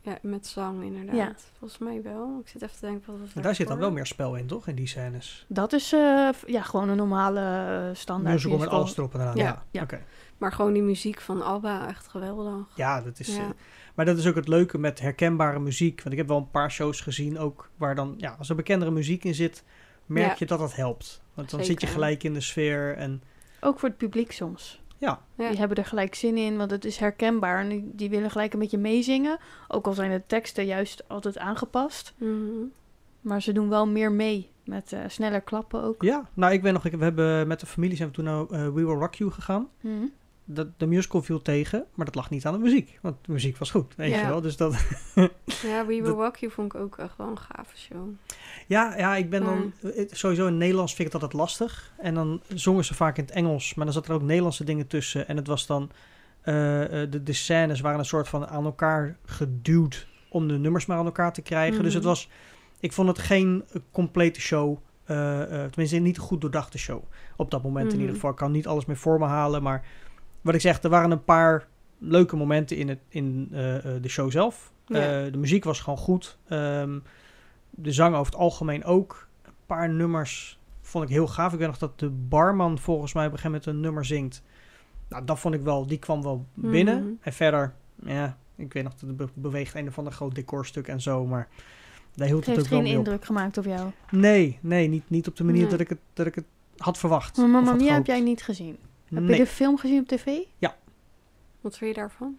Ja, 0.00 0.18
met 0.22 0.46
zang 0.46 0.82
inderdaad. 0.82 1.16
Ja. 1.16 1.34
Volgens 1.58 1.80
mij 1.80 2.02
wel. 2.02 2.38
Ik 2.44 2.48
zit 2.48 2.62
even 2.62 2.74
te 2.74 2.86
denken 2.86 3.12
wat 3.12 3.20
was 3.20 3.34
Maar 3.34 3.42
daar 3.42 3.54
zit 3.54 3.68
dan 3.68 3.78
wel 3.78 3.90
meer 3.90 4.06
spel 4.06 4.34
in, 4.36 4.46
toch? 4.46 4.66
In 4.68 4.74
die 4.74 4.86
scènes. 4.86 5.44
Dat 5.48 5.72
is 5.72 5.92
eh, 5.92 6.28
ja, 6.46 6.62
gewoon 6.62 6.88
een 6.88 6.96
normale 6.96 7.90
standaard 7.94 8.34
Musical 8.34 8.58
met 8.58 8.68
alles 8.68 8.96
erop 8.96 9.14
en 9.14 9.20
eraan. 9.20 9.36
Ja. 9.36 9.44
Ja, 9.44 9.62
Ja. 9.70 9.82
oké. 9.82 10.02
Maar 10.38 10.52
gewoon 10.52 10.72
die 10.72 10.82
muziek 10.82 11.20
van 11.20 11.42
Alba, 11.42 11.88
echt 11.88 12.06
geweldig. 12.08 12.66
Ja, 12.74 13.00
dat 13.00 13.18
is... 13.18 13.36
Ja. 13.36 13.42
eh, 13.42 13.48
maar 13.94 14.04
dat 14.04 14.18
is 14.18 14.26
ook 14.26 14.34
het 14.34 14.48
leuke 14.48 14.78
met 14.78 15.00
herkenbare 15.00 15.58
muziek. 15.58 15.96
Want 15.98 16.10
ik 16.10 16.18
heb 16.18 16.28
wel 16.28 16.36
een 16.38 16.50
paar 16.50 16.70
shows 16.70 17.00
gezien 17.00 17.38
ook 17.38 17.70
waar 17.76 17.94
dan... 17.94 18.14
Ja, 18.16 18.34
als 18.38 18.48
er 18.48 18.56
bekendere 18.56 18.90
muziek 18.90 19.24
in 19.24 19.34
zit, 19.34 19.64
merk 20.06 20.28
Ja. 20.28 20.34
je 20.38 20.46
dat 20.46 20.58
dat 20.58 20.74
helpt. 20.76 21.20
Want 21.34 21.50
dan 21.50 21.64
zit 21.64 21.80
je 21.80 21.86
gelijk 21.86 22.22
in 22.22 22.32
de 22.34 22.40
sfeer 22.40 22.96
en... 22.96 23.22
Ook 23.60 23.78
voor 23.78 23.88
het 23.88 23.98
publiek 23.98 24.32
soms. 24.32 24.82
Ja, 24.98 25.20
Ja. 25.36 25.48
Die 25.48 25.58
hebben 25.58 25.76
er 25.76 25.84
gelijk 25.84 26.14
zin 26.14 26.36
in, 26.36 26.56
want 26.56 26.70
het 26.70 26.84
is 26.84 26.96
herkenbaar. 26.96 27.60
En 27.60 27.68
die, 27.68 27.90
die 27.94 28.10
willen 28.10 28.30
gelijk 28.30 28.52
een 28.52 28.58
beetje 28.58 28.78
meezingen. 28.78 29.38
Ook 29.68 29.86
al 29.86 29.92
zijn 29.92 30.10
de 30.10 30.22
teksten 30.26 30.66
juist 30.66 31.08
altijd 31.08 31.38
aangepast. 31.38 32.14
Mhm. 32.18 32.64
Maar 33.20 33.42
ze 33.42 33.52
doen 33.52 33.68
wel 33.68 33.86
meer 33.86 34.12
mee. 34.12 34.50
Met 34.64 34.92
eh, 34.92 35.00
sneller 35.06 35.40
klappen 35.40 35.82
ook. 35.82 36.02
ja. 36.02 36.28
Nou, 36.34 36.52
ik 36.52 36.62
weet 36.62 36.72
nog, 36.72 36.84
ik, 36.84 36.94
we 36.94 37.04
hebben 37.04 37.46
met 37.48 37.60
de 37.60 37.66
familie 37.66 37.96
zijn 37.96 38.08
we 38.08 38.14
toen 38.14 38.24
naar 38.24 38.40
eh, 38.40 38.64
We 38.64 38.72
Will 38.72 38.84
Rock 38.84 39.14
You 39.14 39.30
gegaan. 39.30 39.68
Mhm. 39.80 40.04
De, 40.48 40.70
de 40.76 40.86
musical 40.86 41.22
viel 41.22 41.42
tegen, 41.42 41.84
maar 41.94 42.06
dat 42.06 42.14
lag 42.14 42.30
niet 42.30 42.46
aan 42.46 42.52
de 42.52 42.58
muziek. 42.58 42.98
Want 43.02 43.16
de 43.22 43.32
muziek 43.32 43.56
was 43.56 43.70
goed, 43.70 43.94
weet 43.96 44.10
Ja. 44.10 44.20
je 44.20 44.26
wel. 44.26 44.40
Dus 44.40 44.56
dat... 44.56 44.72
Ja, 45.62 45.80
We 45.80 45.84
Will 45.86 46.02
Dat- 46.02 46.16
Walk 46.16 46.36
You 46.36 46.52
vond 46.52 46.74
ik 46.74 46.80
ook 46.80 46.98
echt 46.98 47.16
wel 47.16 47.28
een 47.28 47.38
gave 47.38 47.76
show. 47.76 48.08
Ja, 48.66 48.96
ja, 48.98 49.16
ik 49.16 49.30
ben 49.30 49.44
dan... 49.44 49.72
eh, 49.96 50.06
Sowieso 50.10 50.46
in 50.46 50.56
Nederlands 50.56 50.94
vind 50.94 51.08
ik 51.08 51.12
het 51.14 51.22
altijd 51.22 51.40
lastig. 51.40 51.92
En 51.98 52.14
dan 52.14 52.42
zongen 52.48 52.84
ze 52.84 52.94
vaak 52.94 53.18
in 53.18 53.24
het 53.24 53.32
Engels. 53.32 53.74
Maar 53.74 53.84
dan 53.84 53.94
zat 53.94 54.08
er 54.08 54.14
ook 54.14 54.22
Nederlandse 54.22 54.64
dingen 54.64 54.86
tussen. 54.86 55.28
En 55.28 55.36
het 55.36 55.46
was 55.46 55.66
dan... 55.66 55.90
eh, 56.42 57.02
eh, 57.02 57.10
de, 57.10 57.22
de 57.22 57.32
scènes 57.32 57.80
waren 57.80 57.98
een 57.98 58.04
soort 58.04 58.28
van 58.28 58.46
aan 58.46 58.64
elkaar 58.64 59.16
geduwd... 59.24 60.06
om 60.28 60.48
de 60.48 60.58
nummers 60.58 60.86
maar 60.86 60.98
aan 60.98 61.04
elkaar 61.06 61.32
te 61.32 61.42
krijgen. 61.42 61.82
Dus 61.82 61.94
het 61.94 62.02
Mhm. 62.02 62.12
was... 62.12 62.28
Ik 62.80 62.92
vond 62.92 63.08
het 63.08 63.18
geen 63.18 63.64
complete 63.90 64.40
show. 64.40 64.78
tenminste, 65.06 65.96
niet 65.98 66.16
een 66.16 66.22
goed 66.22 66.40
doordachte 66.40 66.78
show. 66.78 67.02
Op 67.36 67.50
dat 67.50 67.62
moment 67.62 67.84
in 67.86 67.90
Mhm. 67.92 68.00
ieder 68.00 68.14
geval. 68.14 68.30
Ik 68.30 68.36
kan 68.36 68.52
niet 68.52 68.66
alles 68.66 68.84
meer 68.84 68.96
voor 68.96 69.18
me 69.18 69.26
halen. 69.26 69.62
Maar 69.62 69.84
wat 70.46 70.54
ik 70.54 70.60
zeg, 70.60 70.82
er 70.82 70.90
waren 70.90 71.10
een 71.10 71.24
paar 71.24 71.66
leuke 71.98 72.36
momenten 72.36 72.76
in, 72.76 72.88
het, 72.88 72.98
in 73.08 73.48
eh, 73.52 73.76
eh, 73.96 74.02
de 74.02 74.08
show 74.08 74.30
zelf. 74.30 74.72
Ja. 74.86 75.24
Eh, 75.24 75.32
de 75.32 75.38
muziek 75.38 75.64
was 75.64 75.80
gewoon 75.80 75.98
goed. 75.98 76.38
Ehm, 76.48 76.98
de 77.70 77.92
zang 77.92 78.14
over 78.14 78.32
het 78.32 78.40
algemeen 78.40 78.84
ook. 78.84 79.28
Een 79.42 79.52
paar 79.66 79.88
nummers 79.90 80.58
vond 80.80 81.04
ik 81.04 81.10
heel 81.10 81.26
gaaf. 81.26 81.52
Ik 81.52 81.58
weet 81.58 81.68
nog 81.68 81.78
dat 81.78 81.98
de 81.98 82.08
barman 82.10 82.78
volgens 82.78 83.12
mij 83.12 83.26
op 83.26 83.32
een 83.32 83.38
gegeven 83.38 83.60
moment 83.60 83.76
een 83.76 83.82
nummer 83.82 84.04
zingt. 84.04 84.42
Nou, 85.08 85.24
dat 85.24 85.38
vond 85.38 85.54
ik 85.54 85.60
wel, 85.62 85.86
die 85.86 85.98
kwam 85.98 86.22
wel 86.22 86.46
binnen. 86.54 87.02
Mhm. 87.02 87.12
En 87.20 87.32
verder, 87.32 87.74
ja, 88.04 88.36
ik 88.56 88.72
weet 88.72 88.82
nog 88.82 88.92
dat 88.94 89.08
het 89.08 89.16
be- 89.16 89.28
beweegt 89.34 89.74
een 89.74 89.88
of 89.88 89.98
ander 89.98 90.12
groot 90.12 90.34
decorstuk 90.34 90.88
en 90.88 91.00
zo, 91.00 91.26
maar 91.26 91.48
daar 92.14 92.26
hield 92.26 92.46
Het 92.46 92.46
het 92.46 92.56
heeft 92.56 92.66
ook 92.66 92.68
wel 92.72 92.78
geen 92.78 92.88
mee 92.88 92.98
op. 92.98 93.04
indruk 93.04 93.24
gemaakt 93.24 93.58
op 93.58 93.64
jou. 93.64 93.90
Nee, 94.10 94.58
nee, 94.62 94.88
niet, 94.88 95.10
niet 95.10 95.28
op 95.28 95.36
de 95.36 95.44
manier 95.44 95.60
Nee. 95.60 95.70
dat, 95.70 95.80
ik 95.80 95.88
het, 95.88 95.98
dat 96.12 96.26
ik 96.26 96.34
het 96.34 96.44
had 96.76 96.98
verwacht. 96.98 97.36
Maar 97.36 97.48
Mamma 97.48 97.72
Mia 97.72 97.94
heb 97.94 98.06
jij 98.06 98.20
niet 98.20 98.42
gezien. 98.42 98.76
Heb 99.08 99.22
Nee. 99.22 99.36
je 99.38 99.44
de 99.44 99.50
film 99.50 99.78
gezien 99.78 100.00
op 100.00 100.06
tv? 100.08 100.24
Wat 101.60 101.78
vind 101.78 101.94
je 101.94 102.00
daarvan? 102.00 102.36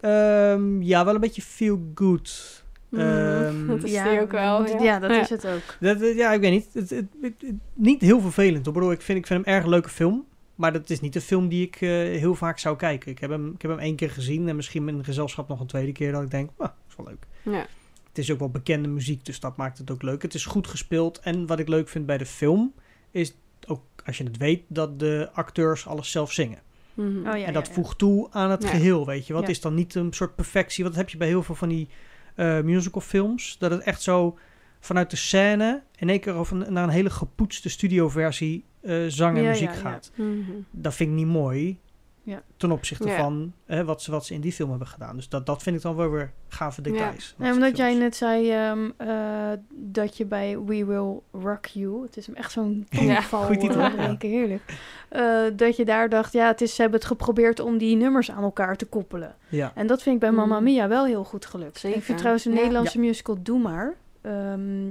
Ehm, 0.00 0.82
ja, 0.82 1.04
wel 1.04 1.14
een 1.14 1.20
beetje 1.20 1.42
feel 1.42 1.90
good. 1.94 2.64
Ehm, 2.92 3.56
Mhm. 3.56 3.66
dat 3.76 3.82
is 3.84 4.02
die 4.02 4.20
ook 4.20 4.30
wel. 4.30 4.66
Ja, 4.68 4.82
Ja, 4.82 4.98
dat 4.98 5.10
Ja. 5.10 5.20
is 5.20 5.28
het 5.28 5.46
ook. 5.46 5.76
Dat, 5.80 6.00
eh, 6.00 6.16
ja, 6.16 6.32
ik 6.32 6.40
weet 6.40 6.50
niet. 6.50 6.68
Het, 6.72 6.90
het, 6.90 7.06
het- 7.20 7.34
het- 7.40 7.54
niet 7.74 8.00
heel 8.00 8.20
vervelend. 8.20 8.66
Ik 8.66 8.72
bedoel, 8.72 8.92
ik 8.92 9.00
vind, 9.00 9.18
ik 9.18 9.26
vind 9.26 9.44
hem 9.44 9.54
erg 9.54 9.64
een 9.64 9.70
leuke 9.70 9.88
film. 9.88 10.24
Maar 10.54 10.72
dat 10.72 10.90
is 10.90 11.00
niet 11.00 11.14
een 11.14 11.20
film 11.20 11.48
die 11.48 11.66
ik 11.66 11.74
eh, 11.76 11.88
heel 11.90 12.34
vaak 12.34 12.58
zou 12.58 12.76
kijken. 12.76 13.10
Ik 13.10 13.18
heb, 13.18 13.30
hem, 13.30 13.52
ik 13.54 13.62
heb 13.62 13.70
hem 13.70 13.80
één 13.80 13.96
keer 13.96 14.10
gezien. 14.10 14.48
En 14.48 14.56
misschien 14.56 14.88
in 14.88 15.04
gezelschap 15.04 15.48
nog 15.48 15.60
een 15.60 15.66
tweede 15.66 15.92
keer. 15.92 16.12
Dat 16.12 16.22
ik 16.22 16.30
denk, 16.30 16.50
ah, 16.56 16.68
is 16.88 16.96
wel 16.96 17.06
leuk. 17.06 17.26
Ja. 17.54 17.66
Het 18.08 18.18
is 18.18 18.30
ook 18.32 18.38
wel 18.38 18.50
bekende 18.50 18.88
muziek. 18.88 19.24
Dus 19.24 19.40
dat 19.40 19.56
maakt 19.56 19.78
het 19.78 19.90
ook 19.90 20.02
leuk. 20.02 20.22
Het 20.22 20.34
is 20.34 20.44
goed 20.46 20.66
gespeeld. 20.66 21.18
En 21.18 21.46
wat 21.46 21.58
ik 21.58 21.68
leuk 21.68 21.88
vind 21.88 22.06
bij 22.06 22.18
de 22.18 22.26
film. 22.26 22.72
Is 23.10 23.34
als 24.06 24.18
je 24.18 24.24
het 24.24 24.36
weet, 24.36 24.62
dat 24.68 24.98
de 24.98 25.28
acteurs 25.32 25.86
alles 25.86 26.10
zelf 26.10 26.32
zingen. 26.32 26.58
Mhm. 26.94 27.16
Oh, 27.18 27.22
ja, 27.38 27.44
en 27.44 27.52
dat 27.52 27.66
ja, 27.66 27.72
ja. 27.74 27.74
voegt 27.82 27.98
toe 27.98 28.28
aan 28.30 28.50
het 28.50 28.62
Ja. 28.62 28.68
geheel, 28.68 29.06
weet 29.06 29.26
je. 29.26 29.32
Wat 29.32 29.42
Ja. 29.42 29.48
is 29.48 29.60
dan 29.60 29.74
niet 29.74 29.94
een 29.94 30.12
soort 30.12 30.34
perfectie? 30.34 30.82
Want 30.84 30.94
dat 30.96 31.02
heb 31.04 31.12
je 31.12 31.18
bij 31.18 31.28
heel 31.28 31.42
veel 31.42 31.54
van 31.54 31.68
die 31.68 31.88
eh 32.34 32.60
musicalfilms. 32.60 33.58
Dat 33.58 33.70
het 33.70 33.80
echt 33.80 34.02
zo 34.02 34.38
vanuit 34.80 35.10
de 35.10 35.16
scène 35.16 35.82
in 35.96 36.08
één 36.08 36.20
keer 36.20 36.32
over 36.34 36.60
een- 36.66 36.72
naar 36.72 36.84
een 36.84 36.90
hele 36.90 37.10
gepoetste 37.10 37.68
studioversie 37.68 38.64
eh 38.82 39.04
zang 39.08 39.36
en 39.36 39.42
Ja, 39.42 39.48
muziek 39.48 39.68
ja, 39.68 39.74
ja. 39.74 39.80
gaat. 39.80 40.10
Mhm. 40.14 40.40
Dat 40.70 40.94
vind 40.94 41.10
ik 41.10 41.16
niet 41.16 41.26
mooi. 41.26 41.78
Ja. 42.26 42.42
Ten 42.56 42.70
opzichte 42.70 43.08
Ja. 43.08 43.16
van 43.16 43.52
hè, 43.66 43.84
wat, 43.84 44.02
ze, 44.02 44.10
wat 44.10 44.26
ze 44.26 44.34
in 44.34 44.40
die 44.40 44.52
film 44.52 44.70
hebben 44.70 44.88
gedaan. 44.88 45.16
Dus 45.16 45.28
dat, 45.28 45.46
dat 45.46 45.62
vind 45.62 45.76
ik 45.76 45.82
dan 45.82 45.96
wel 45.96 46.10
weer 46.10 46.32
gave 46.48 46.82
details. 46.82 47.34
Nee, 47.38 47.52
omdat 47.52 47.76
jij 47.76 47.94
net 47.94 48.16
zei 48.16 48.50
ehm, 48.50 48.90
eh, 48.96 49.08
dat 49.70 50.16
je 50.16 50.24
bij 50.24 50.58
We 50.58 50.84
Will 50.84 51.20
Rock 51.32 51.66
You, 51.66 52.02
het 52.02 52.16
is 52.16 52.28
echt 52.32 52.52
zo'n 52.52 52.86
Ja, 52.90 53.20
goeie 53.20 53.58
titel. 53.58 53.90
keer 54.18 54.30
heerlijk, 54.30 54.74
Eh, 55.08 55.40
dat 55.56 55.76
je 55.76 55.84
daar 55.84 56.08
dacht, 56.08 56.32
ja, 56.32 56.46
het 56.46 56.60
is, 56.60 56.74
ze 56.74 56.80
hebben 56.82 56.98
het 56.98 57.08
geprobeerd 57.08 57.60
om 57.60 57.78
die 57.78 57.96
nummers 57.96 58.30
aan 58.30 58.42
elkaar 58.42 58.76
te 58.76 58.86
koppelen. 58.86 59.34
Ja. 59.48 59.72
En 59.74 59.86
dat 59.86 60.02
vind 60.02 60.14
ik 60.14 60.20
bij 60.20 60.30
Mamma 60.32 60.58
Mm. 60.58 60.64
Mia 60.64 60.88
wel 60.88 61.04
heel 61.04 61.24
goed 61.24 61.46
gelukt. 61.46 61.78
Zeker. 61.78 61.98
Ik 61.98 62.04
vind 62.04 62.18
trouwens 62.18 62.44
een 62.44 62.52
Ja. 62.52 62.58
Nederlandse 62.58 62.98
musical 62.98 63.36
Doe 63.42 63.58
Maar, 63.58 63.94
ehm, 64.20 64.86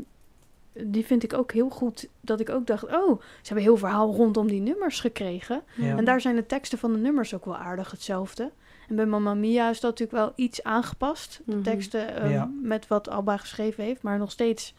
die 0.84 1.06
vind 1.06 1.24
ik 1.24 1.34
ook 1.34 1.52
heel 1.52 1.70
goed, 1.70 2.08
dat 2.22 2.40
ik 2.40 2.50
ook 2.50 2.68
dacht, 2.68 2.84
oh, 2.84 3.20
ze 3.22 3.44
hebben 3.48 3.64
heel 3.64 3.78
verhaal 3.78 4.14
rondom 4.14 4.48
die 4.48 4.62
nummers 4.62 5.00
gekregen. 5.00 5.62
Ja. 5.76 5.98
En 5.98 6.06
daar 6.06 6.22
zijn 6.22 6.36
de 6.36 6.46
teksten 6.46 6.78
van 6.78 6.94
de 6.94 7.00
nummers 7.00 7.34
ook 7.34 7.46
wel 7.46 7.58
aardig 7.58 7.92
hetzelfde. 7.92 8.52
En 8.90 8.96
bij 8.96 9.06
Mamma 9.06 9.34
Mia 9.34 9.70
is 9.70 9.80
dat 9.80 9.92
natuurlijk 10.00 10.18
wel 10.26 10.34
iets 10.46 10.64
aangepast. 10.64 11.42
De 11.46 11.56
Mhm. 11.56 11.64
teksten 11.64 12.16
ehm, 12.16 12.30
Ja. 12.32 12.52
met 12.62 12.88
wat 12.88 13.10
Alba 13.10 13.38
geschreven 13.38 13.84
heeft. 13.84 14.02
Maar 14.02 14.18
nog 14.18 14.32
steeds 14.32 14.74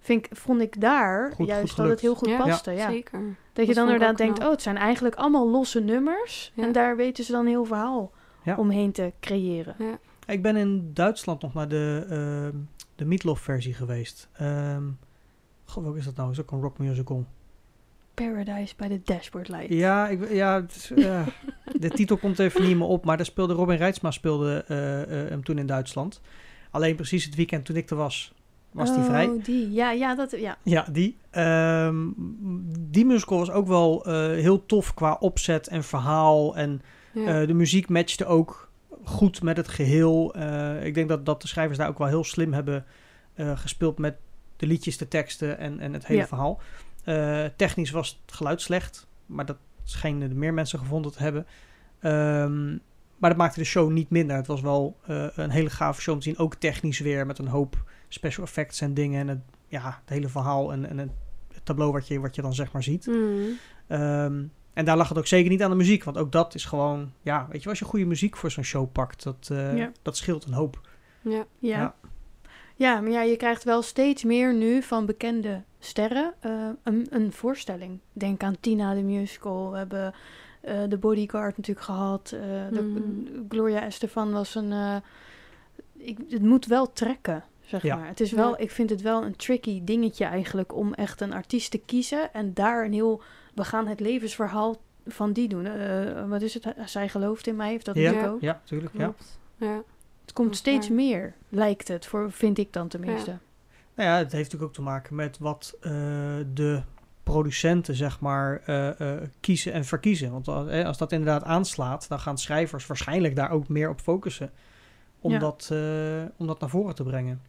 vind 0.00 0.26
ik, 0.26 0.36
vond 0.36 0.60
ik 0.60 0.80
daar 0.80 1.32
Goed- 1.32 1.46
juist 1.46 1.68
goed 1.68 1.76
dat 1.76 1.88
het 1.88 2.00
heel 2.00 2.14
goed 2.14 2.28
Ja, 2.28 2.36
paste. 2.42 2.70
Ja. 2.70 2.90
Zeker. 2.90 3.20
Dat 3.52 3.66
je 3.66 3.74
dan 3.74 3.84
inderdaad 3.84 4.16
denkt, 4.16 4.34
knap. 4.34 4.46
oh, 4.46 4.52
het 4.52 4.62
zijn 4.62 4.76
eigenlijk 4.76 5.14
allemaal 5.14 5.50
losse 5.50 5.80
nummers. 5.80 6.52
Ja. 6.54 6.62
En 6.64 6.72
daar 6.72 6.96
weten 6.96 7.24
ze 7.24 7.32
dan 7.32 7.40
een 7.40 7.46
heel 7.46 7.64
verhaal 7.64 8.12
Ja. 8.42 8.56
omheen 8.56 8.92
te 8.92 9.12
creëren. 9.20 9.74
Ja. 9.78 9.98
Ik 10.26 10.42
ben 10.42 10.56
in 10.56 10.90
Duitsland 10.94 11.42
nog 11.42 11.54
naar 11.54 11.68
de, 11.68 12.06
ehm 12.08 12.56
de 12.96 13.04
Meatloaf 13.04 13.40
versie 13.40 13.74
geweest. 13.74 14.28
Ehm 14.32 14.82
God, 15.66 15.82
welke 15.82 15.98
is 15.98 16.04
dat 16.04 16.16
nou? 16.16 16.30
Is 16.30 16.40
ook 16.40 16.50
een 16.50 16.60
rock 16.60 16.78
musical. 16.78 17.24
Paradise 18.14 18.74
by 18.76 18.88
the 18.88 19.00
Dashboard 19.04 19.48
Light. 19.48 19.68
Ja, 19.68 20.08
ik, 20.08 20.30
ja, 20.32 20.60
het 20.60 20.74
is, 20.74 20.92
ja. 20.96 21.24
de 21.80 21.90
titel 21.90 22.16
komt 22.16 22.38
even 22.38 22.62
niet 22.62 22.76
meer 22.76 22.86
op, 22.86 23.04
maar 23.04 23.16
daar 23.16 23.26
speelde 23.26 23.54
Robin 23.54 23.76
Reitsma 23.76 24.10
speelde 24.10 24.64
eh, 24.68 25.02
eh, 25.02 25.28
hem 25.28 25.44
toen 25.44 25.58
in 25.58 25.66
Duitsland. 25.66 26.20
Alleen 26.70 26.96
precies 26.96 27.24
het 27.24 27.34
weekend 27.34 27.64
toen 27.64 27.76
ik 27.76 27.90
er 27.90 27.96
was, 27.96 28.32
was 28.70 28.94
die 28.94 29.02
vrij. 29.04 29.26
Oh, 29.26 29.44
die. 29.44 29.72
Ja, 29.72 29.90
ja, 29.90 30.14
dat, 30.14 30.30
ja. 30.30 30.58
Ja, 30.62 30.86
die. 30.92 31.16
Ehm, 31.30 32.06
die 32.78 33.04
musical 33.06 33.38
was 33.38 33.50
ook 33.50 33.66
wel 33.66 34.04
eh, 34.04 34.12
heel 34.26 34.66
tof 34.66 34.94
qua 34.94 35.16
opzet 35.20 35.68
en 35.68 35.84
verhaal. 35.84 36.56
En 36.56 36.82
Ja. 37.12 37.40
eh, 37.40 37.46
de 37.46 37.54
muziek 37.54 37.88
matchte 37.88 38.26
ook 38.26 38.70
goed 39.04 39.42
met 39.42 39.56
het 39.56 39.68
geheel. 39.68 40.34
Eh, 40.34 40.84
ik 40.84 40.94
denk 40.94 41.08
dat, 41.08 41.26
dat 41.26 41.42
de 41.42 41.48
schrijvers 41.48 41.78
daar 41.78 41.88
ook 41.88 41.98
wel 41.98 42.06
heel 42.08 42.24
slim 42.24 42.52
hebben 42.52 42.84
eh, 43.34 43.58
gespeeld 43.58 43.98
met 43.98 44.16
de 44.56 44.66
liedjes, 44.66 44.96
de 44.96 45.08
teksten 45.08 45.58
en, 45.58 45.80
en 45.80 45.92
het 45.92 46.06
hele 46.06 46.20
Ja. 46.20 46.26
verhaal. 46.26 46.60
Eh, 47.04 47.44
technisch 47.56 47.90
was 47.90 48.20
het 48.26 48.34
geluid 48.36 48.60
slecht. 48.60 49.06
maar 49.26 49.46
dat 49.46 49.56
schenen 49.84 50.38
meer 50.38 50.54
mensen 50.54 50.78
gevonden 50.78 51.12
te 51.12 51.22
hebben. 51.22 51.46
Ehm, 52.00 52.70
maar 53.16 53.30
dat 53.30 53.36
maakte 53.36 53.58
de 53.58 53.64
show 53.64 53.90
niet 53.90 54.10
minder. 54.10 54.36
Het 54.36 54.46
was 54.46 54.60
wel 54.60 54.96
eh, 55.06 55.26
een 55.34 55.50
hele 55.50 55.70
gave 55.70 56.00
show 56.00 56.14
om 56.14 56.20
te 56.20 56.28
zien. 56.28 56.38
Ook 56.38 56.54
technisch 56.54 56.98
weer 56.98 57.26
met 57.26 57.38
een 57.38 57.46
hoop 57.48 57.84
special 58.08 58.44
effects 58.46 58.80
en 58.80 58.94
dingen. 58.94 59.20
En 59.20 59.28
het, 59.28 59.38
ja, 59.68 59.84
het 60.00 60.08
hele 60.08 60.28
verhaal 60.28 60.72
en, 60.72 60.88
en 60.88 60.98
het 60.98 61.10
tableau 61.62 61.92
wat 61.92 62.08
je, 62.08 62.20
wat 62.20 62.34
je 62.34 62.42
dan 62.42 62.54
zeg 62.54 62.72
maar 62.72 62.82
ziet. 62.82 63.06
Mhm. 63.06 63.18
Ehm, 63.86 64.42
en 64.72 64.84
daar 64.84 64.96
lag 64.96 65.08
het 65.08 65.18
ook 65.18 65.26
zeker 65.26 65.50
niet 65.50 65.62
aan 65.62 65.70
de 65.70 65.76
muziek. 65.76 66.04
Want 66.04 66.18
ook 66.18 66.32
dat 66.32 66.54
is 66.54 66.64
gewoon, 66.64 67.12
ja, 67.22 67.46
weet 67.50 67.62
je, 67.62 67.68
als 67.68 67.78
je 67.78 67.84
goede 67.84 68.04
muziek 68.04 68.36
voor 68.36 68.50
zo'n 68.50 68.64
show 68.64 68.92
pakt, 68.92 69.22
dat, 69.22 69.48
eh, 69.52 69.76
Ja. 69.76 69.92
dat 70.02 70.16
scheelt 70.16 70.44
een 70.44 70.52
hoop. 70.52 70.80
Ja. 71.22 71.30
Ja. 71.30 71.44
Ja. 71.78 71.94
Ja. 72.76 73.00
maar 73.00 73.10
ja, 73.10 73.22
je 73.22 73.36
krijgt 73.36 73.64
wel 73.64 73.82
steeds 73.82 74.24
meer 74.24 74.54
nu 74.54 74.82
van 74.82 75.06
bekende 75.06 75.62
sterren 75.78 76.34
eh, 76.40 76.68
een, 76.82 77.06
een 77.10 77.32
voorstelling. 77.32 77.98
Denk 78.12 78.42
aan 78.42 78.56
Tina 78.60 78.94
de 78.94 79.02
musical. 79.02 79.70
We 79.70 79.76
hebben 79.76 80.14
eh 80.60 80.78
de 80.88 80.96
Bodyguard 80.98 81.56
natuurlijk 81.56 81.86
gehad. 81.86 82.30
eh, 82.34 82.40
de, 82.72 82.82
Mhm. 82.82 83.00
Gloria 83.48 83.82
Estefan 83.82 84.32
was 84.32 84.54
een... 84.54 84.72
eh, 84.72 84.96
ik, 85.96 86.18
het 86.30 86.42
moet 86.42 86.66
wel 86.66 86.92
trekken, 86.92 87.44
zeg 87.64 87.82
Ja. 87.82 87.96
maar. 87.96 88.06
Het 88.08 88.20
is 88.20 88.32
wel, 88.32 88.50
Ja. 88.50 88.56
ik 88.58 88.70
vind 88.70 88.90
het 88.90 89.02
wel 89.02 89.24
een 89.24 89.36
tricky 89.36 89.80
dingetje 89.84 90.24
eigenlijk 90.24 90.74
om 90.74 90.94
echt 90.94 91.20
een 91.20 91.32
artiest 91.32 91.70
te 91.70 91.78
kiezen 91.78 92.32
en 92.32 92.54
daar 92.54 92.84
een 92.84 92.92
heel... 92.92 93.22
We 93.54 93.64
gaan 93.64 93.86
het 93.86 94.00
levensverhaal 94.00 94.76
van 95.06 95.32
die 95.32 95.48
doen. 95.48 95.66
Eh, 95.66 96.28
wat 96.28 96.42
is 96.42 96.54
het? 96.54 96.66
Zij 96.84 97.08
gelooft 97.08 97.46
in 97.46 97.56
mij, 97.56 97.68
heeft 97.70 97.84
dat 97.84 97.94
Ja, 97.96 98.02
natuurlijk 98.02 98.32
ook. 98.32 98.40
ja, 98.40 98.52
natuurlijk. 98.52 98.92
Ja. 98.92 99.04
Klopt. 99.04 99.38
Ja. 99.56 99.82
Komt 100.36 100.56
steeds 100.56 100.86
waar. 100.88 100.96
meer, 100.96 101.34
lijkt 101.48 101.88
het, 101.88 102.06
voor, 102.06 102.32
vind 102.32 102.58
ik 102.58 102.72
dan 102.72 102.88
tenminste. 102.88 103.38
Nou 103.94 104.08
ja, 104.10 104.16
het 104.16 104.32
heeft 104.32 104.44
natuurlijk 104.44 104.62
ook 104.62 104.72
te 104.74 104.82
maken 104.82 105.14
met 105.14 105.38
wat 105.38 105.74
eh, 105.80 105.90
de 106.54 106.82
producenten, 107.22 107.94
zeg 107.94 108.20
maar, 108.20 108.62
eh, 108.66 109.00
eh, 109.00 109.22
kiezen 109.40 109.72
en 109.72 109.84
verkiezen. 109.84 110.30
Want 110.32 110.48
als, 110.48 110.68
eh, 110.68 110.84
als 110.86 110.98
dat 110.98 111.12
inderdaad 111.12 111.42
aanslaat, 111.42 112.08
dan 112.08 112.20
gaan 112.20 112.38
schrijvers 112.38 112.86
waarschijnlijk 112.86 113.36
daar 113.36 113.50
ook 113.50 113.68
meer 113.68 113.88
op 113.90 114.00
focussen. 114.00 114.50
Om, 115.20 115.32
Ja. 115.32 115.38
dat, 115.38 115.68
eh, 115.72 115.78
om 116.36 116.46
dat 116.46 116.60
naar 116.60 116.70
voren 116.70 116.94
te 116.94 117.02
brengen. 117.02 117.40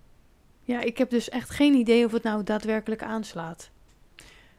Ja, 0.63 0.82
ik 0.82 0.97
heb 0.97 1.10
dus 1.10 1.30
echt 1.30 1.50
geen 1.50 1.73
idee 1.73 2.06
of 2.06 2.12
het 2.12 2.23
nou 2.23 2.43
daadwerkelijk 2.43 3.04
aanslaat. 3.04 3.69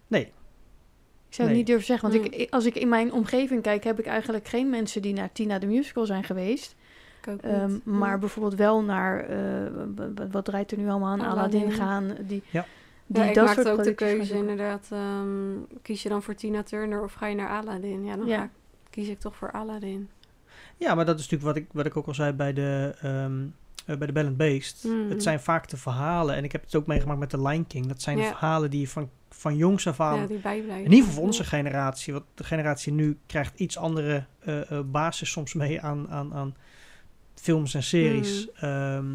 Nee. 0.07 0.23
Ik 0.23 1.35
zou 1.35 1.49
het 1.49 1.49
Nee. 1.49 1.57
niet 1.57 1.67
durven 1.67 1.87
zeggen, 1.87 2.11
want 2.11 2.25
Hmm. 2.25 2.33
ik, 2.41 2.51
als 2.53 2.65
ik 2.67 2.75
in 2.75 2.89
mijn 2.89 3.13
omgeving 3.13 3.63
kijk, 3.63 3.85
heb 3.85 3.99
ik 3.99 4.07
eigenlijk 4.07 4.49
geen 4.49 4.71
mensen 4.71 5.03
die 5.03 5.13
naar 5.13 5.33
Tina 5.33 5.59
de 5.59 5.67
Musical 5.67 6.07
zijn 6.07 6.25
geweest. 6.25 6.75
Ehm, 7.27 7.79
maar 7.85 8.11
Ja. 8.11 8.19
bijvoorbeeld 8.19 8.55
wel 8.55 8.83
naar, 8.83 9.21
eh, 9.21 9.39
wat 10.31 10.45
draait 10.45 10.71
er 10.73 10.79
nu 10.79 10.89
allemaal 10.89 11.09
aan, 11.13 11.21
Aladdin, 11.21 11.61
Aladdin. 11.61 11.73
gaan. 11.79 12.09
Die, 12.27 12.43
Ja. 12.51 12.65
die 13.07 13.23
ja, 13.23 13.29
ik 13.29 13.35
dat 13.35 13.45
maakte 13.45 13.63
soort 13.63 13.79
ook 13.79 13.85
de 13.85 13.95
keuze 13.95 14.35
inderdaad. 14.35 14.89
ehm, 14.93 15.29
kies 15.83 16.03
je 16.03 16.09
dan 16.09 16.23
voor 16.23 16.35
Tina 16.35 16.63
Turner 16.63 17.03
of 17.03 17.13
ga 17.13 17.27
je 17.27 17.35
naar 17.35 17.49
Aladdin? 17.49 18.05
Ja, 18.05 18.17
dan 18.17 18.27
Ja. 18.27 18.37
Ga 18.39 18.45
ik, 18.45 18.51
kies 18.91 19.09
ik 19.09 19.19
toch 19.21 19.37
voor 19.37 19.51
Aladdin. 19.53 20.09
Ja, 20.77 20.95
maar 20.95 21.05
dat 21.05 21.19
is 21.19 21.29
natuurlijk 21.29 21.57
wat 21.57 21.65
ik, 21.65 21.69
wat 21.73 21.87
ik 21.87 21.97
ook 21.97 22.07
al 22.07 22.15
zei 22.15 22.33
bij 22.33 22.53
de, 22.53 22.95
ehm 23.03 23.33
eh, 23.87 23.97
bij 23.97 24.07
de 24.07 24.13
Bell 24.13 24.27
and 24.27 24.37
Beast. 24.37 24.85
Mm. 24.85 25.11
Het 25.11 25.23
zijn 25.23 25.41
vaak 25.41 25.69
de 25.69 25.77
verhalen, 25.77 26.35
en 26.35 26.45
ik 26.45 26.53
heb 26.53 26.63
het 26.65 26.75
ook 26.75 26.87
meegemaakt 26.87 27.19
met 27.19 27.31
de 27.31 27.43
Lion 27.43 27.67
King. 27.67 27.87
Dat 27.87 28.03
zijn 28.03 28.17
de 28.17 28.23
verhalen 28.25 28.71
die 28.71 28.81
je 28.81 28.89
van, 28.89 29.11
van 29.31 29.57
jongs 29.57 29.87
af 29.87 30.01
aan 30.01 30.19
ja, 30.21 30.27
die 30.27 30.39
bijblijven. 30.39 30.85
In 30.85 30.91
ieder 30.91 30.99
geval 30.99 31.13
voor 31.15 31.23
onze 31.25 31.45
generatie. 31.45 32.13
Want 32.13 32.25
de 32.35 32.45
generatie 32.45 32.93
nu 32.93 33.19
krijgt 33.27 33.59
iets 33.61 33.77
andere 33.79 34.25
eh, 34.39 34.71
eh, 34.71 34.79
basis 34.85 35.31
soms 35.31 35.55
mee 35.55 35.81
aan, 35.81 36.09
aan, 36.11 36.35
aan 36.35 36.55
films 37.41 37.75
en 37.75 37.83
series. 37.83 38.49
Hmm. 38.55 38.69
Ehm, 38.71 39.07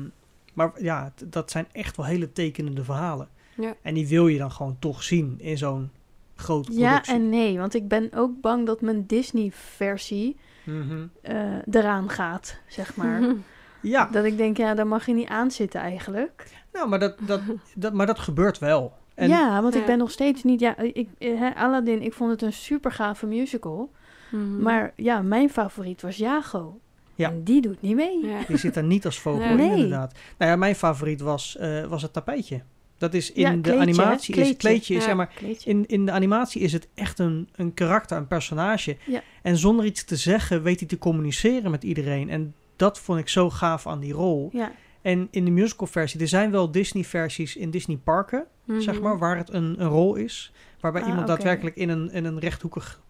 maar 0.53 0.71
ja, 0.81 1.13
dat 1.25 1.51
zijn 1.51 1.67
echt 1.71 1.97
wel 1.97 2.05
hele 2.05 2.31
tekenende 2.31 2.83
verhalen. 2.83 3.27
Ja. 3.55 3.75
En 3.81 3.93
die 3.93 4.07
wil 4.07 4.27
je 4.27 4.37
dan 4.37 4.51
gewoon 4.51 4.75
toch 4.79 5.03
zien 5.03 5.35
in 5.39 5.57
zo'n 5.57 5.89
grote 6.35 6.73
Ja 6.73 7.03
en 7.03 7.29
nee, 7.29 7.57
want 7.57 7.73
ik 7.73 7.87
ben 7.87 8.09
ook 8.15 8.41
bang 8.41 8.65
dat 8.65 8.81
mijn 8.81 9.05
Disney-versie 9.05 10.35
Mhm. 10.65 11.05
eh, 11.21 11.35
eraan 11.71 12.09
gaat, 12.09 12.57
zeg 12.67 12.95
maar. 12.95 13.21
Ja, 13.81 14.05
Dat 14.11 14.25
ik 14.25 14.37
denk, 14.37 14.57
ja, 14.57 14.73
daar 14.73 14.87
mag 14.87 15.05
je 15.05 15.13
niet 15.13 15.27
aan 15.27 15.51
zitten 15.51 15.81
eigenlijk. 15.81 16.47
nou, 16.73 16.89
maar, 16.89 16.99
dat, 16.99 17.15
dat, 17.21 17.41
dat, 17.75 17.93
maar 17.93 18.05
dat 18.05 18.19
gebeurt 18.19 18.59
wel. 18.59 18.93
En, 19.15 19.29
ja, 19.29 19.61
want 19.61 19.75
ik 19.75 19.85
ben 19.85 19.97
nog 19.97 20.11
steeds 20.11 20.43
niet... 20.43 20.59
Ja, 20.59 20.77
ik, 20.77 21.09
eh, 21.17 21.39
hè, 21.39 21.55
Aladdin, 21.55 22.01
ik 22.01 22.13
vond 22.13 22.31
het 22.31 22.41
een 22.41 22.53
super 22.53 22.91
gave 22.91 23.25
musical. 23.25 23.91
Mhm. 24.31 24.61
Maar 24.61 24.93
ja, 24.95 25.21
mijn 25.21 25.49
favoriet 25.49 26.01
was 26.01 26.17
Jago. 26.17 26.79
Ja. 27.15 27.29
En 27.29 27.43
die 27.43 27.61
doet 27.61 27.81
niet 27.81 27.95
mee. 27.95 28.25
Ja. 28.25 28.39
Die 28.47 28.57
zit 28.57 28.75
er 28.75 28.83
niet 28.83 29.05
als 29.05 29.19
vogel 29.19 29.55
Nee. 29.55 29.67
in, 29.67 29.73
inderdaad. 29.73 30.13
Nou 30.37 30.51
ja, 30.51 30.57
mijn 30.57 30.75
favoriet 30.75 31.21
was, 31.21 31.57
eh, 31.57 31.85
was 31.85 32.01
het 32.01 32.13
tapijtje. 32.13 32.61
Dat 32.97 33.13
is 33.13 33.31
in 33.31 33.41
Ja, 33.41 33.51
de 33.51 33.59
kleedje, 33.61 33.81
animatie, 33.81 34.35
is 34.35 34.47
het 34.47 34.57
Kleedje. 34.57 34.93
Ja. 34.93 34.99
zeg 35.01 35.15
maar, 35.15 35.27
Kleedje. 35.27 35.69
In, 35.69 35.85
in 35.87 36.05
de 36.05 36.11
animatie 36.11 36.61
is 36.61 36.73
het 36.73 36.87
echt 36.93 37.19
een, 37.19 37.49
een 37.55 37.73
karakter, 37.73 38.17
een 38.17 38.27
personage. 38.27 38.97
Ja. 39.05 39.21
En 39.41 39.57
zonder 39.57 39.85
iets 39.85 40.03
te 40.03 40.15
zeggen 40.15 40.63
weet 40.63 40.79
hij 40.79 40.87
te 40.87 40.97
communiceren 40.97 41.71
met 41.71 41.83
iedereen. 41.83 42.29
En 42.29 42.55
dat 42.75 42.99
vond 42.99 43.19
ik 43.19 43.29
zo 43.29 43.49
gaaf 43.49 43.87
aan 43.87 43.99
die 43.99 44.13
rol. 44.13 44.49
Ja, 44.53 44.71
En 45.01 45.27
in 45.31 45.45
de 45.45 45.51
musicalversie, 45.51 46.19
er 46.19 46.27
zijn 46.27 46.51
wel 46.51 46.71
Disney-versies 46.71 47.55
in 47.55 47.71
Disney 47.71 47.97
parken, 47.97 48.45
zeg 48.67 48.93
Mhm. 48.95 49.03
maar, 49.03 49.17
waar 49.17 49.37
het 49.37 49.53
een, 49.53 49.75
een 49.81 49.87
rol 49.87 50.15
is. 50.15 50.51
Waarbij 50.79 51.01
Ah, 51.01 51.07
iemand 51.07 51.27
daadwerkelijk 51.27 51.75
in 51.75 51.89
een, 51.89 52.11
in 52.11 52.25
een 52.25 52.39
rechthoekig 52.39 53.01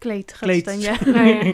kleed 0.00 0.30
gaat 0.32 0.40
Kleed. 0.48 0.60
staan, 0.62 0.80
ja. 0.80 0.96
Ja, 1.04 1.22
ja. 1.44 1.52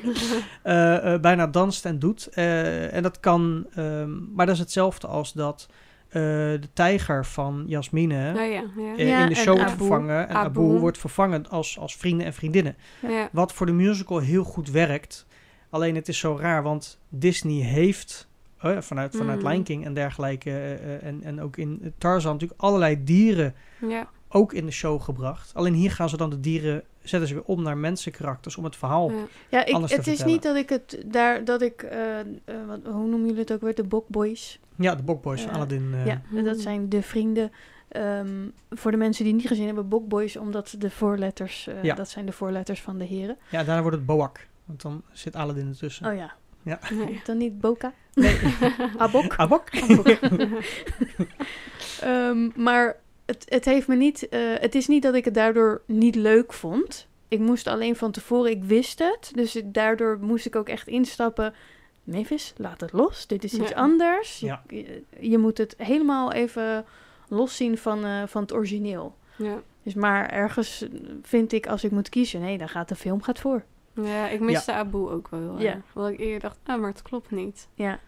eh, 0.62 1.14
eh, 1.14 1.20
bijna 1.20 1.46
danst 1.46 1.84
en 1.84 1.98
doet. 1.98 2.26
Eh, 2.26 2.94
en 2.94 3.02
dat 3.02 3.20
kan, 3.20 3.66
ehm, 3.74 4.34
maar 4.34 4.46
dat 4.46 4.54
is 4.54 4.60
hetzelfde 4.60 5.06
als 5.06 5.32
dat 5.32 5.66
eh, 6.08 6.12
de 6.22 6.68
tijger 6.72 7.26
van 7.26 7.64
Jasmine 7.66 8.14
Ja, 8.14 8.42
ja, 8.42 8.64
ja. 8.76 8.92
Ja, 8.96 9.22
in 9.22 9.28
de 9.28 9.34
show 9.34 9.54
wordt 9.56 9.70
Abu. 9.70 9.76
vervangen. 9.76 10.28
En 10.28 10.36
Abu, 10.36 10.60
Abu. 10.60 10.78
wordt 10.78 10.98
vervangen 10.98 11.48
als, 11.48 11.78
als 11.78 11.96
vrienden 11.96 12.26
en 12.26 12.34
vriendinnen. 12.34 12.76
ja. 13.08 13.28
Wat 13.32 13.52
voor 13.52 13.66
de 13.66 13.72
musical 13.72 14.18
heel 14.18 14.44
goed 14.44 14.70
werkt. 14.70 15.26
Alleen 15.70 15.94
het 15.94 16.08
is 16.08 16.18
zo 16.18 16.36
raar, 16.40 16.62
want 16.62 16.98
Disney 17.08 17.62
heeft 17.64 18.28
vanuit, 18.58 19.16
vanuit 19.16 19.42
Mm. 19.42 19.48
Lion 19.48 19.62
King 19.62 19.84
en 19.84 19.94
dergelijke. 19.94 20.74
en, 21.02 21.22
en 21.22 21.40
ook 21.40 21.56
in 21.56 21.92
Tarzan 21.98 22.32
natuurlijk 22.32 22.60
allerlei 22.60 23.04
dieren 23.04 23.54
ja. 23.88 24.08
ook 24.28 24.52
in 24.52 24.66
de 24.66 24.72
show 24.72 25.02
gebracht. 25.02 25.54
Alleen 25.54 25.74
hier 25.74 25.90
gaan 25.90 26.08
ze 26.08 26.16
dan 26.16 26.30
de 26.30 26.40
dieren, 26.40 26.82
zetten 27.08 27.28
ze 27.28 27.34
weer 27.34 27.42
om 27.42 27.62
naar 27.62 27.76
mensenkarakters 27.78 28.56
om 28.56 28.64
het 28.64 28.76
verhaal. 28.76 29.10
ja. 29.10 29.16
Ja, 29.48 29.64
ik, 29.66 29.74
Anders 29.74 29.92
te 29.92 29.98
het 29.98 30.06
is 30.06 30.14
vertellen. 30.16 30.32
niet 30.32 30.42
dat 30.42 30.56
ik 30.56 30.68
het 30.68 31.02
daar, 31.12 31.44
dat 31.44 31.62
ik, 31.62 31.82
eh, 31.82 32.20
eh, 32.20 32.26
wat, 32.66 32.78
hoe 32.84 33.06
noemen 33.06 33.24
jullie 33.26 33.40
het 33.40 33.52
ook 33.52 33.60
weer, 33.60 33.74
de 33.74 33.84
Bokboys. 33.84 34.60
Ja, 34.76 34.94
de 34.94 35.02
Bokboys 35.02 35.44
Eh, 35.46 35.54
Aladdin. 35.54 35.90
eh, 35.94 36.06
Ja, 36.06 36.20
Hmm. 36.28 36.44
dat 36.44 36.58
zijn 36.58 36.88
de 36.88 37.02
vrienden. 37.02 37.52
Ehm, 37.88 38.48
voor 38.70 38.90
de 38.90 38.96
mensen 38.96 39.24
die 39.24 39.34
niet 39.34 39.46
gezien 39.46 39.66
hebben, 39.66 39.88
Bokboys, 39.88 40.36
omdat 40.36 40.74
de 40.78 40.90
voorletters, 40.90 41.66
eh, 41.66 41.82
Ja. 41.82 41.94
dat 41.94 42.08
zijn 42.08 42.26
de 42.26 42.32
voorletters 42.32 42.82
van 42.82 42.98
de 42.98 43.04
heren. 43.04 43.36
ja, 43.50 43.64
daarna 43.64 43.82
wordt 43.82 43.96
het 43.96 44.06
Boak. 44.06 44.46
Want 44.64 44.82
dan 44.82 45.02
zit 45.12 45.36
Aladdin 45.36 45.68
ertussen. 45.68 46.06
Oh 46.10 46.16
ja, 46.16 46.34
Ja. 46.62 46.78
Nee. 47.04 47.20
dan 47.24 47.36
niet 47.36 47.60
Boka, 47.60 47.92
Nee, 48.14 48.38
Abok. 48.98 49.36
Abok. 49.36 49.64
Ehm, 52.00 52.48
maar 52.62 52.96
het, 53.26 53.44
het 53.48 53.64
heeft 53.64 53.88
me 53.88 53.94
niet. 53.96 54.28
eh, 54.28 54.40
het 54.54 54.74
is 54.74 54.86
niet 54.86 55.02
dat 55.02 55.14
ik 55.14 55.24
het 55.24 55.34
daardoor 55.34 55.82
niet 55.86 56.14
leuk 56.14 56.52
vond. 56.52 57.06
Ik 57.28 57.38
moest 57.38 57.66
alleen 57.66 57.96
van 57.96 58.10
tevoren, 58.10 58.50
ik 58.50 58.64
wist 58.64 58.98
het. 58.98 59.30
Dus 59.34 59.60
daardoor 59.64 60.18
moest 60.20 60.46
ik 60.46 60.56
ook 60.56 60.68
echt 60.68 60.88
instappen. 60.88 61.54
Mavis, 62.04 62.52
laat 62.56 62.80
het 62.80 62.92
los. 62.92 63.26
Dit 63.26 63.44
is 63.44 63.54
iets 63.54 63.70
Ja. 63.70 63.76
anders. 63.76 64.38
Je, 64.40 64.46
Ja. 64.46 64.62
je, 64.68 65.02
je 65.20 65.38
moet 65.38 65.58
het 65.58 65.74
helemaal 65.78 66.32
even 66.32 66.84
loszien 67.28 67.78
van, 67.78 68.04
eh, 68.04 68.22
van 68.26 68.42
het 68.42 68.52
origineel. 68.52 69.14
Ja. 69.36 69.62
Dus 69.82 69.94
maar 69.94 70.30
ergens 70.30 70.86
vind 71.22 71.52
ik, 71.52 71.66
als 71.66 71.84
ik 71.84 71.90
moet 71.90 72.08
kiezen, 72.08 72.40
nee, 72.40 72.58
dan 72.58 72.68
gaat 72.68 72.88
de 72.88 72.94
film 72.94 73.22
gaat 73.22 73.38
voor. 73.40 73.62
ja, 73.94 74.28
ik 74.28 74.40
miste 74.40 74.72
Abu 74.72 74.96
ook 74.98 75.28
wel 75.28 75.40
heel 75.40 75.58
Ja. 75.60 75.72
erg. 75.74 75.82
Want 75.92 76.12
ik 76.12 76.18
eerder 76.20 76.40
dacht, 76.40 76.58
ah, 76.64 76.80
maar 76.80 76.90
het 76.90 77.02
klopt 77.02 77.30
niet. 77.30 77.68
Ja, 77.74 77.98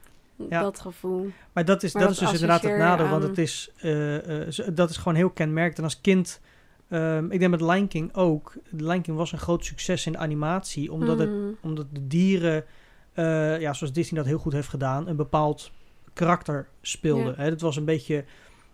Ja. 0.49 0.63
Dat 0.63 0.81
gevoel. 0.81 1.31
Maar 1.53 1.65
dat 1.65 1.83
is, 1.83 1.93
Maar 1.93 2.03
dat 2.03 2.11
is 2.13 2.19
dus 2.19 2.33
inderdaad 2.33 2.63
het 2.63 2.77
nadeel. 2.77 3.09
Want 3.09 3.23
het 3.23 3.39
is, 3.39 3.71
eh, 3.77 4.49
eh, 4.49 4.69
dat 4.75 4.91
is 4.91 4.97
gewoon 4.97 5.15
heel 5.15 5.31
kenmerkend. 5.31 5.79
En 5.79 5.85
als 5.85 6.01
kind... 6.01 6.41
ehm, 6.89 7.31
ik 7.31 7.39
denk 7.39 7.51
met 7.51 7.61
Lion 7.61 7.89
King 7.89 8.15
ook. 8.15 8.55
Lion 8.71 9.01
King 9.03 9.17
was 9.17 9.33
een 9.33 9.39
groot 9.39 9.65
succes 9.65 10.07
in 10.07 10.19
animatie. 10.19 10.93
Omdat, 10.93 11.19
het, 11.19 11.29
Mhm. 11.31 11.49
omdat 11.63 11.87
de 11.93 12.07
dieren... 12.07 12.65
eh, 13.13 13.61
ja, 13.61 13.73
zoals 13.73 13.93
Disney 13.93 14.21
dat 14.21 14.29
heel 14.29 14.39
goed 14.39 14.53
heeft 14.53 14.69
gedaan... 14.69 15.09
een 15.09 15.17
bepaald 15.17 15.71
karakter 16.13 16.69
speelden. 16.83 17.27
Ja. 17.27 17.35
Hè, 17.37 17.45
het 17.45 17.61
was 17.61 17.77
een 17.77 17.85
beetje... 17.85 18.25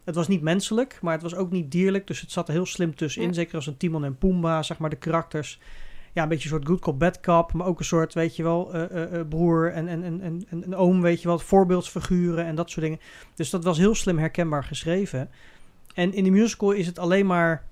Het 0.04 0.14
was 0.14 0.28
niet 0.28 0.42
menselijk, 0.42 0.98
maar 1.02 1.12
het 1.12 1.22
was 1.22 1.34
ook 1.34 1.50
niet 1.50 1.70
dierlijk. 1.70 2.06
Dus 2.06 2.20
het 2.20 2.30
zat 2.32 2.48
er 2.48 2.54
heel 2.54 2.66
slim 2.66 2.94
tussenin. 2.94 3.28
Ja. 3.28 3.34
Zeker 3.34 3.54
als 3.54 3.66
een 3.66 3.76
Timon 3.76 4.04
en 4.04 4.18
Pumbaa, 4.18 4.62
zeg 4.62 4.78
maar, 4.78 4.90
de 4.90 4.96
karakters. 4.96 5.60
Ja, 6.14 6.22
een 6.22 6.28
beetje 6.28 6.44
een 6.44 6.54
soort 6.54 6.66
good 6.66 6.80
cop, 6.80 6.98
bad 6.98 7.20
cop. 7.20 7.52
Maar 7.52 7.66
ook 7.66 7.78
een 7.78 7.84
soort, 7.84 8.14
weet 8.14 8.36
je 8.36 8.42
wel, 8.42 8.72
eh, 8.72 8.82
eh, 8.82 9.20
eh, 9.20 9.28
broer 9.28 9.72
en, 9.72 9.88
en, 9.88 10.02
en, 10.02 10.20
en, 10.20 10.46
en 10.48 10.62
een 10.62 10.76
oom, 10.76 11.00
weet 11.00 11.22
je 11.22 11.28
wel. 11.28 11.38
Voorbeeldsfiguren 11.38 12.44
en 12.44 12.54
dat 12.54 12.70
soort 12.70 12.84
dingen. 12.84 13.00
Dus 13.34 13.50
dat 13.50 13.64
was 13.64 13.78
heel 13.78 13.94
slim 13.94 14.18
herkenbaar 14.18 14.64
geschreven. 14.64 15.30
En 15.94 16.12
in 16.12 16.24
de 16.24 16.30
musical 16.30 16.70
is 16.70 16.86
het 16.86 16.98
alleen 16.98 17.26
maar 17.26 17.64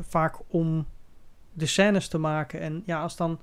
vaak 0.00 0.36
om 0.48 0.86
de 1.52 1.66
scènes 1.66 2.08
te 2.08 2.18
maken. 2.18 2.60
En 2.60 2.82
ja, 2.86 3.02
als 3.02 3.16
dan... 3.16 3.40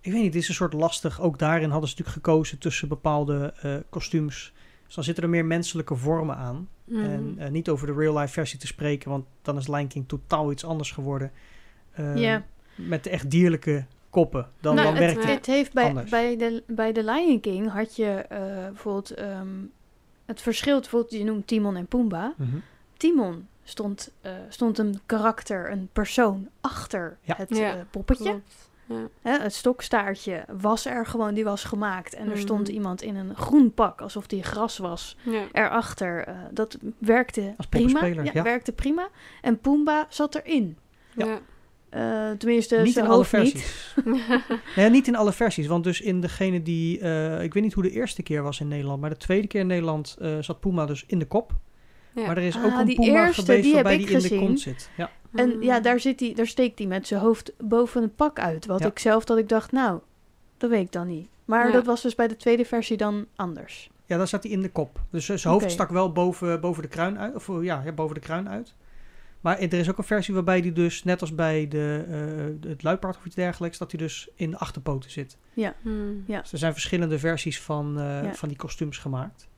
Ik 0.00 0.12
weet 0.12 0.22
niet, 0.22 0.34
het 0.34 0.42
is 0.42 0.48
een 0.48 0.54
soort 0.54 0.72
lastig. 0.72 1.20
Ook 1.20 1.38
daarin 1.38 1.70
hadden 1.70 1.88
ze 1.88 1.96
natuurlijk 1.96 2.26
gekozen 2.26 2.58
tussen 2.58 2.88
bepaalde 2.88 3.54
kostuums. 3.88 4.52
Dus 4.86 4.94
dan 4.94 5.04
zitten 5.04 5.24
er 5.24 5.30
meer 5.30 5.44
menselijke 5.44 5.96
vormen 5.96 6.36
aan. 6.36 6.68
Mhm. 6.84 7.38
En 7.38 7.52
niet 7.52 7.68
over 7.68 7.86
de 7.86 7.92
real-life 7.92 8.32
versie 8.32 8.58
te 8.58 8.66
spreken, 8.66 9.10
want 9.10 9.24
dan 9.42 9.56
is 9.56 9.68
Lion 9.68 9.86
King 9.86 10.08
totaal 10.08 10.52
iets 10.52 10.64
anders 10.64 10.90
geworden. 10.90 11.30
Ja. 12.14 12.44
Met 12.74 13.04
de 13.04 13.10
echt 13.10 13.30
dierlijke 13.30 13.84
koppen. 14.10 14.48
Dan, 14.60 14.74
nou, 14.74 14.86
dan 14.86 14.96
het, 14.96 15.04
werkt 15.04 15.22
het. 15.28 15.34
het 15.36 15.46
heeft 15.46 15.72
bij, 15.72 15.88
anders. 15.88 16.10
bij, 16.10 16.36
de, 16.36 16.62
bij 16.66 16.92
de 16.92 17.04
Lion 17.04 17.40
King 17.40 17.70
had 17.72 17.96
je 17.96 18.06
eh, 18.10 18.38
bijvoorbeeld 18.66 19.10
ehm, 19.10 19.48
het 20.26 20.40
verschil, 20.42 20.80
bijvoorbeeld 20.80 21.12
je 21.12 21.24
noemt 21.24 21.46
Timon 21.46 21.76
en 21.76 21.86
Pumbaa. 21.86 22.34
Mhm. 22.36 22.56
Timon 22.96 23.48
stond, 23.64 24.12
eh, 24.20 24.32
stond 24.48 24.78
een 24.78 25.00
karakter, 25.06 25.70
een 25.70 25.88
persoon 25.92 26.48
achter 26.60 27.16
Ja. 27.22 27.34
het 27.36 27.56
Ja, 27.56 27.74
eh, 27.74 27.80
poppetje. 27.90 28.40
Ja. 28.86 28.96
Hè, 29.22 29.38
het 29.38 29.54
stokstaartje 29.54 30.44
was 30.60 30.86
er 30.86 31.06
gewoon, 31.06 31.34
die 31.34 31.44
was 31.44 31.64
gemaakt. 31.64 32.14
En 32.14 32.30
er 32.30 32.38
stond 32.38 32.66
Mhm. 32.66 32.70
iemand 32.76 33.02
in 33.02 33.16
een 33.16 33.34
groen 33.36 33.74
pak, 33.74 34.00
alsof 34.00 34.26
die 34.26 34.42
gras 34.42 34.78
was, 34.78 35.16
Ja. 35.22 35.42
erachter. 35.52 36.34
Dat 36.50 36.78
werkte 36.98 37.54
Als 37.56 37.66
prima. 37.66 38.04
Ja, 38.04 38.22
ja. 38.32 38.42
werkte 38.42 38.72
prima. 38.72 39.08
En 39.40 39.58
Pumbaa 39.58 40.06
zat 40.08 40.34
erin. 40.34 40.78
Ja. 41.14 41.38
Ja. 41.90 42.30
Eh, 42.30 42.36
tenminste, 42.36 42.76
niet 42.76 42.92
zijn 42.92 43.04
in 43.04 43.10
alle 43.10 43.20
hoofd 43.20 43.32
niet. 43.32 43.50
versies. 43.52 43.94
Nee, 44.76 44.90
niet 44.90 45.06
in 45.06 45.16
alle 45.16 45.32
versies. 45.32 45.66
Want 45.66 45.84
dus 45.84 46.00
in 46.00 46.20
degene 46.20 46.62
die... 46.62 46.98
eh, 47.00 47.42
ik 47.42 47.54
weet 47.54 47.62
niet 47.62 47.72
hoe 47.72 47.82
de 47.82 47.90
eerste 47.90 48.22
keer 48.22 48.42
was 48.42 48.60
in 48.60 48.68
Nederland. 48.68 49.00
Maar 49.00 49.10
de 49.10 49.16
tweede 49.16 49.46
keer 49.46 49.60
in 49.60 49.66
Nederland 49.66 50.16
eh, 50.20 50.36
zat 50.40 50.60
Puma 50.60 50.86
dus 50.86 51.04
in 51.06 51.18
de 51.18 51.26
kop. 51.26 51.52
Ja. 52.14 52.26
Maar 52.26 52.36
er 52.36 52.42
is 52.42 52.56
Ah, 52.56 52.64
ook 52.64 52.78
een 52.78 52.86
die 52.86 52.94
Puma 53.00 53.26
eerste, 53.26 53.40
geweest 53.40 53.62
die 53.62 53.74
heb 53.74 53.84
waarbij 53.84 54.00
ik 54.02 54.06
die 54.06 54.16
in 54.16 54.22
de 54.22 54.28
gezien. 54.28 54.46
kont 54.46 54.60
zit. 54.60 54.90
Ja. 54.96 55.10
En 55.34 55.62
ja, 55.62 55.80
daar, 55.80 56.00
zit 56.00 56.20
hij, 56.20 56.32
daar 56.34 56.46
steekt 56.46 56.78
hij 56.78 56.88
met 56.88 57.06
zijn 57.06 57.20
hoofd 57.20 57.52
boven 57.58 58.02
het 58.02 58.16
pak 58.16 58.38
uit. 58.38 58.66
Wat 58.66 58.80
Ja. 58.80 58.86
ik 58.86 58.98
zelf 58.98 59.24
dat 59.24 59.38
ik 59.38 59.48
dacht, 59.48 59.72
nou, 59.72 60.00
dat 60.56 60.70
weet 60.70 60.80
ik 60.84 60.92
dan 60.92 61.06
niet. 61.06 61.28
Maar 61.44 61.66
Ja. 61.66 61.72
dat 61.72 61.84
was 61.86 62.02
dus 62.02 62.14
bij 62.14 62.28
de 62.28 62.36
tweede 62.36 62.64
versie 62.64 62.96
dan 62.96 63.26
anders. 63.36 63.90
ja, 64.06 64.16
daar 64.16 64.28
zat 64.28 64.42
hij 64.42 64.52
in 64.52 64.60
de 64.62 64.68
kop. 64.70 65.00
Dus 65.10 65.24
zijn 65.26 65.40
hoofd 65.54 65.70
stak 65.70 65.90
wel 65.90 66.12
boven, 66.12 66.60
boven 66.60 66.82
de 66.82 66.88
kruin 66.88 67.18
uit. 67.18 67.34
Of 67.34 67.48
ja, 67.62 67.82
ja, 67.84 67.92
boven 67.92 68.14
de 68.14 68.20
kruin 68.20 68.48
uit. 68.48 68.74
Maar 69.40 69.58
er 69.58 69.72
is 69.72 69.90
ook 69.90 69.98
een 69.98 70.04
versie 70.04 70.34
waarbij 70.34 70.60
die 70.60 70.72
dus, 70.72 71.04
net 71.04 71.20
als 71.20 71.34
bij 71.34 71.68
de, 71.68 72.04
eh, 72.08 72.70
het 72.70 72.82
luipaard 72.82 73.16
of 73.16 73.24
iets 73.24 73.34
dergelijks, 73.34 73.78
dat 73.78 73.90
hij 73.90 74.00
dus 74.00 74.28
in 74.34 74.50
de 74.50 74.58
achterpoten 74.58 75.10
zit. 75.10 75.38
Hmm. 75.82 76.24
Ja. 76.26 76.40
Dus 76.40 76.52
er 76.52 76.58
zijn 76.58 76.72
verschillende 76.72 77.18
versies 77.18 77.60
van, 77.60 77.98
eh, 77.98 78.22
Ja. 78.22 78.34
van 78.34 78.48
die 78.48 78.58
kostuums 78.58 78.98
gemaakt. 78.98 79.48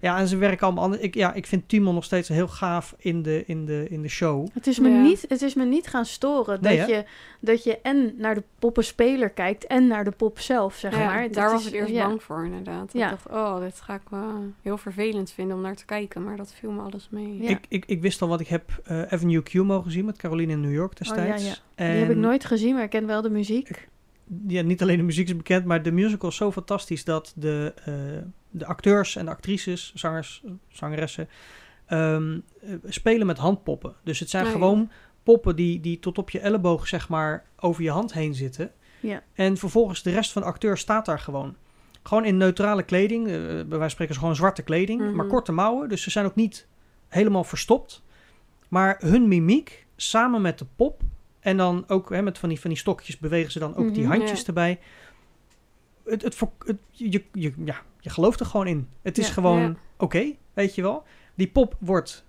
Ja, 0.00 0.18
en 0.18 0.28
ze 0.28 0.36
werken 0.36 0.66
allemaal 0.66 0.84
anders. 0.84 1.02
Ik, 1.02 1.14
ja, 1.14 1.32
ik 1.32 1.46
vind 1.46 1.68
Timon 1.68 1.94
nog 1.94 2.04
steeds 2.04 2.28
heel 2.28 2.48
gaaf 2.48 2.94
in 2.98 3.22
de, 3.22 3.42
in 3.46 3.64
de, 3.66 3.86
in 3.88 4.02
de 4.02 4.08
show. 4.08 4.46
Het 4.52 4.66
is, 4.66 4.78
me 4.78 4.88
Ja. 4.88 5.02
niet, 5.02 5.24
het 5.28 5.42
is 5.42 5.54
me 5.54 5.64
niet 5.64 5.86
gaan 5.86 6.04
storen 6.04 6.58
Nee, 6.60 6.78
dat, 6.78 6.86
hè? 6.86 6.92
je, 6.96 7.04
dat 7.40 7.64
je 7.64 7.78
en 7.80 8.14
naar 8.16 8.34
de 8.34 8.42
poppenspeler 8.58 9.30
kijkt 9.30 9.66
en 9.66 9.86
naar 9.86 10.04
de 10.04 10.10
pop 10.10 10.38
zelf, 10.38 10.74
zeg 10.74 10.92
Ja, 10.98 11.04
maar. 11.06 11.22
Dat 11.22 11.32
daar 11.34 11.50
was 11.50 11.60
is- 11.60 11.66
ik 11.68 11.74
eerst 11.74 11.92
ja. 11.92 12.06
bang 12.06 12.22
voor, 12.22 12.44
inderdaad. 12.44 12.92
Ja. 12.92 13.04
Ik 13.04 13.10
dacht, 13.10 13.28
oh, 13.28 13.60
dit 13.60 13.80
ga 13.80 13.94
ik 13.94 14.08
wel 14.10 14.44
heel 14.62 14.78
vervelend 14.78 15.30
vinden 15.30 15.56
om 15.56 15.62
naar 15.62 15.76
te 15.76 15.84
kijken. 15.84 16.24
Maar 16.24 16.36
dat 16.36 16.54
viel 16.58 16.70
me 16.70 16.80
alles 16.82 17.08
mee. 17.10 17.42
Ja. 17.42 17.48
Ik, 17.48 17.64
ik, 17.68 17.84
ik 17.86 18.00
wist 18.00 18.22
al 18.22 18.28
wat 18.28 18.40
ik 18.40 18.48
heb 18.48 18.80
eh 18.84 19.02
Avenue 19.02 19.42
Q 19.42 19.52
mogen 19.54 19.90
zien 19.90 20.04
met 20.04 20.16
Caroline 20.18 20.52
in 20.52 20.60
New 20.60 20.72
York 20.72 20.96
destijds. 20.98 21.42
Oh, 21.42 21.48
ja. 21.48 21.54
En 21.74 21.90
Die 21.90 22.00
heb 22.00 22.10
ik 22.10 22.16
nooit 22.16 22.44
gezien, 22.44 22.74
maar 22.74 22.82
ik 22.82 22.90
ken 22.90 23.06
wel 23.06 23.22
de 23.22 23.30
muziek. 23.30 23.88
Ja, 24.46 24.62
niet 24.62 24.82
alleen 24.82 24.96
de 24.96 25.02
muziek 25.02 25.28
is 25.28 25.36
bekend, 25.36 25.64
maar 25.64 25.82
de 25.82 25.92
musical 25.92 26.28
is 26.28 26.36
zo 26.36 26.52
fantastisch 26.52 27.04
dat 27.04 27.32
de, 27.36 27.72
eh, 27.84 27.94
de 28.50 28.66
acteurs 28.66 29.16
en 29.16 29.24
de 29.24 29.30
actrices, 29.30 29.92
zangers, 29.94 30.42
zangeressen, 30.68 31.28
ehm, 31.86 32.38
eh, 32.60 32.74
spelen 32.84 33.26
met 33.26 33.38
handpoppen. 33.38 33.94
Dus 34.04 34.18
het 34.18 34.30
zijn 34.30 34.44
Oh, 34.44 34.50
ja. 34.50 34.54
gewoon 34.54 34.90
poppen 35.22 35.56
die, 35.56 35.80
die 35.80 35.98
tot 35.98 36.18
op 36.18 36.30
je 36.30 36.40
elleboog, 36.40 36.88
zeg 36.88 37.08
maar, 37.08 37.44
over 37.60 37.82
je 37.82 37.90
hand 37.90 38.12
heen 38.12 38.34
zitten. 38.34 38.70
Ja. 39.00 39.22
En 39.34 39.56
vervolgens 39.56 40.02
de 40.02 40.10
rest 40.10 40.32
van 40.32 40.42
de 40.42 40.48
acteur 40.48 40.76
staat 40.78 41.06
daar 41.06 41.18
gewoon. 41.18 41.56
Gewoon 42.02 42.24
in 42.24 42.36
neutrale 42.36 42.82
kleding, 42.82 43.26
eh, 43.26 43.32
bij 43.34 43.54
wijze 43.54 43.78
van 43.78 43.90
spreken 43.90 44.14
gewoon 44.14 44.36
zwarte 44.36 44.62
kleding, 44.62 45.00
Mhm. 45.00 45.14
maar 45.16 45.26
korte 45.26 45.52
mouwen. 45.52 45.88
Dus 45.88 46.02
ze 46.02 46.10
zijn 46.10 46.26
ook 46.26 46.34
niet 46.34 46.66
helemaal 47.08 47.44
verstopt. 47.44 48.02
Maar 48.68 48.96
hun 49.00 49.28
mimiek, 49.28 49.86
samen 49.96 50.42
met 50.42 50.58
de 50.58 50.66
pop, 50.76 51.00
en 51.42 51.56
dan 51.56 51.84
ook 51.88 52.10
hè, 52.10 52.22
met 52.22 52.38
van 52.38 52.48
die, 52.48 52.60
van 52.60 52.70
die 52.70 52.78
stokjes 52.78 53.18
bewegen 53.18 53.52
ze 53.52 53.58
dan 53.58 53.76
ook 53.76 53.94
die 53.94 54.02
Mhm. 54.02 54.12
handjes 54.12 54.40
Ja. 54.40 54.46
erbij. 54.46 54.78
Het, 56.04 56.22
het, 56.22 56.38
je, 56.90 57.22
je, 57.32 57.52
ja, 57.64 57.76
je 58.00 58.10
gelooft 58.10 58.40
er 58.40 58.46
gewoon 58.46 58.66
in. 58.66 58.88
Het 59.02 59.18
is 59.18 59.26
Ja. 59.26 59.32
gewoon 59.32 59.78
oké, 59.96 60.32
weet 60.54 60.74
je 60.74 60.82
wel. 60.82 61.04
Die 61.34 61.48
pop 61.48 61.76
wordt 61.78 62.24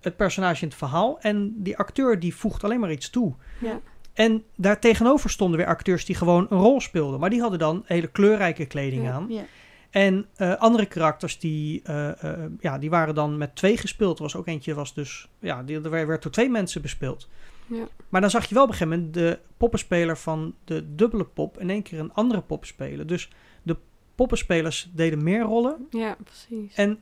het 0.00 0.16
personage 0.16 0.62
in 0.62 0.68
het 0.68 0.76
verhaal 0.76 1.20
en 1.20 1.54
die 1.56 1.76
acteur 1.78 2.18
die 2.20 2.34
voegt 2.34 2.64
alleen 2.64 2.80
maar 2.80 2.92
iets 2.92 3.10
toe. 3.10 3.34
Ja. 3.60 3.80
En 4.12 4.44
daartegenover 4.56 5.30
stonden 5.30 5.58
weer 5.58 5.66
acteurs 5.68 6.04
die 6.04 6.16
gewoon 6.16 6.46
een 6.50 6.58
rol 6.58 6.80
speelden. 6.80 7.20
Maar 7.20 7.30
die 7.30 7.40
hadden 7.40 7.58
dan 7.58 7.82
hele 7.86 8.06
kleurrijke 8.06 8.66
kleding 8.66 9.02
Ja. 9.04 9.12
aan. 9.12 9.26
Ja. 9.28 9.42
En 9.90 10.26
eh, 10.36 10.54
andere 10.56 10.86
karakters 10.86 11.38
die, 11.38 11.82
eh, 11.84 12.22
eh, 12.24 12.50
ja, 12.60 12.78
die 12.78 12.90
waren 12.90 13.14
dan 13.14 13.38
met 13.38 13.56
twee 13.56 13.76
gespeeld. 13.76 14.16
Er 14.16 14.22
was 14.22 14.36
ook 14.36 14.46
eentje, 14.46 14.74
was 14.74 14.94
dus, 14.94 15.28
ja, 15.38 15.62
die, 15.62 15.80
er 15.80 16.06
werd 16.06 16.22
door 16.22 16.32
twee 16.32 16.50
mensen 16.50 16.82
bespeeld. 16.82 17.28
Ja. 17.70 17.84
Maar 18.08 18.20
dan 18.20 18.30
zag 18.30 18.46
je 18.46 18.54
wel 18.54 18.62
op 18.64 18.68
een 18.70 18.74
gegeven 18.76 18.98
moment 18.98 19.14
de 19.14 19.38
poppenspeler 19.56 20.16
van 20.16 20.54
de 20.64 20.94
dubbele 20.94 21.24
pop 21.24 21.60
in 21.60 21.70
één 21.70 21.82
keer 21.82 21.98
een 21.98 22.12
andere 22.12 22.40
pop 22.40 22.64
spelen. 22.64 23.06
Dus 23.06 23.30
de 23.62 23.76
poppenspelers 24.14 24.90
deden 24.94 25.22
meer 25.22 25.42
rollen 25.42 25.86
Ja, 25.90 26.16
precies. 26.24 26.74
en 26.74 26.98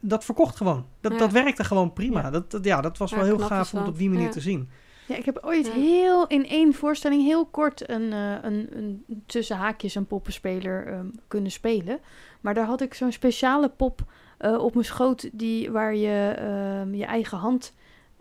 dat 0.00 0.24
verkocht 0.24 0.56
gewoon. 0.56 0.86
Dat, 1.00 1.12
Ja. 1.12 1.18
dat 1.18 1.32
werkte 1.32 1.64
gewoon 1.64 1.92
prima. 1.92 2.20
Ja. 2.20 2.30
Dat, 2.30 2.50
dat, 2.50 2.64
ja, 2.64 2.80
dat 2.80 2.98
was 2.98 3.10
Ja, 3.10 3.16
wel 3.16 3.24
heel 3.24 3.38
gaaf 3.38 3.72
om 3.72 3.78
het 3.78 3.88
op 3.88 3.98
die 3.98 4.08
manier 4.10 4.24
Ja. 4.26 4.30
te 4.32 4.40
zien. 4.40 4.68
Ja, 5.06 5.16
ik 5.16 5.24
heb 5.24 5.38
ooit 5.42 5.66
Ja. 5.66 5.72
heel 5.72 6.26
in 6.26 6.46
één 6.48 6.74
voorstelling 6.74 7.22
heel 7.24 7.46
kort 7.46 7.90
een, 7.90 8.12
eh, 8.12 8.32
een, 8.42 8.68
een 8.76 9.04
tussen 9.26 9.56
haakjes 9.56 9.94
een 9.94 10.06
poppenspeler 10.06 10.86
ehm, 10.86 11.06
kunnen 11.28 11.50
spelen. 11.52 11.98
Maar 12.40 12.54
daar 12.54 12.66
had 12.66 12.80
ik 12.80 12.94
zo'n 12.94 13.12
speciale 13.12 13.68
pop 13.68 14.00
eh, 14.38 14.58
op 14.64 14.72
mijn 14.74 14.86
schoot 14.86 15.28
die, 15.32 15.70
waar 15.70 15.94
je 15.94 16.34
ehm, 16.36 16.94
je 16.94 17.04
eigen 17.04 17.38
hand 17.38 17.74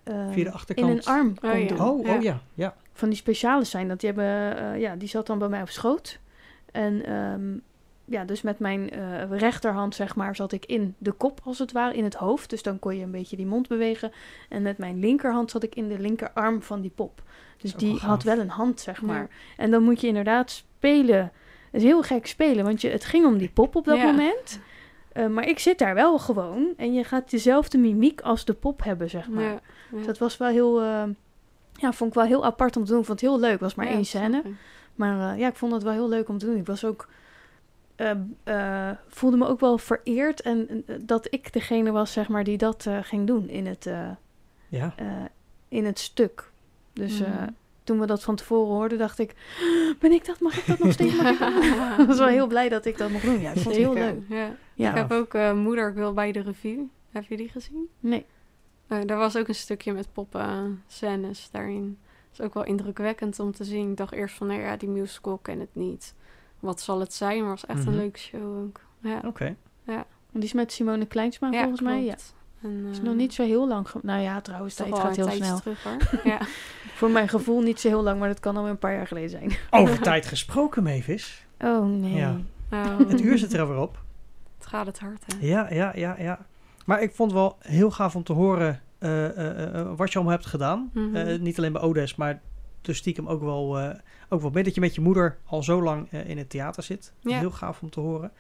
ehm, 0.08 0.32
Via 0.32 0.52
de 0.66 0.74
in 0.74 0.88
een 0.88 1.04
arm 1.06 1.40
kon 1.40 1.50
Oh, 1.52 1.60
ja. 1.60 1.68
doen. 1.68 1.80
Oh, 1.82 2.06
Ja. 2.06 2.16
oh 2.16 2.22
ja, 2.22 2.40
ja. 2.54 2.76
Van 2.94 3.10
die 3.10 3.18
speciale 3.18 3.64
zijn 3.64 3.88
dat 3.88 4.00
die 4.00 4.12
hebben, 4.12 4.58
eh, 4.58 4.80
ja, 4.80 4.96
die 4.96 5.08
zat 5.08 5.28
dan 5.28 5.40
bij 5.40 5.48
mij 5.50 5.62
op 5.62 5.70
schoot. 5.70 6.20
En 6.72 7.06
ehm, 7.06 7.58
ja, 8.06 8.24
dus 8.26 8.42
met 8.42 8.60
mijn 8.60 8.90
eh, 8.90 9.30
rechterhand, 9.38 9.96
zeg 9.96 10.16
maar, 10.16 10.36
zat 10.36 10.52
ik 10.52 10.66
in 10.66 10.96
de 10.98 11.12
kop, 11.12 11.40
als 11.44 11.60
het 11.60 11.72
ware, 11.72 11.96
in 11.96 12.04
het 12.04 12.14
hoofd. 12.16 12.50
Dus 12.50 12.64
dan 12.64 12.80
kon 12.80 12.96
je 12.98 13.04
een 13.04 13.12
beetje 13.12 13.36
die 13.36 13.46
mond 13.46 13.68
bewegen. 13.68 14.12
En 14.50 14.62
met 14.62 14.78
mijn 14.78 15.00
linkerhand 15.00 15.52
zat 15.52 15.64
ik 15.64 15.76
in 15.76 15.88
de 15.88 16.00
linkerarm 16.00 16.62
van 16.62 16.82
die 16.82 16.92
pop. 16.96 17.22
Dus 17.58 17.74
die 17.76 17.90
wel 17.92 18.00
had 18.00 18.24
wel 18.24 18.40
een 18.40 18.50
hand, 18.50 18.80
zeg 18.80 19.00
Ja. 19.02 19.06
maar. 19.08 19.28
En 19.58 19.72
dan 19.72 19.84
moet 19.84 20.02
je 20.02 20.08
inderdaad 20.08 20.52
spelen. 20.52 21.32
Het 21.72 21.82
is 21.82 21.84
heel 21.84 22.02
gek 22.04 22.28
spelen, 22.28 22.64
want 22.64 22.82
je, 22.82 22.90
het 22.90 23.06
ging 23.06 23.26
om 23.26 23.38
die 23.38 23.50
pop 23.50 23.76
op 23.76 23.86
dat 23.86 23.98
Ja. 23.98 24.06
moment. 24.06 24.60
Eh, 25.12 25.28
maar 25.28 25.48
ik 25.48 25.60
zit 25.60 25.80
daar 25.80 25.94
wel 25.94 26.20
gewoon. 26.20 26.74
En 26.78 26.94
je 26.94 27.04
gaat 27.04 27.30
dezelfde 27.30 27.78
mimiek 27.78 28.22
als 28.22 28.46
de 28.46 28.54
pop 28.54 28.84
hebben, 28.84 29.10
zeg 29.10 29.30
maar. 29.30 29.44
Ja. 29.44 29.60
Dus 29.92 30.06
dat 30.06 30.18
was 30.18 30.38
wel 30.38 30.48
heel... 30.50 30.82
eh, 30.82 31.04
ja, 31.74 31.92
vond 31.94 32.10
ik 32.10 32.16
wel 32.18 32.26
heel 32.26 32.46
apart 32.46 32.78
om 32.78 32.84
te 32.86 32.92
doen. 32.92 33.00
Ik 33.00 33.06
vond 33.06 33.22
het 33.22 33.30
heel 33.30 33.40
leuk. 33.40 33.52
Het 33.52 33.60
was 33.62 33.76
maar 33.76 33.86
Ja, 33.86 33.92
één 33.92 34.06
scène. 34.06 34.44
Maar 34.96 35.34
eh, 35.34 35.40
ja, 35.40 35.48
ik 35.48 35.56
vond 35.56 35.72
het 35.74 35.84
wel 35.84 35.92
heel 35.94 36.10
leuk 36.10 36.30
om 36.30 36.38
te 36.38 36.46
doen. 36.46 36.58
Ik 36.58 36.66
was 36.66 36.86
ook... 36.86 37.08
eh, 37.96 38.12
eh, 38.44 38.98
voelde 39.08 39.38
me 39.38 39.48
ook 39.48 39.60
wel 39.60 39.78
vereerd. 39.78 40.42
En 40.42 40.84
eh, 40.88 40.96
dat 41.02 41.28
ik 41.30 41.54
degene 41.54 41.92
was, 41.92 42.12
zeg 42.12 42.28
maar, 42.28 42.44
die 42.44 42.58
dat 42.58 42.86
eh, 42.86 42.98
ging 43.02 43.28
doen 43.28 43.50
in 43.50 43.66
het, 43.66 43.86
eh, 43.86 44.10
ja. 44.68 44.94
eh, 44.96 45.06
in 45.68 45.86
het 45.86 46.00
stuk. 46.00 46.52
Dus 46.94 47.20
eh, 47.22 47.28
Mhm. 47.28 47.50
toen 47.84 48.00
we 48.00 48.06
dat 48.06 48.24
van 48.24 48.36
tevoren 48.36 48.74
hoorden, 48.76 48.98
dacht 48.98 49.20
ik... 49.20 49.36
Ben 50.00 50.12
ik 50.12 50.26
dat? 50.26 50.40
Mag 50.40 50.58
ik 50.58 50.66
dat 50.68 50.80
nog 50.80 50.92
steeds? 50.94 51.16
Mag 51.16 51.32
ik 51.32 51.40
dat? 51.40 51.54
Was 52.08 52.18
wel 52.18 52.28
heel 52.28 52.48
blij 52.48 52.70
dat 52.70 52.86
ik 52.86 52.98
dat 52.98 53.10
mocht 53.10 53.24
doen. 53.26 53.40
Ja, 53.42 53.50
ik 53.52 53.60
vond 53.60 53.76
het 53.76 53.84
heel 53.84 53.94
leuk. 53.94 54.20
Ja. 54.30 54.50
Ja, 54.74 54.90
Ik 54.90 54.96
heb 54.96 55.12
ook 55.12 55.34
eh, 55.34 55.54
Moeder, 55.54 55.90
ik 55.90 55.96
wil 55.96 56.14
bij 56.14 56.32
de 56.32 56.42
revue. 56.42 56.90
Heb 57.12 57.24
je 57.26 57.38
die 57.38 57.50
gezien? 57.50 57.88
nee. 58.00 58.26
Eh, 58.88 58.98
daar 59.06 59.18
was 59.18 59.38
ook 59.38 59.48
een 59.48 59.56
stukje 59.56 59.94
met 59.94 60.08
poppen 60.14 60.84
scènes 60.88 61.50
daarin. 61.52 61.98
Dat 62.32 62.40
is 62.40 62.46
ook 62.46 62.54
wel 62.54 62.64
indrukwekkend 62.66 63.40
om 63.40 63.52
te 63.52 63.64
zien. 63.64 63.90
Ik 63.92 63.98
dacht 63.98 64.14
eerst 64.14 64.36
van, 64.36 64.48
nou 64.48 64.60
ja, 64.62 64.78
die 64.78 64.90
musical 64.90 65.38
ken 65.38 65.60
het 65.60 65.70
niet. 65.76 66.14
Wat 66.60 66.82
zal 66.82 67.00
het 67.00 67.14
zijn? 67.14 67.42
Maar 67.42 67.52
het 67.52 67.62
was 67.62 67.70
echt 67.76 67.80
Mhm. 67.86 67.90
een 67.94 67.96
leuke 68.02 68.20
show 68.20 68.64
ook. 68.64 68.80
Ja, 69.00 69.22
Oké. 69.26 69.56
Die 70.32 70.44
is 70.46 70.54
met 70.54 70.72
Simone 70.72 71.06
Kleinsma 71.06 71.52
ja 71.52 71.60
volgens 71.60 71.82
mij. 71.82 72.04
Ja. 72.04 72.16
En, 72.62 72.88
is 72.92 72.98
eh, 72.98 73.04
nog 73.04 73.16
niet 73.16 73.34
zo 73.34 73.44
heel 73.44 73.68
lang. 73.68 73.88
Nou 74.02 74.22
ja, 74.22 74.42
trouwens, 74.42 74.76
tijd 74.76 74.96
gaat 75.00 75.16
heel 75.16 75.30
snel. 75.32 75.60
terug 75.60 75.84
hoor. 75.84 75.98
ja. 76.32 76.40
Voor 76.94 77.10
mijn 77.10 77.30
gevoel 77.30 77.62
niet 77.62 77.80
zo 77.80 77.88
heel 77.88 78.04
lang, 78.04 78.20
maar 78.20 78.28
dat 78.28 78.40
kan 78.40 78.58
al 78.58 78.68
een 78.68 78.78
paar 78.78 78.94
jaar 78.94 79.08
geleden 79.08 79.30
zijn. 79.30 79.52
Over 79.82 80.02
tijd 80.02 80.26
gesproken, 80.26 80.84
Mavis. 80.84 81.46
Oh 81.60 81.86
nee. 81.86 82.14
Ja. 82.14 82.38
Oh, 82.72 82.98
Het 82.98 83.22
uur 83.22 83.38
zit 83.38 83.54
er 83.54 83.60
alweer 83.62 83.78
op. 83.78 84.00
Het 84.58 84.68
gaat 84.68 84.86
het 84.86 85.00
hard 85.00 85.24
hè. 85.28 85.48
Ja, 85.48 85.74
ja, 85.74 85.92
ja, 85.96 86.16
ja. 86.20 86.46
Maar 86.88 87.02
ik 87.02 87.12
vond 87.14 87.32
het 87.32 87.40
wel 87.40 87.58
heel 87.60 87.92
gaaf 87.92 88.16
om 88.16 88.24
te 88.24 88.34
horen 88.34 88.82
eh, 88.98 89.26
eh, 89.26 89.80
eh, 89.80 89.96
wat 89.96 90.12
je 90.12 90.16
allemaal 90.16 90.36
hebt 90.36 90.46
gedaan. 90.46 90.90
Mhm. 90.94 91.42
Niet 91.42 91.58
alleen 91.58 91.72
bij 91.72 91.82
Odes, 91.82 92.16
maar 92.16 92.42
dus 92.82 92.98
stiekem 92.98 93.28
ook 93.28 93.42
wel, 93.42 93.80
ook 94.30 94.42
wel 94.42 94.50
mee 94.50 94.64
dat 94.64 94.76
je 94.76 94.82
met 94.82 94.96
je 94.96 95.02
moeder 95.02 95.38
al 95.46 95.64
zo 95.64 95.82
lang 95.82 96.12
in 96.12 96.38
het 96.38 96.50
theater 96.50 96.84
zit. 96.84 97.14
Ja. 97.20 97.40
Heel 97.40 97.52
gaaf 97.52 97.82
om 97.82 97.90
te 97.90 98.00
horen. 98.00 98.32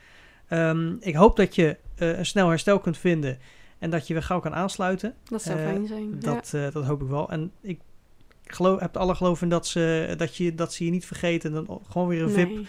Ehm, 0.47 0.93
ik 0.99 1.15
hoop 1.15 1.35
dat 1.35 1.55
je 1.55 1.77
een 1.95 2.25
snel 2.25 2.49
herstel 2.49 2.79
kunt 2.79 2.97
vinden 2.97 3.39
en 3.79 3.89
dat 3.89 4.07
je 4.07 4.13
weer 4.13 4.23
gauw 4.23 4.39
kan 4.39 4.53
aansluiten. 4.53 5.13
Dat 5.23 5.41
zou 5.41 5.57
fijn 5.57 5.87
zijn. 5.87 6.19
Dat, 6.19 6.53
dat 6.73 6.85
hoop 6.85 7.01
ik 7.01 7.07
wel. 7.07 7.29
En 7.29 7.51
ik 7.61 7.79
geloof, 8.43 8.79
heb 8.79 8.97
alle 8.97 9.15
geloof 9.15 9.41
in 9.41 9.49
dat 9.49 9.67
ze, 9.67 10.13
dat, 10.17 10.35
je, 10.35 10.55
dat 10.55 10.73
ze 10.73 10.85
je 10.85 10.91
niet 10.91 11.05
vergeten 11.05 11.55
en 11.55 11.65
dan 11.65 11.81
gewoon 11.89 12.07
weer 12.07 12.21
een 12.21 12.29
VIP 12.29 12.49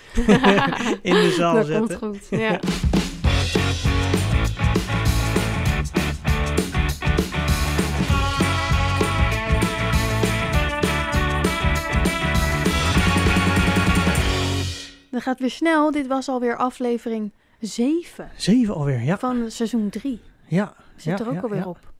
in 1.02 1.14
de 1.14 1.34
zaal 1.36 1.54
dat 1.64 1.66
zetten. 1.66 1.98
komt 1.98 2.18
goed. 2.28 2.38
Ja. 2.38 2.60
Dat 15.18 15.26
gaat 15.26 15.40
weer 15.40 15.50
snel. 15.50 15.90
Dit 15.90 16.06
was 16.06 16.28
alweer 16.28 16.56
aflevering 16.56 17.32
7 17.60 18.30
Zeven 18.36 18.74
alweer, 18.74 19.02
ja. 19.02 19.18
van 19.18 19.50
seizoen 19.50 19.88
3. 19.90 20.20
Ja, 20.46 20.74
Zit 20.96 21.18
Ja, 21.18 21.24
er 21.24 21.28
ook 21.28 21.34
ja, 21.34 21.40
alweer 21.40 21.58
ja. 21.58 21.66
op. 21.66 21.92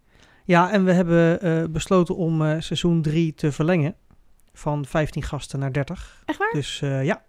ja 0.45 0.71
en 0.71 0.85
we 0.85 0.93
hebben 0.93 1.41
eh, 1.41 1.65
besloten 1.71 2.17
om 2.17 2.45
eh, 2.45 2.61
seizoen 2.61 3.03
3 3.03 3.35
te 3.35 3.53
verlengen. 3.53 3.95
Van 4.53 4.85
15 4.87 5.23
gasten 5.23 5.59
naar 5.59 5.73
30. 5.73 6.23
Echt 6.25 6.39
waar? 6.39 6.53
Dus 6.53 6.83
eh, 6.83 7.05
ja, 7.05 7.23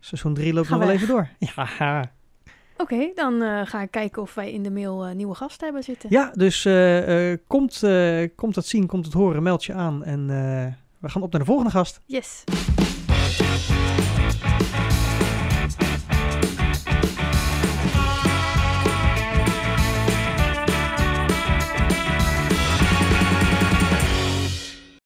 seizoen 0.00 0.34
3 0.34 0.52
loopt 0.52 0.68
nog 0.68 0.78
wel 0.78 0.88
weg. 0.88 0.96
even 0.96 1.08
door. 1.08 1.28
Ja, 1.78 2.10
Oké, 2.76 3.10
dan 3.14 3.66
ga 3.66 3.82
ik 3.82 3.90
kijken 3.90 4.22
of 4.22 4.34
wij 4.34 4.52
in 4.52 4.62
de 4.62 4.70
mail 4.70 5.04
nieuwe 5.14 5.34
gasten 5.34 5.64
hebben 5.64 5.84
zitten. 5.84 6.10
ja 6.10 6.30
dus 6.34 6.68
komt, 7.46 7.82
komt 8.36 8.56
het 8.56 8.66
zien, 8.66 8.86
komt 8.86 9.04
het 9.04 9.14
horen, 9.14 9.42
meld 9.42 9.64
je 9.64 9.72
aan. 9.72 10.04
En 10.04 10.26
we 10.98 11.08
gaan 11.08 11.22
op 11.22 11.30
naar 11.32 11.40
de 11.40 11.46
volgende 11.46 11.70
gast. 11.70 12.00
Yes. 12.06 12.44